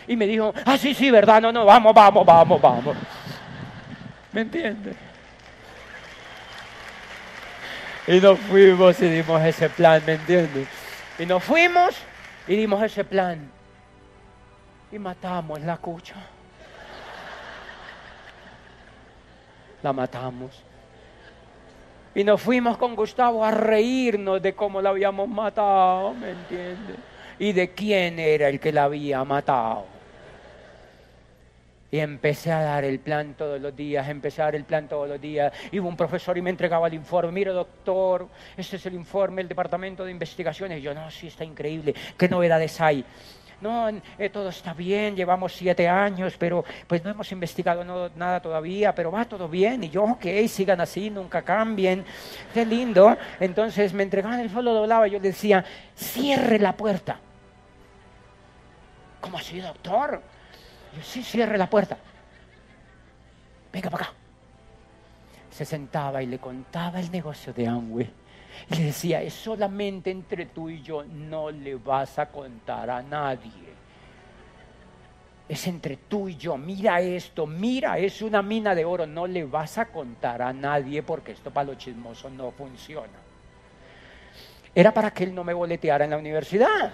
Y 0.08 0.16
me 0.16 0.26
dijo, 0.26 0.52
ah, 0.64 0.76
sí, 0.76 0.92
sí, 0.92 1.10
verdad, 1.10 1.40
no, 1.40 1.52
no, 1.52 1.64
vamos, 1.64 1.94
vamos, 1.94 2.26
vamos, 2.26 2.60
vamos. 2.60 2.96
¿Me 4.32 4.40
entiendes? 4.40 4.96
Y 8.06 8.20
nos 8.20 8.38
fuimos 8.40 9.00
y 9.00 9.08
dimos 9.08 9.42
ese 9.42 9.70
plan, 9.70 10.02
¿me 10.04 10.14
entiendes? 10.14 10.68
Y 11.18 11.24
nos 11.24 11.42
fuimos 11.42 11.94
y 12.46 12.56
dimos 12.56 12.82
ese 12.82 13.04
plan. 13.04 13.50
Y 14.90 14.98
matamos 14.98 15.60
la 15.60 15.76
cucha. 15.76 16.16
La 19.84 19.92
matamos. 19.92 20.62
Y 22.14 22.24
nos 22.24 22.40
fuimos 22.40 22.78
con 22.78 22.96
Gustavo 22.96 23.44
a 23.44 23.50
reírnos 23.50 24.40
de 24.40 24.54
cómo 24.54 24.80
la 24.80 24.88
habíamos 24.88 25.28
matado, 25.28 26.14
¿me 26.14 26.30
entiendes? 26.30 26.96
Y 27.38 27.52
de 27.52 27.68
quién 27.72 28.18
era 28.18 28.48
el 28.48 28.58
que 28.60 28.72
la 28.72 28.84
había 28.84 29.22
matado. 29.24 29.84
Y 31.90 31.98
empecé 31.98 32.50
a 32.50 32.62
dar 32.62 32.84
el 32.84 32.98
plan 32.98 33.34
todos 33.34 33.60
los 33.60 33.76
días, 33.76 34.08
empecé 34.08 34.40
a 34.40 34.46
dar 34.46 34.56
el 34.56 34.64
plan 34.64 34.88
todos 34.88 35.06
los 35.06 35.20
días. 35.20 35.52
Iba 35.70 35.86
un 35.86 35.98
profesor 35.98 36.38
y 36.38 36.40
me 36.40 36.48
entregaba 36.48 36.86
el 36.86 36.94
informe. 36.94 37.30
Mire, 37.30 37.50
doctor, 37.50 38.26
este 38.56 38.76
es 38.76 38.86
el 38.86 38.94
informe 38.94 39.42
del 39.42 39.48
Departamento 39.48 40.02
de 40.02 40.12
Investigaciones. 40.12 40.78
Y 40.78 40.80
yo, 40.82 40.94
no, 40.94 41.10
sí, 41.10 41.26
está 41.26 41.44
increíble. 41.44 41.94
¿Qué 42.16 42.26
novedades 42.26 42.80
hay? 42.80 43.04
No, 43.60 43.88
eh, 43.88 44.30
todo 44.30 44.48
está 44.48 44.74
bien, 44.74 45.16
llevamos 45.16 45.52
siete 45.52 45.88
años, 45.88 46.34
pero 46.38 46.64
pues 46.86 47.02
no 47.04 47.10
hemos 47.10 47.30
investigado 47.32 47.84
nada 48.16 48.40
todavía, 48.40 48.94
pero 48.94 49.10
va 49.10 49.24
todo 49.24 49.48
bien. 49.48 49.84
Y 49.84 49.90
yo, 49.90 50.04
ok, 50.04 50.26
sigan 50.48 50.80
así, 50.80 51.10
nunca 51.10 51.42
cambien. 51.42 52.04
Qué 52.52 52.64
lindo. 52.66 53.16
Entonces 53.40 53.92
me 53.92 54.02
entregaban 54.02 54.40
el 54.40 54.50
folio, 54.50 54.72
lo 54.72 54.80
doblaba 54.80 55.08
y 55.08 55.12
yo 55.12 55.20
decía, 55.20 55.64
cierre 55.94 56.58
la 56.58 56.76
puerta. 56.76 57.18
¿Cómo 59.20 59.38
así, 59.38 59.60
doctor? 59.60 60.22
Yo, 60.94 61.02
sí, 61.02 61.22
cierre 61.22 61.56
la 61.56 61.68
puerta. 61.68 61.96
Venga 63.72 63.90
para 63.90 64.04
acá. 64.04 64.14
Se 65.50 65.64
sentaba 65.64 66.22
y 66.22 66.26
le 66.26 66.38
contaba 66.38 67.00
el 67.00 67.10
negocio 67.10 67.52
de 67.52 67.66
Amway. 67.66 68.23
Y 68.70 68.76
le 68.76 68.84
decía, 68.84 69.22
es 69.22 69.34
solamente 69.34 70.10
entre 70.10 70.46
tú 70.46 70.70
y 70.70 70.82
yo, 70.82 71.04
no 71.04 71.50
le 71.50 71.74
vas 71.76 72.18
a 72.18 72.26
contar 72.26 72.90
a 72.90 73.02
nadie. 73.02 73.74
Es 75.48 75.66
entre 75.66 75.96
tú 75.96 76.28
y 76.28 76.36
yo, 76.36 76.56
mira 76.56 77.00
esto, 77.00 77.46
mira, 77.46 77.98
es 77.98 78.22
una 78.22 78.42
mina 78.42 78.74
de 78.74 78.84
oro, 78.84 79.06
no 79.06 79.26
le 79.26 79.44
vas 79.44 79.76
a 79.78 79.86
contar 79.86 80.40
a 80.40 80.52
nadie 80.52 81.02
porque 81.02 81.32
esto 81.32 81.50
para 81.50 81.68
los 81.68 81.78
chismosos 81.78 82.32
no 82.32 82.50
funciona. 82.52 83.12
Era 84.74 84.92
para 84.92 85.10
que 85.12 85.24
él 85.24 85.34
no 85.34 85.44
me 85.44 85.52
boleteara 85.52 86.04
en 86.04 86.10
la 86.10 86.18
universidad. 86.18 86.92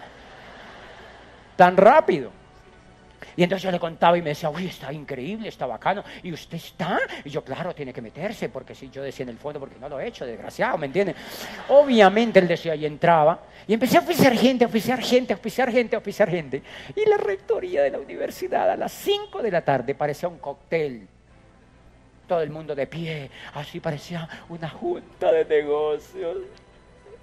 Tan 1.56 1.76
rápido. 1.76 2.39
Y 3.36 3.42
entonces 3.42 3.62
yo 3.62 3.70
le 3.70 3.78
contaba 3.78 4.16
y 4.18 4.22
me 4.22 4.30
decía, 4.30 4.50
uy, 4.50 4.66
está 4.66 4.92
increíble, 4.92 5.48
está 5.48 5.66
bacano. 5.66 6.02
¿Y 6.22 6.32
usted 6.32 6.56
está? 6.56 6.98
Y 7.24 7.30
yo, 7.30 7.42
claro, 7.42 7.74
tiene 7.74 7.92
que 7.92 8.02
meterse, 8.02 8.48
porque 8.48 8.74
si 8.74 8.90
yo 8.90 9.02
decía 9.02 9.24
en 9.24 9.30
el 9.30 9.38
fondo, 9.38 9.60
porque 9.60 9.78
no 9.78 9.88
lo 9.88 10.00
he 10.00 10.06
hecho, 10.06 10.26
desgraciado, 10.26 10.78
¿me 10.78 10.86
entiende? 10.86 11.14
Obviamente 11.68 12.38
él 12.38 12.48
decía 12.48 12.74
y 12.74 12.86
entraba. 12.86 13.40
Y 13.66 13.74
empecé 13.74 13.98
a 13.98 14.00
oficiar 14.00 14.34
gente, 14.34 14.64
a 14.64 14.68
oficiar 14.68 15.00
gente, 15.00 15.32
a 15.32 15.36
oficiar 15.36 15.70
gente, 15.70 15.96
a 15.96 15.98
oficiar 15.98 16.30
gente. 16.30 16.62
Y 16.96 17.08
la 17.08 17.16
rectoría 17.16 17.82
de 17.82 17.90
la 17.90 17.98
universidad 17.98 18.70
a 18.70 18.76
las 18.76 18.92
5 18.92 19.42
de 19.42 19.50
la 19.50 19.62
tarde 19.62 19.94
parecía 19.94 20.28
un 20.28 20.38
cóctel. 20.38 21.06
Todo 22.26 22.42
el 22.42 22.50
mundo 22.50 22.74
de 22.74 22.86
pie, 22.86 23.30
así 23.54 23.80
parecía 23.80 24.28
una 24.48 24.68
junta 24.68 25.32
de 25.32 25.44
negocios 25.44 26.38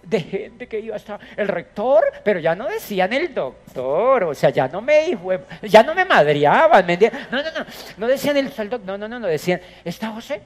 de 0.10 0.22
gente 0.22 0.68
que 0.68 0.80
iba 0.80 0.96
hasta 0.96 1.20
el 1.36 1.48
rector, 1.48 2.04
pero 2.24 2.40
ya 2.40 2.56
no 2.56 2.68
decían 2.68 3.12
el 3.14 3.34
doctor, 3.34 4.24
o 4.24 4.34
sea, 4.34 4.50
ya 4.50 4.68
no 4.68 4.82
me 4.82 5.18
ya 5.64 5.84
no 5.84 5.94
me 5.94 6.06
madreaban, 6.06 6.86
¿me 6.86 6.98
No, 6.98 7.44
no, 7.44 7.44
no, 7.44 7.66
no 7.98 8.08
decían 8.08 8.38
el, 8.38 8.48
doctor, 8.48 8.82
no, 8.86 8.98
no, 8.98 9.08
no, 9.08 9.20
no 9.20 9.28
decían, 9.28 9.60
¿está 9.84 10.12
José? 10.12 10.42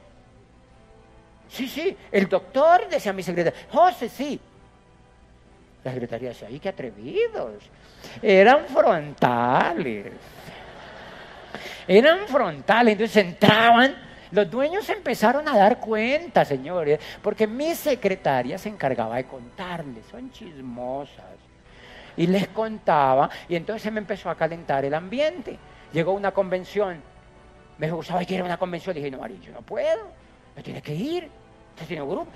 Sí, 1.48 1.68
sí, 1.68 1.96
el 2.12 2.28
doctor 2.28 2.88
decía 2.90 3.14
mi 3.14 3.24
secretaria, 3.24 3.60
José, 3.70 4.10
sí. 4.10 4.40
La 5.84 5.92
secretaria 5.92 6.30
decía, 6.30 6.48
¡ay, 6.48 6.60
qué 6.60 6.70
atrevidos! 6.70 7.64
Eran 8.22 8.66
frontales. 8.68 10.08
Eran 11.88 12.28
frontales, 12.28 12.94
entonces 12.94 13.18
entraban 13.18 14.11
los 14.32 14.50
dueños 14.50 14.90
empezaron 14.90 15.48
a 15.48 15.58
dar 15.58 15.80
cuenta, 15.80 16.46
señores, 16.46 17.00
porque 17.22 17.48
mi 17.48 17.76
secretaria 17.76 18.58
se 18.58 18.70
encargaba 18.70 19.18
de 19.18 19.26
contarles, 19.26 20.06
son 20.06 20.32
chismosas. 20.32 21.26
y 22.18 22.28
les 22.28 22.50
contaba, 22.50 23.30
y 23.48 23.56
entonces 23.56 23.84
se 23.84 23.92
me 23.92 24.00
empezó 24.00 24.30
a 24.30 24.36
calentar 24.36 24.84
el 24.84 24.94
ambiente. 24.94 25.58
Llegó 25.94 26.12
una 26.14 26.32
convención, 26.32 27.02
me 27.78 27.88
dijo, 27.88 28.04
¿sabes 28.04 28.28
que 28.28 28.36
era 28.36 28.44
una 28.44 28.58
convención? 28.58 28.96
Dije, 28.96 29.10
no, 29.10 29.20
Marín, 29.20 29.42
yo 29.42 29.54
no 29.54 29.62
puedo, 29.62 30.10
me 30.56 30.62
tienes 30.62 30.84
que 30.84 30.94
ir, 30.94 31.30
usted 31.70 31.88
tiene 31.88 32.02
un 32.02 32.10
grupo, 32.10 32.32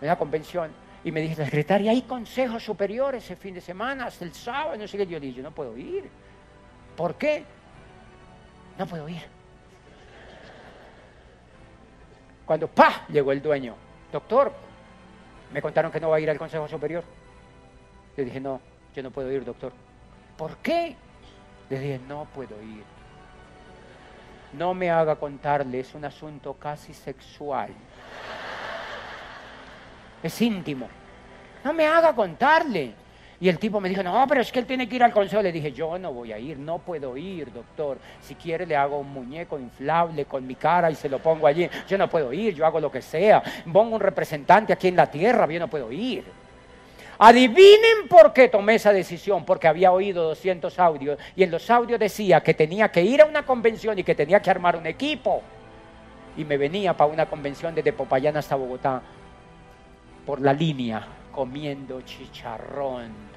una 0.00 0.16
convención. 0.16 0.70
Y 1.02 1.12
me 1.12 1.20
dije, 1.20 1.34
secretaria, 1.34 1.92
hay 1.92 2.02
consejos 2.02 2.62
superiores 2.62 3.24
ese 3.24 3.36
fin 3.36 3.54
de 3.54 3.60
semana, 3.60 4.06
hasta 4.06 4.24
el 4.24 4.34
sábado, 4.34 4.76
no 4.76 4.86
sé 4.86 4.98
qué. 4.98 5.06
Yo 5.06 5.18
dije, 5.18 5.34
yo 5.34 5.42
no 5.42 5.50
puedo 5.50 5.76
ir. 5.76 6.04
¿Por 6.96 7.14
qué? 7.14 7.44
No 8.78 8.86
puedo 8.86 9.08
ir. 9.08 9.39
Cuando 12.50 12.66
¡pa! 12.66 13.06
llegó 13.08 13.30
el 13.30 13.40
dueño, 13.40 13.76
doctor, 14.10 14.52
me 15.52 15.62
contaron 15.62 15.92
que 15.92 16.00
no 16.00 16.10
va 16.10 16.16
a 16.16 16.20
ir 16.20 16.28
al 16.28 16.36
Consejo 16.36 16.66
Superior. 16.66 17.04
Le 18.16 18.24
dije, 18.24 18.40
no, 18.40 18.60
yo 18.92 19.04
no 19.04 19.12
puedo 19.12 19.30
ir, 19.30 19.44
doctor. 19.44 19.72
¿Por 20.36 20.56
qué? 20.56 20.96
Le 21.68 21.78
dije, 21.78 22.00
no 22.08 22.24
puedo 22.34 22.60
ir. 22.60 22.82
No 24.54 24.74
me 24.74 24.90
haga 24.90 25.14
contarle, 25.14 25.78
es 25.78 25.94
un 25.94 26.04
asunto 26.04 26.54
casi 26.54 26.92
sexual. 26.92 27.70
Es 30.20 30.42
íntimo. 30.42 30.88
No 31.62 31.72
me 31.72 31.86
haga 31.86 32.12
contarle. 32.16 32.94
Y 33.42 33.48
el 33.48 33.58
tipo 33.58 33.80
me 33.80 33.88
dijo, 33.88 34.02
no, 34.02 34.26
pero 34.28 34.42
es 34.42 34.52
que 34.52 34.58
él 34.58 34.66
tiene 34.66 34.86
que 34.86 34.96
ir 34.96 35.02
al 35.02 35.12
consejo. 35.12 35.40
Le 35.40 35.50
dije, 35.50 35.72
yo 35.72 35.98
no 35.98 36.12
voy 36.12 36.30
a 36.30 36.38
ir, 36.38 36.58
no 36.58 36.78
puedo 36.78 37.16
ir, 37.16 37.50
doctor. 37.50 37.96
Si 38.20 38.34
quiere 38.34 38.66
le 38.66 38.76
hago 38.76 38.98
un 38.98 39.10
muñeco 39.10 39.58
inflable 39.58 40.26
con 40.26 40.46
mi 40.46 40.56
cara 40.56 40.90
y 40.90 40.94
se 40.94 41.08
lo 41.08 41.20
pongo 41.20 41.46
allí. 41.46 41.68
Yo 41.88 41.96
no 41.96 42.08
puedo 42.10 42.34
ir, 42.34 42.54
yo 42.54 42.66
hago 42.66 42.78
lo 42.80 42.92
que 42.92 43.00
sea. 43.00 43.42
Pongo 43.72 43.94
un 43.94 44.00
representante 44.00 44.74
aquí 44.74 44.88
en 44.88 44.96
la 44.96 45.10
tierra, 45.10 45.46
yo 45.46 45.58
no 45.58 45.68
puedo 45.68 45.90
ir. 45.90 46.24
Adivinen 47.18 48.08
por 48.10 48.34
qué 48.34 48.48
tomé 48.48 48.74
esa 48.74 48.92
decisión, 48.92 49.46
porque 49.46 49.68
había 49.68 49.90
oído 49.90 50.24
200 50.24 50.78
audios 50.78 51.18
y 51.34 51.42
en 51.42 51.50
los 51.50 51.68
audios 51.70 51.98
decía 51.98 52.42
que 52.42 52.52
tenía 52.52 52.90
que 52.90 53.02
ir 53.02 53.22
a 53.22 53.26
una 53.26 53.44
convención 53.44 53.98
y 53.98 54.04
que 54.04 54.14
tenía 54.14 54.40
que 54.40 54.50
armar 54.50 54.76
un 54.76 54.86
equipo. 54.86 55.42
Y 56.36 56.44
me 56.44 56.58
venía 56.58 56.94
para 56.94 57.10
una 57.10 57.24
convención 57.24 57.74
desde 57.74 57.92
Popayán 57.94 58.36
hasta 58.36 58.54
Bogotá 58.54 59.00
por 60.26 60.42
la 60.42 60.52
línea 60.52 61.06
comiendo 61.32 62.02
chicharrón 62.02 63.29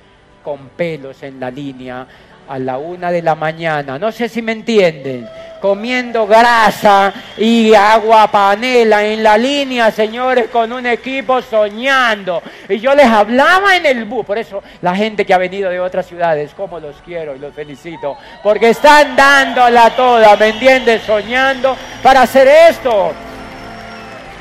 con 0.43 0.69
pelos 0.69 1.23
en 1.23 1.39
la 1.39 1.49
línea 1.49 2.07
a 2.47 2.59
la 2.59 2.77
una 2.77 3.11
de 3.11 3.21
la 3.21 3.35
mañana. 3.35 3.97
No 3.97 4.11
sé 4.11 4.29
si 4.29 4.41
me 4.41 4.51
entienden. 4.51 5.27
Comiendo 5.61 6.27
grasa 6.27 7.13
y 7.37 7.73
agua 7.73 8.29
panela 8.29 9.05
en 9.05 9.23
la 9.23 9.37
línea, 9.37 9.91
señores, 9.91 10.49
con 10.49 10.73
un 10.73 10.85
equipo 10.85 11.41
soñando. 11.41 12.43
Y 12.67 12.79
yo 12.79 12.93
les 12.93 13.05
hablaba 13.05 13.77
en 13.77 13.85
el 13.85 14.03
bus. 14.03 14.25
Por 14.25 14.37
eso 14.37 14.61
la 14.81 14.93
gente 14.93 15.25
que 15.25 15.33
ha 15.33 15.37
venido 15.37 15.69
de 15.69 15.79
otras 15.79 16.05
ciudades, 16.05 16.53
como 16.53 16.81
los 16.81 16.97
quiero 16.97 17.33
y 17.33 17.39
los 17.39 17.53
felicito. 17.53 18.17
Porque 18.43 18.71
están 18.71 19.15
dándola 19.15 19.91
toda, 19.91 20.35
¿me 20.35 20.49
entiendes? 20.49 21.03
Soñando 21.03 21.77
para 22.01 22.23
hacer 22.23 22.47
esto. 22.69 23.13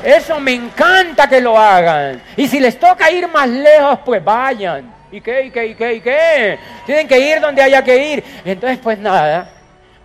Eso 0.03 0.41
me 0.41 0.53
encanta 0.53 1.29
que 1.29 1.39
lo 1.39 1.57
hagan. 1.57 2.21
Y 2.35 2.49
si 2.49 2.59
les 2.59 2.77
toca 2.77 3.09
ir 3.09 3.29
más 3.29 3.47
lejos, 3.47 3.99
pues 4.03 4.21
vayan. 4.21 4.92
¿Y 5.13 5.21
qué? 5.21 5.45
¿Y 5.45 5.51
qué? 5.51 5.65
¿Y 5.67 5.75
qué? 5.75 5.93
¿Y 5.93 6.01
qué? 6.01 6.59
Tienen 6.87 7.07
que 7.07 7.19
ir 7.19 7.39
donde 7.39 7.61
haya 7.61 7.83
que 7.83 8.13
ir. 8.13 8.23
entonces, 8.43 8.79
pues 8.79 8.97
nada. 8.97 9.47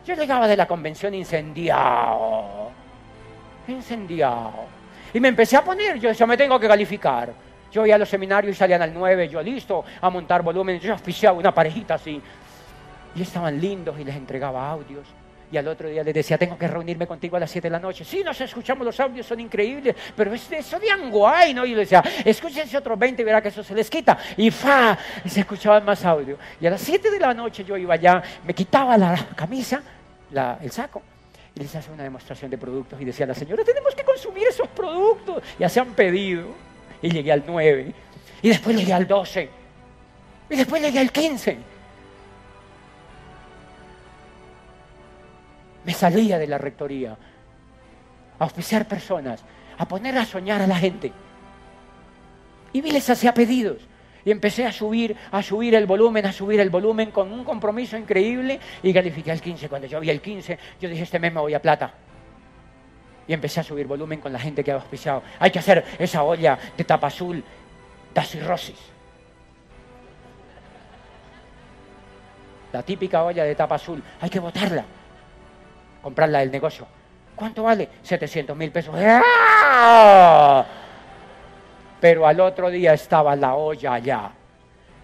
Yo 0.04 0.14
llegaba 0.14 0.46
de 0.46 0.54
la 0.54 0.66
convención 0.66 1.14
incendiado. 1.14 2.70
Incendiado. 3.66 4.66
Y 5.14 5.18
me 5.18 5.28
empecé 5.28 5.56
a 5.56 5.64
poner, 5.64 5.98
yo 5.98 6.10
decía, 6.10 6.26
me 6.26 6.36
tengo 6.36 6.60
que 6.60 6.68
calificar. 6.68 7.32
Yo 7.72 7.86
iba 7.86 7.96
a 7.96 7.98
los 7.98 8.08
seminarios 8.08 8.54
y 8.54 8.58
salían 8.58 8.82
al 8.82 8.92
9, 8.92 9.30
yo 9.30 9.40
listo 9.40 9.82
a 9.98 10.10
montar 10.10 10.42
volumen. 10.42 10.78
Yo 10.78 10.92
oficiaba 10.92 11.38
una 11.38 11.54
parejita 11.54 11.94
así. 11.94 12.20
Y 13.14 13.22
estaban 13.22 13.58
lindos 13.58 13.98
y 13.98 14.04
les 14.04 14.14
entregaba 14.14 14.70
audios. 14.70 15.06
Y 15.50 15.56
al 15.56 15.66
otro 15.66 15.88
día 15.88 16.04
le 16.04 16.12
decía, 16.12 16.36
tengo 16.36 16.58
que 16.58 16.68
reunirme 16.68 17.06
contigo 17.06 17.36
a 17.36 17.40
las 17.40 17.50
7 17.50 17.68
de 17.68 17.72
la 17.72 17.78
noche. 17.78 18.04
Sí, 18.04 18.22
nos 18.22 18.40
escuchamos, 18.40 18.84
los 18.84 19.00
audios 19.00 19.26
son 19.26 19.40
increíbles, 19.40 19.96
pero 20.14 20.34
es 20.34 20.52
eso 20.52 20.78
de 20.78 20.90
Anguay, 20.90 21.54
¿no? 21.54 21.64
Y 21.64 21.70
le 21.70 21.80
decía, 21.80 22.02
escúchense 22.24 22.76
otros 22.76 22.98
20 22.98 23.22
y 23.22 23.24
verá 23.24 23.40
que 23.40 23.48
eso 23.48 23.64
se 23.64 23.74
les 23.74 23.88
quita. 23.88 24.18
Y 24.36 24.50
fa, 24.50 24.98
y 25.24 25.28
se 25.28 25.40
escuchaban 25.40 25.84
más 25.84 26.04
audio. 26.04 26.36
Y 26.60 26.66
a 26.66 26.70
las 26.70 26.80
7 26.82 27.10
de 27.10 27.18
la 27.18 27.32
noche 27.32 27.64
yo 27.64 27.76
iba 27.76 27.94
allá, 27.94 28.22
me 28.44 28.52
quitaba 28.52 28.98
la 28.98 29.28
camisa, 29.34 29.82
el 30.60 30.70
saco, 30.70 31.02
y 31.54 31.60
les 31.60 31.74
hacía 31.74 31.94
una 31.94 32.02
demostración 32.04 32.50
de 32.50 32.58
productos 32.58 33.00
y 33.00 33.04
decía 33.04 33.26
la 33.26 33.34
señora, 33.34 33.64
tenemos 33.64 33.94
que 33.94 34.04
consumir 34.04 34.46
esos 34.48 34.68
productos. 34.68 35.42
Ya 35.58 35.68
se 35.68 35.80
han 35.80 35.92
pedido. 35.92 36.68
Y 37.00 37.10
llegué 37.10 37.30
al 37.30 37.44
9. 37.46 37.92
Y 38.42 38.48
después 38.48 38.76
llegué 38.76 38.92
al 38.92 39.06
12. 39.06 39.48
Y 40.50 40.56
después 40.56 40.82
llegué 40.82 40.98
al 40.98 41.12
15. 41.12 41.56
Me 45.88 45.94
salía 45.94 46.38
de 46.38 46.46
la 46.46 46.58
rectoría 46.58 47.12
a 47.12 48.44
auspiciar 48.44 48.86
personas, 48.86 49.42
a 49.78 49.88
poner 49.88 50.18
a 50.18 50.26
soñar 50.26 50.60
a 50.60 50.66
la 50.66 50.76
gente. 50.76 51.10
Y 52.74 52.82
les 52.82 53.08
hacía 53.08 53.32
pedidos. 53.32 53.78
Y 54.22 54.30
empecé 54.30 54.66
a 54.66 54.72
subir, 54.72 55.16
a 55.32 55.42
subir 55.42 55.74
el 55.74 55.86
volumen, 55.86 56.26
a 56.26 56.32
subir 56.32 56.60
el 56.60 56.68
volumen 56.68 57.10
con 57.10 57.32
un 57.32 57.42
compromiso 57.42 57.96
increíble 57.96 58.60
y 58.82 58.92
califiqué 58.92 59.32
al 59.32 59.40
15. 59.40 59.70
Cuando 59.70 59.88
yo 59.88 59.98
vi 59.98 60.10
el 60.10 60.20
15, 60.20 60.58
yo 60.78 60.90
dije, 60.90 61.04
este 61.04 61.18
mes 61.18 61.32
me 61.32 61.40
voy 61.40 61.54
a 61.54 61.62
plata. 61.62 61.94
Y 63.26 63.32
empecé 63.32 63.60
a 63.60 63.62
subir 63.62 63.86
volumen 63.86 64.20
con 64.20 64.30
la 64.30 64.38
gente 64.38 64.62
que 64.62 64.70
había 64.70 64.82
auspiciado. 64.82 65.22
Hay 65.38 65.50
que 65.50 65.58
hacer 65.58 65.86
esa 65.98 66.22
olla 66.22 66.58
de 66.76 66.84
tapa 66.84 67.06
azul, 67.06 67.42
da 68.12 68.22
cirrosis. 68.22 68.78
La 72.74 72.82
típica 72.82 73.24
olla 73.24 73.44
de 73.44 73.54
tapa 73.54 73.76
azul, 73.76 74.02
hay 74.20 74.28
que 74.28 74.38
botarla 74.38 74.84
comprarla 76.02 76.40
del 76.40 76.50
negocio. 76.50 76.86
¿Cuánto 77.34 77.62
vale? 77.62 77.88
700 78.02 78.56
mil 78.56 78.70
pesos. 78.70 78.94
¡Ah! 78.98 80.64
Pero 82.00 82.26
al 82.26 82.40
otro 82.40 82.70
día 82.70 82.92
estaba 82.94 83.34
la 83.36 83.54
olla 83.54 83.94
allá. 83.94 84.30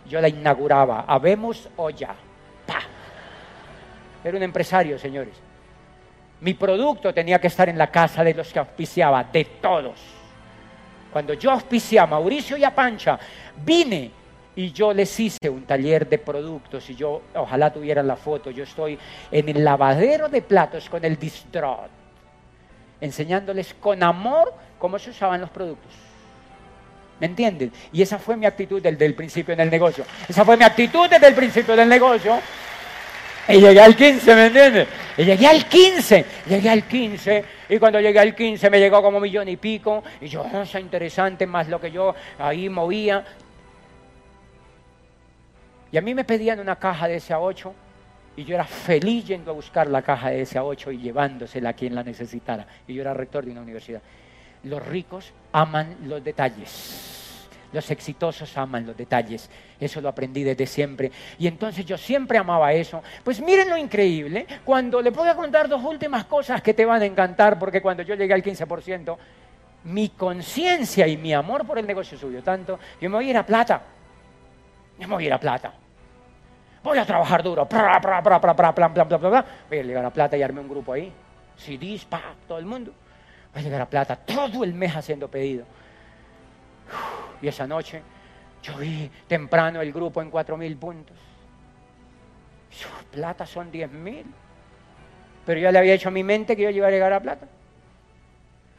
Yo 0.07 0.21
la 0.21 0.29
inauguraba. 0.29 1.05
Habemos 1.07 1.69
olla. 1.77 2.15
¡Pa! 2.67 2.81
Era 4.25 4.37
un 4.37 4.43
empresario, 4.43 4.99
señores. 4.99 5.35
Mi 6.41 6.55
producto 6.55 7.15
tenía 7.15 7.41
que 7.41 7.47
estar 7.47 7.69
en 7.69 7.79
la 7.79 7.87
casa 7.87 8.23
de 8.23 8.35
los 8.35 8.53
que 8.53 8.59
auspiciaba, 8.59 9.25
de 9.25 9.45
todos. 9.45 10.01
Cuando 11.13 11.35
yo 11.35 11.53
auspicié 11.53 12.01
a 12.01 12.07
Mauricio 12.07 12.57
y 12.57 12.65
a 12.65 12.75
Pancha, 12.75 13.19
vine 13.65 14.11
y 14.57 14.73
yo 14.73 14.93
les 14.93 15.19
hice 15.19 15.49
un 15.49 15.63
taller 15.63 16.09
de 16.09 16.19
productos 16.19 16.89
y 16.91 16.95
yo, 16.95 17.23
ojalá 17.35 17.73
tuvieran 17.73 18.07
la 18.07 18.17
foto, 18.17 18.51
yo 18.51 18.65
estoy 18.65 18.99
en 19.31 19.49
el 19.49 19.65
lavadero 19.65 20.29
de 20.29 20.43
platos 20.43 20.89
con 20.89 21.05
el 21.05 21.19
distrot, 21.19 21.91
enseñándoles 23.01 23.75
con 23.75 24.03
amor 24.03 24.55
cómo 24.79 24.99
se 24.99 25.11
usaban 25.11 25.41
los 25.41 25.51
productos. 25.51 25.93
¿Me 27.21 27.27
entienden? 27.27 27.73
Y 27.93 28.03
esa 28.03 28.19
fue 28.19 28.37
mi 28.37 28.45
actitud 28.47 28.83
desde 28.83 29.07
el 29.07 29.15
principio 29.15 29.55
en 29.55 29.61
el 29.61 29.71
negocio. 29.71 30.05
Esa 30.29 30.45
fue 30.45 30.57
mi 30.57 30.65
actitud 30.65 31.09
desde 31.09 31.29
el 31.29 31.35
principio 31.35 31.77
del 31.77 31.89
negocio. 31.89 32.39
Y 33.49 33.61
llegué 33.61 33.81
al 33.81 33.95
15, 33.95 34.35
¿me 34.35 34.47
entiendes? 34.47 34.89
Y 35.19 35.25
llegué 35.25 35.47
al 35.47 35.67
15, 35.67 36.25
llegué 36.49 36.71
al 36.71 36.83
15, 36.85 37.45
y 37.69 37.79
cuando 37.79 38.01
llegué 38.01 38.19
al 38.19 38.35
15 38.35 38.71
me 38.71 38.81
llegó 38.81 39.03
como 39.03 39.21
millón 39.21 39.49
y 39.49 39.57
pico, 39.57 40.03
y 40.21 40.29
yo, 40.29 40.45
eso 40.63 40.79
interesante, 40.79 41.47
más 41.47 41.69
lo 41.69 41.79
que 41.79 41.91
yo 41.91 42.15
ahí 42.39 42.69
movía, 42.69 43.23
y 45.95 45.97
a 45.97 46.01
mí 46.01 46.13
me 46.13 46.25
pedían 46.25 46.59
una 46.59 46.75
caja 46.75 47.07
de 47.07 47.15
ese 47.15 47.33
A8 47.33 47.73
y 48.37 48.43
yo 48.43 48.57
era 48.57 48.65
feliz 48.65 49.27
yendo 49.27 49.53
a 49.53 49.55
buscar 49.55 49.87
la 49.87 50.03
caja 50.03 50.31
de 50.31 50.43
ese 50.43 50.59
A8 50.59 50.93
y 50.93 50.99
llevándosela 50.99 51.69
a 51.69 51.73
quien 51.73 51.95
la 51.95 52.03
necesitara. 52.03 52.67
Y 52.89 52.95
yo 52.95 53.03
era 53.03 53.15
rector 53.15 53.45
de 53.45 53.53
una 53.53 53.61
universidad. 53.61 54.03
Los 54.65 54.85
ricos 54.85 55.33
aman 55.53 55.99
los 56.03 56.25
detalles. 56.25 57.47
Los 57.73 57.89
exitosos 57.93 58.59
aman 58.59 58.85
los 58.85 58.97
detalles. 58.97 59.49
Eso 59.79 60.01
lo 60.01 60.09
aprendí 60.09 60.43
desde 60.43 60.67
siempre. 60.67 61.13
Y 61.39 61.47
entonces 61.47 61.87
yo 61.87 61.97
siempre 61.97 62.39
amaba 62.39 62.73
eso. 62.73 63.01
Pues 63.23 63.41
miren 63.41 63.71
lo 63.71 63.77
increíble. 63.77 64.49
Cuando 64.65 65.01
le 65.01 65.13
puedo 65.13 65.37
contar 65.37 65.69
dos 65.69 65.85
últimas 65.85 66.25
cosas 66.25 66.61
que 66.61 66.75
te 66.75 66.85
van 66.85 67.03
a 67.03 67.05
encantar, 67.05 67.57
porque 67.57 67.81
cuando 67.81 68.03
yo 68.03 68.17
llegué 68.17 68.35
al 68.35 68.43
15%, 68.43 69.17
mi 69.85 70.09
conciencia 70.09 71.07
y 71.07 71.17
mi 71.17 71.33
amor 71.33 71.65
por 71.65 71.79
el 71.79 71.87
negocio 71.87 72.19
subió 72.19 72.43
tanto, 72.43 72.81
yo 73.01 73.09
me 73.09 73.15
voy 73.15 73.29
a 73.29 73.31
ir 73.31 73.37
a 73.37 73.47
plata. 73.47 73.81
Me 74.99 75.07
voy 75.07 75.23
a 75.23 75.27
ir 75.29 75.33
a 75.33 75.39
plata 75.39 75.75
voy 76.85 76.99
a 76.99 77.05
trabajar 77.05 77.43
duro, 77.43 77.67
voy 79.69 79.79
a 79.79 79.83
llegar 79.83 80.05
a 80.05 80.11
plata 80.11 80.37
y 80.37 80.43
armé 80.43 80.61
un 80.61 80.69
grupo 80.69 80.93
ahí, 80.93 81.11
CDs, 81.57 82.05
pa, 82.05 82.21
todo 82.47 82.59
el 82.59 82.67
mundo, 82.67 82.93
voy 83.53 83.61
a 83.61 83.65
llegar 83.65 83.81
a 83.81 83.87
plata, 83.87 84.15
todo 84.15 84.63
el 84.63 84.75
mes 84.75 84.95
haciendo 84.95 85.27
pedido. 85.29 85.65
Y 87.41 87.49
esa 87.49 87.67
noche 87.67 88.03
yo 88.63 88.77
vi 88.77 89.11
temprano 89.27 89.81
el 89.81 89.93
grupo 89.93 90.23
en 90.23 90.31
4.000 90.31 90.79
puntos. 90.79 91.17
Plata 93.11 93.47
son 93.47 93.71
10.000. 93.71 94.25
Pero 95.47 95.61
yo 95.61 95.71
le 95.71 95.79
había 95.79 95.95
hecho 95.95 96.09
a 96.09 96.13
mi 96.13 96.23
mente 96.23 96.57
que 96.57 96.63
yo 96.63 96.71
iba 96.71 96.89
a 96.89 96.91
llegar 96.91 97.13
a 97.13 97.21
plata. 97.21 97.47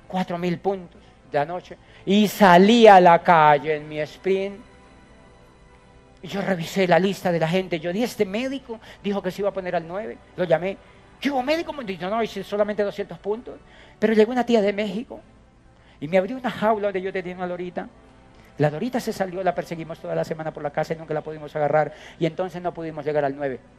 4.000 0.10 0.60
puntos 0.60 1.02
de 1.32 1.38
anoche. 1.38 1.78
Y 2.06 2.28
salí 2.28 2.88
a 2.88 3.00
la 3.00 3.20
calle 3.20 3.76
en 3.76 3.88
mi 3.88 4.00
sprint 4.00 4.75
y 6.26 6.28
yo 6.28 6.42
revisé 6.42 6.88
la 6.88 6.98
lista 6.98 7.32
de 7.32 7.38
la 7.38 7.48
gente. 7.48 7.80
Yo 7.80 7.94
di, 7.94 8.02
este 8.02 8.26
médico 8.26 8.80
dijo 9.04 9.22
que 9.22 9.30
se 9.30 9.44
iba 9.44 9.50
a 9.50 9.54
poner 9.54 9.76
al 9.76 9.88
9. 9.88 10.18
Lo 10.38 10.44
llamé. 10.44 10.76
¿Qué 11.22 11.30
hubo 11.30 11.44
médico? 11.44 11.72
Me 11.72 11.84
dijo, 11.84 12.10
no, 12.10 12.24
hice 12.24 12.44
solamente 12.44 12.82
200 12.82 13.20
puntos. 13.20 13.60
Pero 14.00 14.12
llegó 14.16 14.32
una 14.32 14.44
tía 14.44 14.60
de 14.60 14.74
México 14.74 15.22
y 16.00 16.08
me 16.08 16.18
abrió 16.18 16.36
una 16.36 16.50
jaula 16.50 16.88
donde 16.88 17.04
yo 17.04 17.14
tenía 17.14 17.36
una 17.36 17.46
lorita. 17.46 17.88
La 18.58 18.72
lorita 18.72 19.00
se 19.00 19.14
salió, 19.14 19.44
la 19.44 19.54
perseguimos 19.54 20.00
toda 20.00 20.16
la 20.16 20.24
semana 20.24 20.52
por 20.52 20.64
la 20.64 20.72
casa 20.72 20.96
y 20.96 20.98
nunca 20.98 21.14
la 21.14 21.22
pudimos 21.22 21.56
agarrar. 21.56 21.94
Y 22.18 22.26
entonces 22.26 22.60
no 22.60 22.74
pudimos 22.74 23.06
llegar 23.06 23.24
al 23.24 23.36
9. 23.36 23.60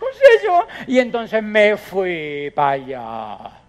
O 0.00 0.06
sea, 0.14 0.28
yo. 0.44 0.66
Y 0.86 0.98
entonces 1.00 1.42
me 1.42 1.76
fui 1.76 2.52
para 2.54 2.70
allá. 2.70 3.59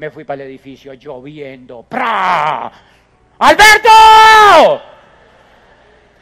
Me 0.00 0.10
fui 0.10 0.24
para 0.24 0.42
el 0.42 0.48
edificio 0.48 0.94
lloviendo. 0.94 1.82
¡Pra! 1.82 2.72
¡Alberto! 3.38 4.82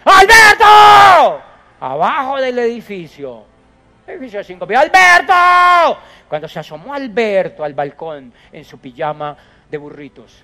¡Alberto! 0.05 1.43
Abajo 1.79 2.41
del 2.41 2.59
edificio. 2.59 3.45
Edificio 4.05 4.43
5 4.43 4.66
¡Alberto! 4.76 6.01
Cuando 6.29 6.49
se 6.49 6.59
asomó 6.59 6.93
Alberto 6.93 7.62
al 7.62 7.74
balcón 7.74 8.33
en 8.51 8.64
su 8.64 8.79
pijama 8.79 9.37
de 9.70 9.79
burritos. 9.79 10.43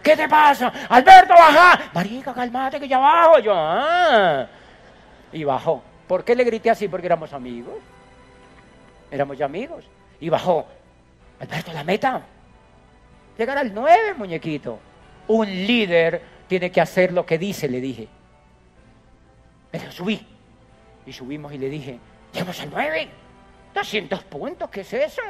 ¿Qué 0.00 0.16
te 0.16 0.28
pasa? 0.28 0.72
Alberto, 0.90 1.34
baja. 1.34 1.90
Marica, 1.92 2.32
calmate 2.32 2.78
que 2.78 2.86
ya 2.86 2.98
bajo. 2.98 3.40
Yo, 3.40 3.52
ah. 3.52 4.46
Y 5.32 5.42
bajó. 5.42 5.82
¿Por 6.06 6.22
qué 6.22 6.36
le 6.36 6.44
grité 6.44 6.70
así? 6.70 6.86
Porque 6.86 7.06
éramos 7.06 7.32
amigos. 7.32 7.78
Éramos 9.10 9.36
ya 9.36 9.46
amigos. 9.46 9.84
Y 10.20 10.28
bajó. 10.28 10.68
Alberto, 11.42 11.72
la 11.72 11.82
meta. 11.82 12.22
Llegar 13.36 13.58
al 13.58 13.74
9, 13.74 14.14
muñequito. 14.14 14.78
Un 15.26 15.46
líder 15.46 16.22
tiene 16.46 16.70
que 16.70 16.80
hacer 16.80 17.12
lo 17.12 17.26
que 17.26 17.36
dice, 17.36 17.68
le 17.68 17.80
dije. 17.80 18.08
Me 19.72 19.84
lo 19.84 19.90
subí. 19.90 20.24
Y 21.04 21.12
subimos 21.12 21.52
y 21.52 21.58
le 21.58 21.68
dije, 21.68 21.98
llegamos 22.32 22.60
al 22.60 22.70
9. 22.70 23.08
200 23.74 24.22
puntos, 24.24 24.70
¿qué 24.70 24.82
es 24.82 24.92
eso? 24.92 25.22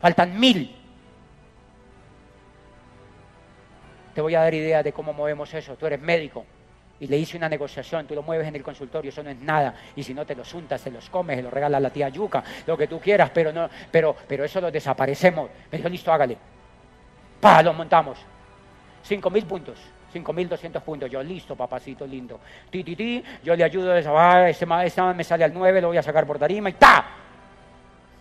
Faltan 0.00 0.40
mil. 0.40 0.74
Te 4.14 4.22
voy 4.22 4.34
a 4.34 4.40
dar 4.40 4.54
idea 4.54 4.82
de 4.82 4.92
cómo 4.92 5.12
movemos 5.12 5.52
eso. 5.52 5.76
Tú 5.76 5.86
eres 5.86 6.00
médico 6.00 6.46
y 7.00 7.06
le 7.06 7.18
hice 7.18 7.36
una 7.36 7.48
negociación, 7.48 8.06
tú 8.06 8.14
lo 8.14 8.22
mueves 8.22 8.46
en 8.46 8.56
el 8.56 8.62
consultorio, 8.62 9.08
eso 9.08 9.22
no 9.22 9.30
es 9.30 9.38
nada. 9.38 9.74
Y 9.96 10.02
si 10.02 10.14
no 10.14 10.24
te 10.24 10.34
los 10.34 10.52
untas, 10.54 10.80
se 10.80 10.90
los 10.90 11.10
comes, 11.10 11.36
se 11.36 11.42
los 11.42 11.52
regalas 11.52 11.78
a 11.78 11.80
la 11.80 11.90
tía 11.90 12.08
Yuca, 12.08 12.42
lo 12.66 12.76
que 12.76 12.86
tú 12.86 13.00
quieras, 13.00 13.30
pero 13.34 13.52
no, 13.52 13.68
pero, 13.90 14.16
pero 14.26 14.44
eso 14.44 14.60
lo 14.60 14.70
desaparecemos. 14.70 15.50
Me 15.70 15.78
dijo, 15.78 15.88
listo, 15.88 16.12
hágale. 16.12 16.36
Pa, 17.40 17.62
lo 17.62 17.74
montamos. 17.74 18.18
Cinco 19.02 19.30
mil 19.30 19.44
puntos. 19.44 19.78
5.200 20.14 20.80
puntos. 20.80 21.10
Yo, 21.10 21.22
listo, 21.22 21.56
papacito 21.56 22.06
lindo. 22.06 22.38
Ti, 22.70 22.84
ti, 22.84 22.94
ti, 22.94 23.24
yo 23.42 23.56
le 23.56 23.64
ayudo 23.64 23.92
a 23.92 23.98
esa, 23.98 24.48
ese, 24.48 24.66
ese 24.84 25.02
me 25.02 25.24
sale 25.24 25.42
al 25.42 25.52
9, 25.52 25.80
lo 25.80 25.88
voy 25.88 25.96
a 25.96 26.02
sacar 26.02 26.24
por 26.24 26.38
tarima 26.38 26.70
y 26.70 26.74
¡ta! 26.74 27.04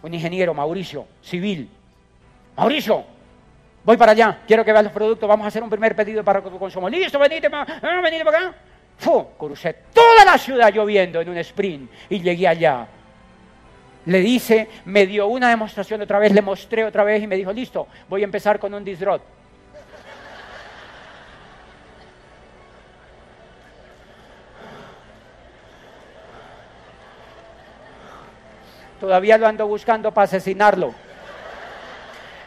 Un 0.01 0.13
ingeniero, 0.13 0.53
Mauricio, 0.53 1.05
civil. 1.21 1.69
Mauricio, 2.57 3.05
voy 3.84 3.97
para 3.97 4.13
allá, 4.13 4.39
quiero 4.47 4.63
que 4.63 4.71
veas 4.71 4.86
los 4.86 4.93
productos, 4.93 5.27
vamos 5.27 5.45
a 5.45 5.47
hacer 5.47 5.63
un 5.63 5.69
primer 5.69 5.95
pedido 5.95 6.23
para 6.23 6.41
tu 6.41 6.57
consumo. 6.57 6.89
Listo, 6.89 7.19
venite, 7.19 7.49
pa, 7.49 7.65
ah, 7.81 8.01
venite 8.01 8.23
para 8.23 8.38
acá. 8.38 8.55
Fu, 8.97 9.27
crucé 9.38 9.75
toda 9.93 10.23
la 10.25 10.38
ciudad 10.38 10.71
lloviendo 10.71 11.19
en 11.21 11.29
un 11.29 11.38
sprint 11.38 11.91
y 12.09 12.21
llegué 12.21 12.47
allá. 12.47 12.88
Le 14.05 14.19
dice, 14.19 14.69
me 14.86 15.07
dio 15.07 15.27
una 15.27 15.49
demostración 15.49 16.01
otra 16.01 16.19
vez, 16.19 16.34
le 16.34 16.41
mostré 16.41 16.84
otra 16.84 17.03
vez 17.03 17.23
y 17.23 17.27
me 17.27 17.36
dijo, 17.36 17.53
listo, 17.53 17.88
voy 18.09 18.21
a 18.21 18.25
empezar 18.25 18.59
con 18.59 18.73
un 18.73 18.84
disrot. 18.84 19.21
Todavía 28.99 29.38
lo 29.38 29.47
ando 29.47 29.67
buscando 29.67 30.13
para 30.13 30.25
asesinarlo. 30.25 30.93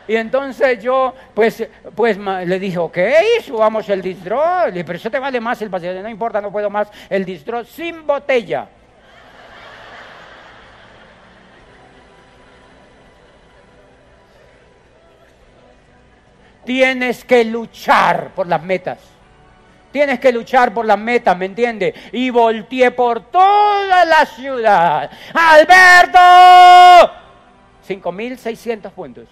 Y 0.08 0.16
entonces 0.16 0.82
yo, 0.82 1.14
pues, 1.34 1.66
pues 1.94 2.16
le 2.16 2.58
dije, 2.58 2.78
ok, 2.78 2.98
subamos 3.42 3.88
el 3.88 4.02
distro. 4.02 4.42
Pero 4.72 4.92
eso 4.92 5.10
te 5.10 5.18
vale 5.18 5.40
más 5.40 5.60
el 5.62 5.70
paciente. 5.70 6.02
No 6.02 6.08
importa, 6.08 6.40
no 6.40 6.52
puedo 6.52 6.70
más 6.70 6.88
el 7.10 7.24
distro 7.24 7.64
sin 7.64 8.06
botella. 8.06 8.68
Tienes 16.64 17.24
que 17.24 17.44
luchar 17.44 18.30
por 18.34 18.46
las 18.48 18.62
metas. 18.62 18.98
Tienes 19.92 20.18
que 20.18 20.32
luchar 20.32 20.74
por 20.74 20.84
las 20.84 20.98
metas, 20.98 21.36
¿me 21.38 21.46
entiendes? 21.46 21.94
Y 22.12 22.28
volteé 22.30 22.90
por 22.90 23.30
toda 23.30 24.04
la 24.04 24.26
ciudad. 24.26 25.10
¡Alberto! 25.32 26.18
5.600 27.88 28.90
puntos. 28.90 29.28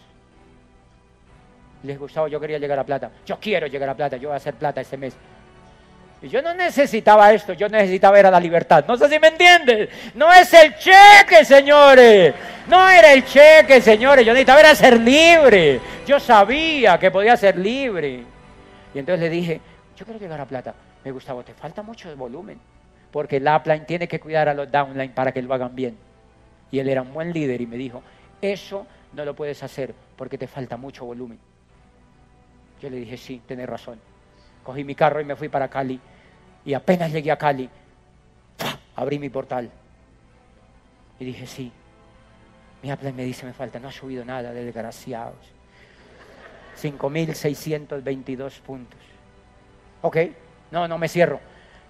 Les 1.84 1.98
gustaba, 1.98 2.28
yo 2.28 2.40
quería 2.40 2.58
llegar 2.58 2.78
a 2.78 2.84
plata. 2.84 3.10
Yo 3.24 3.38
quiero 3.38 3.66
llegar 3.66 3.88
a 3.88 3.94
plata, 3.94 4.16
yo 4.16 4.28
voy 4.28 4.34
a 4.34 4.38
hacer 4.38 4.54
plata 4.54 4.80
ese 4.80 4.96
mes. 4.96 5.14
Y 6.22 6.28
yo 6.28 6.40
no 6.40 6.54
necesitaba 6.54 7.30
esto, 7.34 7.52
yo 7.52 7.68
necesitaba 7.68 8.18
era 8.18 8.30
la 8.30 8.40
libertad. 8.40 8.84
No 8.88 8.96
sé 8.96 9.08
si 9.10 9.18
me 9.18 9.28
entiendes. 9.28 9.90
No 10.14 10.32
es 10.32 10.52
el 10.54 10.74
cheque, 10.76 11.44
señores. 11.44 12.34
No 12.66 12.88
era 12.88 13.12
el 13.12 13.24
cheque, 13.26 13.82
señores. 13.82 14.24
Yo 14.24 14.32
necesitaba 14.32 14.60
era 14.60 14.74
ser 14.74 14.98
libre. 14.98 15.80
Yo 16.06 16.18
sabía 16.18 16.98
que 16.98 17.10
podía 17.10 17.36
ser 17.36 17.58
libre. 17.58 18.24
Y 18.94 18.98
entonces 18.98 19.20
le 19.20 19.28
dije, 19.28 19.60
yo 19.94 20.06
quiero 20.06 20.18
llegar 20.18 20.40
a 20.40 20.46
plata. 20.46 20.74
Me 21.04 21.10
Gustavo, 21.10 21.42
te 21.42 21.52
falta 21.52 21.82
mucho 21.82 22.08
de 22.08 22.14
volumen, 22.14 22.58
porque 23.10 23.36
el 23.36 23.46
upline 23.46 23.84
tiene 23.84 24.08
que 24.08 24.18
cuidar 24.18 24.48
a 24.48 24.54
los 24.54 24.72
downline 24.72 25.12
para 25.12 25.32
que 25.32 25.42
lo 25.42 25.52
hagan 25.52 25.74
bien. 25.74 25.98
Y 26.70 26.78
él 26.78 26.88
era 26.88 27.02
un 27.02 27.12
buen 27.12 27.30
líder 27.30 27.60
y 27.60 27.66
me 27.66 27.76
dijo, 27.76 28.02
eso 28.40 28.86
no 29.12 29.26
lo 29.26 29.34
puedes 29.34 29.62
hacer 29.62 29.94
porque 30.16 30.38
te 30.38 30.46
falta 30.46 30.78
mucho 30.78 31.04
volumen. 31.04 31.38
Yo 32.80 32.90
le 32.90 32.96
dije, 32.96 33.16
sí, 33.16 33.42
tienes 33.46 33.68
razón. 33.68 33.98
Cogí 34.62 34.84
mi 34.84 34.94
carro 34.94 35.20
y 35.20 35.24
me 35.24 35.36
fui 35.36 35.48
para 35.48 35.68
Cali. 35.68 36.00
Y 36.64 36.74
apenas 36.74 37.12
llegué 37.12 37.30
a 37.30 37.36
Cali, 37.36 37.68
abrí 38.96 39.18
mi 39.18 39.28
portal. 39.28 39.70
Y 41.18 41.24
dije, 41.24 41.46
sí. 41.46 41.72
Mi 42.82 42.92
upline 42.92 43.16
me 43.16 43.24
dice, 43.24 43.46
me 43.46 43.52
falta, 43.52 43.78
no 43.78 43.88
ha 43.88 43.92
subido 43.92 44.24
nada 44.24 44.52
de 44.52 44.64
desgraciados. 44.64 45.36
5.622 46.80 48.60
puntos. 48.60 49.00
Ok, 50.02 50.16
no, 50.70 50.86
no 50.88 50.98
me 50.98 51.08
cierro. 51.08 51.40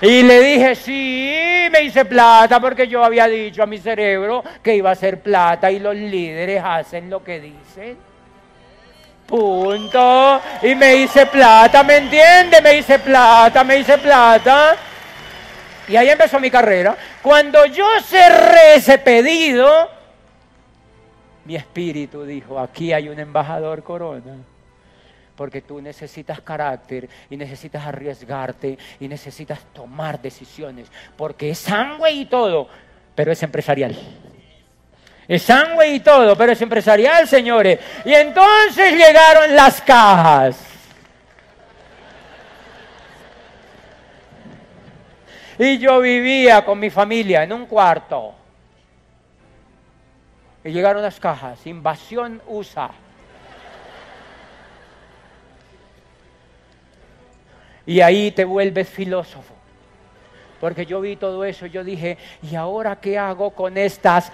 Y 0.00 0.22
le 0.22 0.40
dije, 0.40 0.74
sí, 0.74 1.68
me 1.72 1.82
hice 1.82 2.04
plata 2.04 2.60
porque 2.60 2.86
yo 2.86 3.02
había 3.02 3.26
dicho 3.26 3.62
a 3.62 3.66
mi 3.66 3.78
cerebro 3.78 4.44
que 4.62 4.76
iba 4.76 4.90
a 4.90 4.94
ser 4.94 5.20
plata 5.20 5.70
y 5.70 5.78
los 5.78 5.94
líderes 5.94 6.62
hacen 6.62 7.08
lo 7.08 7.24
que 7.24 7.40
dicen. 7.40 7.96
Punto. 9.26 10.40
Y 10.62 10.74
me 10.74 10.96
hice 10.96 11.26
plata, 11.26 11.82
¿me 11.82 11.96
entiende? 11.96 12.60
Me 12.60 12.76
hice 12.78 12.98
plata, 12.98 13.64
me 13.64 13.78
hice 13.78 13.96
plata. 13.98 14.76
Y 15.88 15.96
ahí 15.96 16.10
empezó 16.10 16.38
mi 16.38 16.50
carrera. 16.50 16.94
Cuando 17.22 17.64
yo 17.64 17.86
cerré 18.04 18.74
ese 18.76 18.98
pedido, 18.98 19.88
mi 21.46 21.56
espíritu 21.56 22.24
dijo, 22.24 22.58
aquí 22.58 22.92
hay 22.92 23.08
un 23.08 23.18
embajador 23.18 23.82
corona. 23.82 24.36
Porque 25.36 25.60
tú 25.60 25.80
necesitas 25.80 26.40
carácter 26.40 27.08
y 27.28 27.36
necesitas 27.36 27.86
arriesgarte 27.86 28.78
y 28.98 29.06
necesitas 29.06 29.60
tomar 29.72 30.20
decisiones. 30.20 30.90
Porque 31.16 31.50
es 31.50 31.58
sangre 31.58 32.10
y 32.12 32.24
todo, 32.26 32.68
pero 33.14 33.32
es 33.32 33.42
empresarial. 33.42 33.96
Es 35.28 35.42
sangre 35.42 35.90
y 35.90 36.00
todo, 36.00 36.36
pero 36.36 36.52
es 36.52 36.62
empresarial, 36.62 37.28
señores. 37.28 37.80
Y 38.04 38.14
entonces 38.14 38.92
llegaron 38.92 39.54
las 39.54 39.80
cajas. 39.82 40.58
Y 45.58 45.78
yo 45.78 46.00
vivía 46.00 46.64
con 46.64 46.78
mi 46.78 46.90
familia 46.90 47.42
en 47.42 47.52
un 47.52 47.66
cuarto. 47.66 48.34
Y 50.64 50.70
llegaron 50.70 51.02
las 51.02 51.18
cajas, 51.18 51.66
invasión 51.66 52.42
USA. 52.46 52.90
Y 57.86 58.00
ahí 58.00 58.32
te 58.32 58.44
vuelves 58.44 58.88
filósofo. 58.88 59.54
Porque 60.60 60.84
yo 60.84 61.00
vi 61.00 61.16
todo 61.16 61.44
eso, 61.44 61.66
yo 61.66 61.84
dije, 61.84 62.18
¿y 62.42 62.56
ahora 62.56 62.96
qué 62.96 63.18
hago 63.18 63.50
con 63.50 63.78
estas 63.78 64.32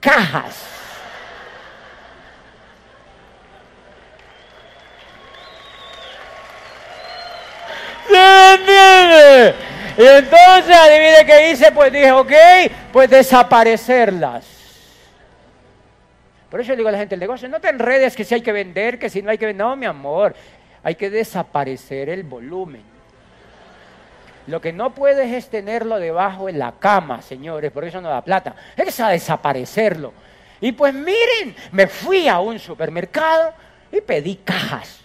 cajas? 0.00 0.64
Y 9.96 10.02
entonces, 10.04 10.76
adivine 10.76 11.24
qué 11.24 11.52
hice, 11.52 11.70
pues 11.70 11.92
dije, 11.92 12.10
ok, 12.10 12.32
pues 12.92 13.08
desaparecerlas. 13.08 14.44
Por 16.50 16.60
eso 16.60 16.72
le 16.72 16.76
digo 16.76 16.88
a 16.88 16.92
la 16.92 16.98
gente, 16.98 17.14
el 17.14 17.20
negocio, 17.20 17.48
no 17.48 17.60
te 17.60 17.68
enredes 17.68 18.16
que 18.16 18.24
si 18.24 18.34
hay 18.34 18.40
que 18.40 18.52
vender, 18.52 18.98
que 18.98 19.08
si 19.08 19.22
no 19.22 19.30
hay 19.30 19.38
que 19.38 19.46
vender. 19.46 19.64
No, 19.64 19.76
mi 19.76 19.86
amor, 19.86 20.34
hay 20.84 20.94
que 20.94 21.10
desaparecer 21.10 22.10
el 22.10 22.22
volumen. 22.22 22.82
Lo 24.46 24.60
que 24.60 24.72
no 24.72 24.94
puedes 24.94 25.32
es 25.32 25.48
tenerlo 25.48 25.98
debajo 25.98 26.48
en 26.50 26.58
la 26.58 26.72
cama, 26.72 27.22
señores, 27.22 27.72
por 27.72 27.84
eso 27.84 28.02
no 28.02 28.10
da 28.10 28.22
plata. 28.22 28.54
Es 28.76 29.00
a 29.00 29.08
desaparecerlo. 29.08 30.12
Y 30.60 30.72
pues 30.72 30.92
miren, 30.92 31.56
me 31.72 31.86
fui 31.86 32.28
a 32.28 32.38
un 32.40 32.58
supermercado 32.58 33.54
y 33.90 34.02
pedí 34.02 34.36
cajas. 34.36 35.00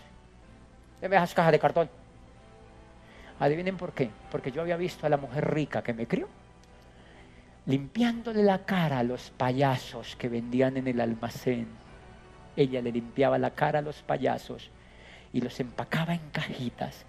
Deme 1.00 1.16
esas 1.16 1.34
cajas 1.34 1.54
de 1.54 1.60
cartón. 1.60 1.90
Adivinen 3.40 3.78
por 3.78 3.94
qué. 3.94 4.10
Porque 4.30 4.52
yo 4.52 4.62
había 4.62 4.76
visto 4.76 5.08
a 5.08 5.10
la 5.10 5.18
mujer 5.18 5.50
rica 5.54 5.82
que 5.82 5.94
me 5.94 6.06
crió 6.06 6.28
limpiándole 7.66 8.42
la 8.42 8.66
cara 8.66 8.98
a 8.98 9.04
los 9.04 9.30
payasos 9.30 10.16
que 10.16 10.28
vendían 10.28 10.76
en 10.78 10.88
el 10.88 11.00
almacén. 11.00 11.68
Ella 12.56 12.82
le 12.82 12.92
limpiaba 12.92 13.38
la 13.38 13.52
cara 13.52 13.80
a 13.80 13.82
los 13.84 14.02
payasos 14.02 14.72
y 15.34 15.42
los 15.42 15.60
empacaba 15.60 16.14
en 16.14 16.30
cajitas 16.32 17.06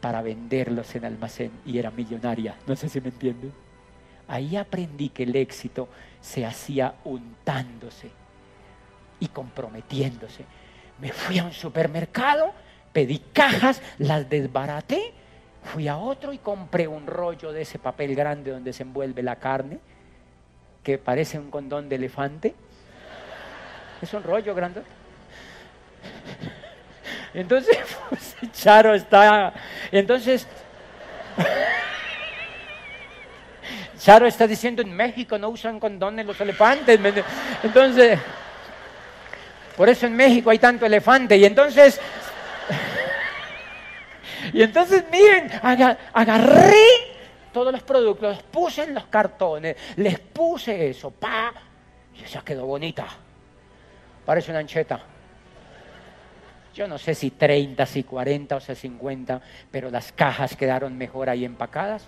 para 0.00 0.22
venderlos 0.22 0.94
en 0.94 1.04
almacén 1.04 1.50
y 1.64 1.78
era 1.78 1.90
millonaria. 1.90 2.56
No 2.66 2.76
sé 2.76 2.88
si 2.88 3.00
me 3.00 3.08
entienden. 3.08 3.52
Ahí 4.28 4.56
aprendí 4.56 5.08
que 5.10 5.22
el 5.22 5.36
éxito 5.36 5.88
se 6.20 6.44
hacía 6.44 6.94
untándose 7.04 8.10
y 9.20 9.28
comprometiéndose. 9.28 10.44
Me 11.00 11.12
fui 11.12 11.38
a 11.38 11.44
un 11.44 11.52
supermercado, 11.52 12.52
pedí 12.92 13.18
cajas, 13.32 13.80
las 13.98 14.28
desbaraté 14.28 15.14
Fui 15.66 15.88
a 15.88 15.96
otro 15.96 16.32
y 16.32 16.38
compré 16.38 16.86
un 16.86 17.08
rollo 17.08 17.52
de 17.52 17.62
ese 17.62 17.80
papel 17.80 18.14
grande 18.14 18.52
donde 18.52 18.72
se 18.72 18.84
envuelve 18.84 19.22
la 19.22 19.36
carne, 19.36 19.80
que 20.84 20.96
parece 20.96 21.40
un 21.40 21.50
condón 21.50 21.88
de 21.88 21.96
elefante. 21.96 22.54
Es 24.00 24.14
un 24.14 24.22
rollo 24.22 24.54
grande. 24.54 24.82
Entonces, 27.36 27.78
pues, 28.08 28.34
Charo 28.52 28.94
está. 28.94 29.52
Entonces, 29.92 30.46
Charo 33.98 34.26
está 34.26 34.46
diciendo 34.46 34.82
en 34.82 34.92
México 34.92 35.38
no 35.38 35.50
usan 35.50 35.78
condones 35.78 36.24
los 36.24 36.40
elefantes. 36.40 36.98
Entonces, 37.62 38.18
por 39.76 39.88
eso 39.88 40.06
en 40.06 40.16
México 40.16 40.50
hay 40.50 40.58
tanto 40.58 40.86
elefante. 40.86 41.36
Y 41.36 41.44
entonces 41.44 42.00
y 44.52 44.62
entonces, 44.62 45.04
miren, 45.10 45.50
agarré 46.12 46.72
todos 47.52 47.72
los 47.72 47.82
productos, 47.82 48.36
los 48.36 48.42
puse 48.44 48.84
en 48.84 48.94
los 48.94 49.06
cartones, 49.06 49.76
les 49.96 50.18
puse 50.18 50.90
eso, 50.90 51.10
pa, 51.10 51.52
y 52.14 52.22
esa 52.22 52.42
quedó 52.42 52.64
bonita. 52.64 53.06
Parece 54.24 54.50
una 54.50 54.60
ancheta. 54.60 55.15
Yo 56.76 56.86
no 56.86 56.98
sé 56.98 57.14
si 57.14 57.30
30, 57.30 57.86
si 57.86 58.02
40 58.02 58.56
o 58.56 58.60
si 58.60 58.74
50, 58.74 59.40
pero 59.70 59.90
las 59.90 60.12
cajas 60.12 60.54
quedaron 60.56 60.98
mejor 60.98 61.30
ahí 61.30 61.46
empacadas. 61.46 62.06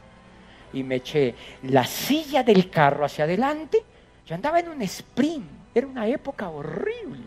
Y 0.75 0.83
me 0.83 0.97
eché 0.97 1.35
la 1.63 1.87
silla 1.87 2.43
del 2.43 2.69
carro 2.69 3.07
hacia 3.07 3.25
adelante. 3.25 3.83
Yo 4.27 4.35
andaba 4.35 4.61
en 4.61 4.69
un 4.69 4.83
sprint, 4.83 5.49
era 5.75 5.87
una 5.87 6.07
época 6.07 6.51
horrible. 6.51 7.23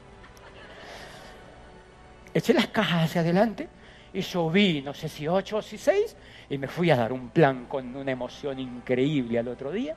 Eché 2.31 2.53
las 2.53 2.67
cajas 2.67 3.05
hacia 3.05 3.21
adelante 3.21 3.67
y 4.13 4.21
subí, 4.21 4.83
no 4.83 4.93
sé 4.93 5.09
si 5.09 5.27
ocho 5.27 5.57
o 5.57 5.61
si 5.63 5.79
seis, 5.79 6.15
y 6.47 6.59
me 6.59 6.67
fui 6.67 6.91
a 6.91 6.95
dar 6.95 7.11
un 7.11 7.29
plan 7.29 7.65
con 7.65 7.95
una 7.95 8.11
emoción 8.11 8.59
increíble 8.59 9.39
al 9.39 9.47
otro 9.47 9.71
día. 9.71 9.95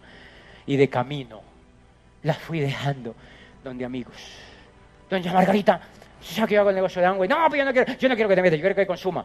Y 0.64 0.78
de 0.78 0.88
camino 0.88 1.42
las 2.22 2.38
fui 2.38 2.60
dejando 2.60 3.14
donde 3.62 3.84
amigos. 3.84 4.16
Doña 5.10 5.30
Margarita, 5.30 5.78
¿sabes 5.78 5.98
que 5.98 6.03
yo 6.48 6.60
hago 6.60 6.70
el 6.70 6.76
negocio 6.76 7.00
de 7.00 7.06
agua? 7.06 7.26
No, 7.26 7.36
pero 7.50 7.56
yo 7.56 7.64
no 7.64 7.72
quiero, 7.72 7.92
yo 7.94 8.08
no 8.08 8.14
quiero 8.14 8.28
que 8.28 8.36
te 8.36 8.42
metas, 8.42 8.58
yo 8.58 8.62
quiero 8.62 8.74
que 8.74 8.86
consuma. 8.86 9.24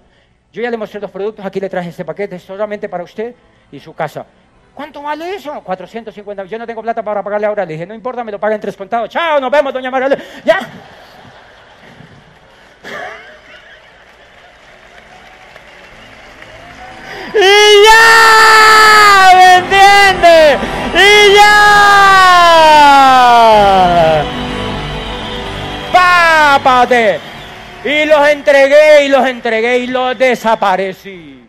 Yo 0.51 0.61
ya 0.61 0.71
le 0.71 0.77
mostré 0.77 0.99
los 0.99 1.11
productos, 1.11 1.45
aquí 1.45 1.59
le 1.59 1.69
traje 1.69 1.89
este 1.89 2.03
paquete 2.03 2.39
solamente 2.39 2.89
para 2.89 3.03
usted 3.03 3.35
y 3.71 3.79
su 3.79 3.93
casa. 3.93 4.25
¿Cuánto 4.73 5.01
vale 5.01 5.35
eso? 5.35 5.61
450. 5.61 6.45
Yo 6.45 6.57
no 6.57 6.65
tengo 6.65 6.81
plata 6.81 7.03
para 7.03 7.21
pagarle 7.21 7.47
ahora. 7.47 7.65
Le 7.65 7.73
dije, 7.73 7.85
no 7.85 7.93
importa, 7.93 8.23
me 8.23 8.31
lo 8.31 8.39
paguen 8.39 8.61
tres 8.61 8.77
contados. 8.77 9.09
Chao, 9.09 9.39
nos 9.39 9.51
vemos, 9.51 9.73
doña 9.73 9.91
Margarita. 9.91 10.21
Ya. 10.45 10.59
y 17.35 17.83
ya, 17.85 19.31
¿me 19.35 19.55
entiendes? 19.57 20.57
Y 20.95 21.35
ya. 21.35 21.49
Y 27.83 28.05
los 28.05 28.27
entregué 28.27 29.05
y 29.05 29.09
los 29.09 29.25
entregué 29.25 29.79
y 29.79 29.87
los 29.87 30.17
desaparecí. 30.17 31.48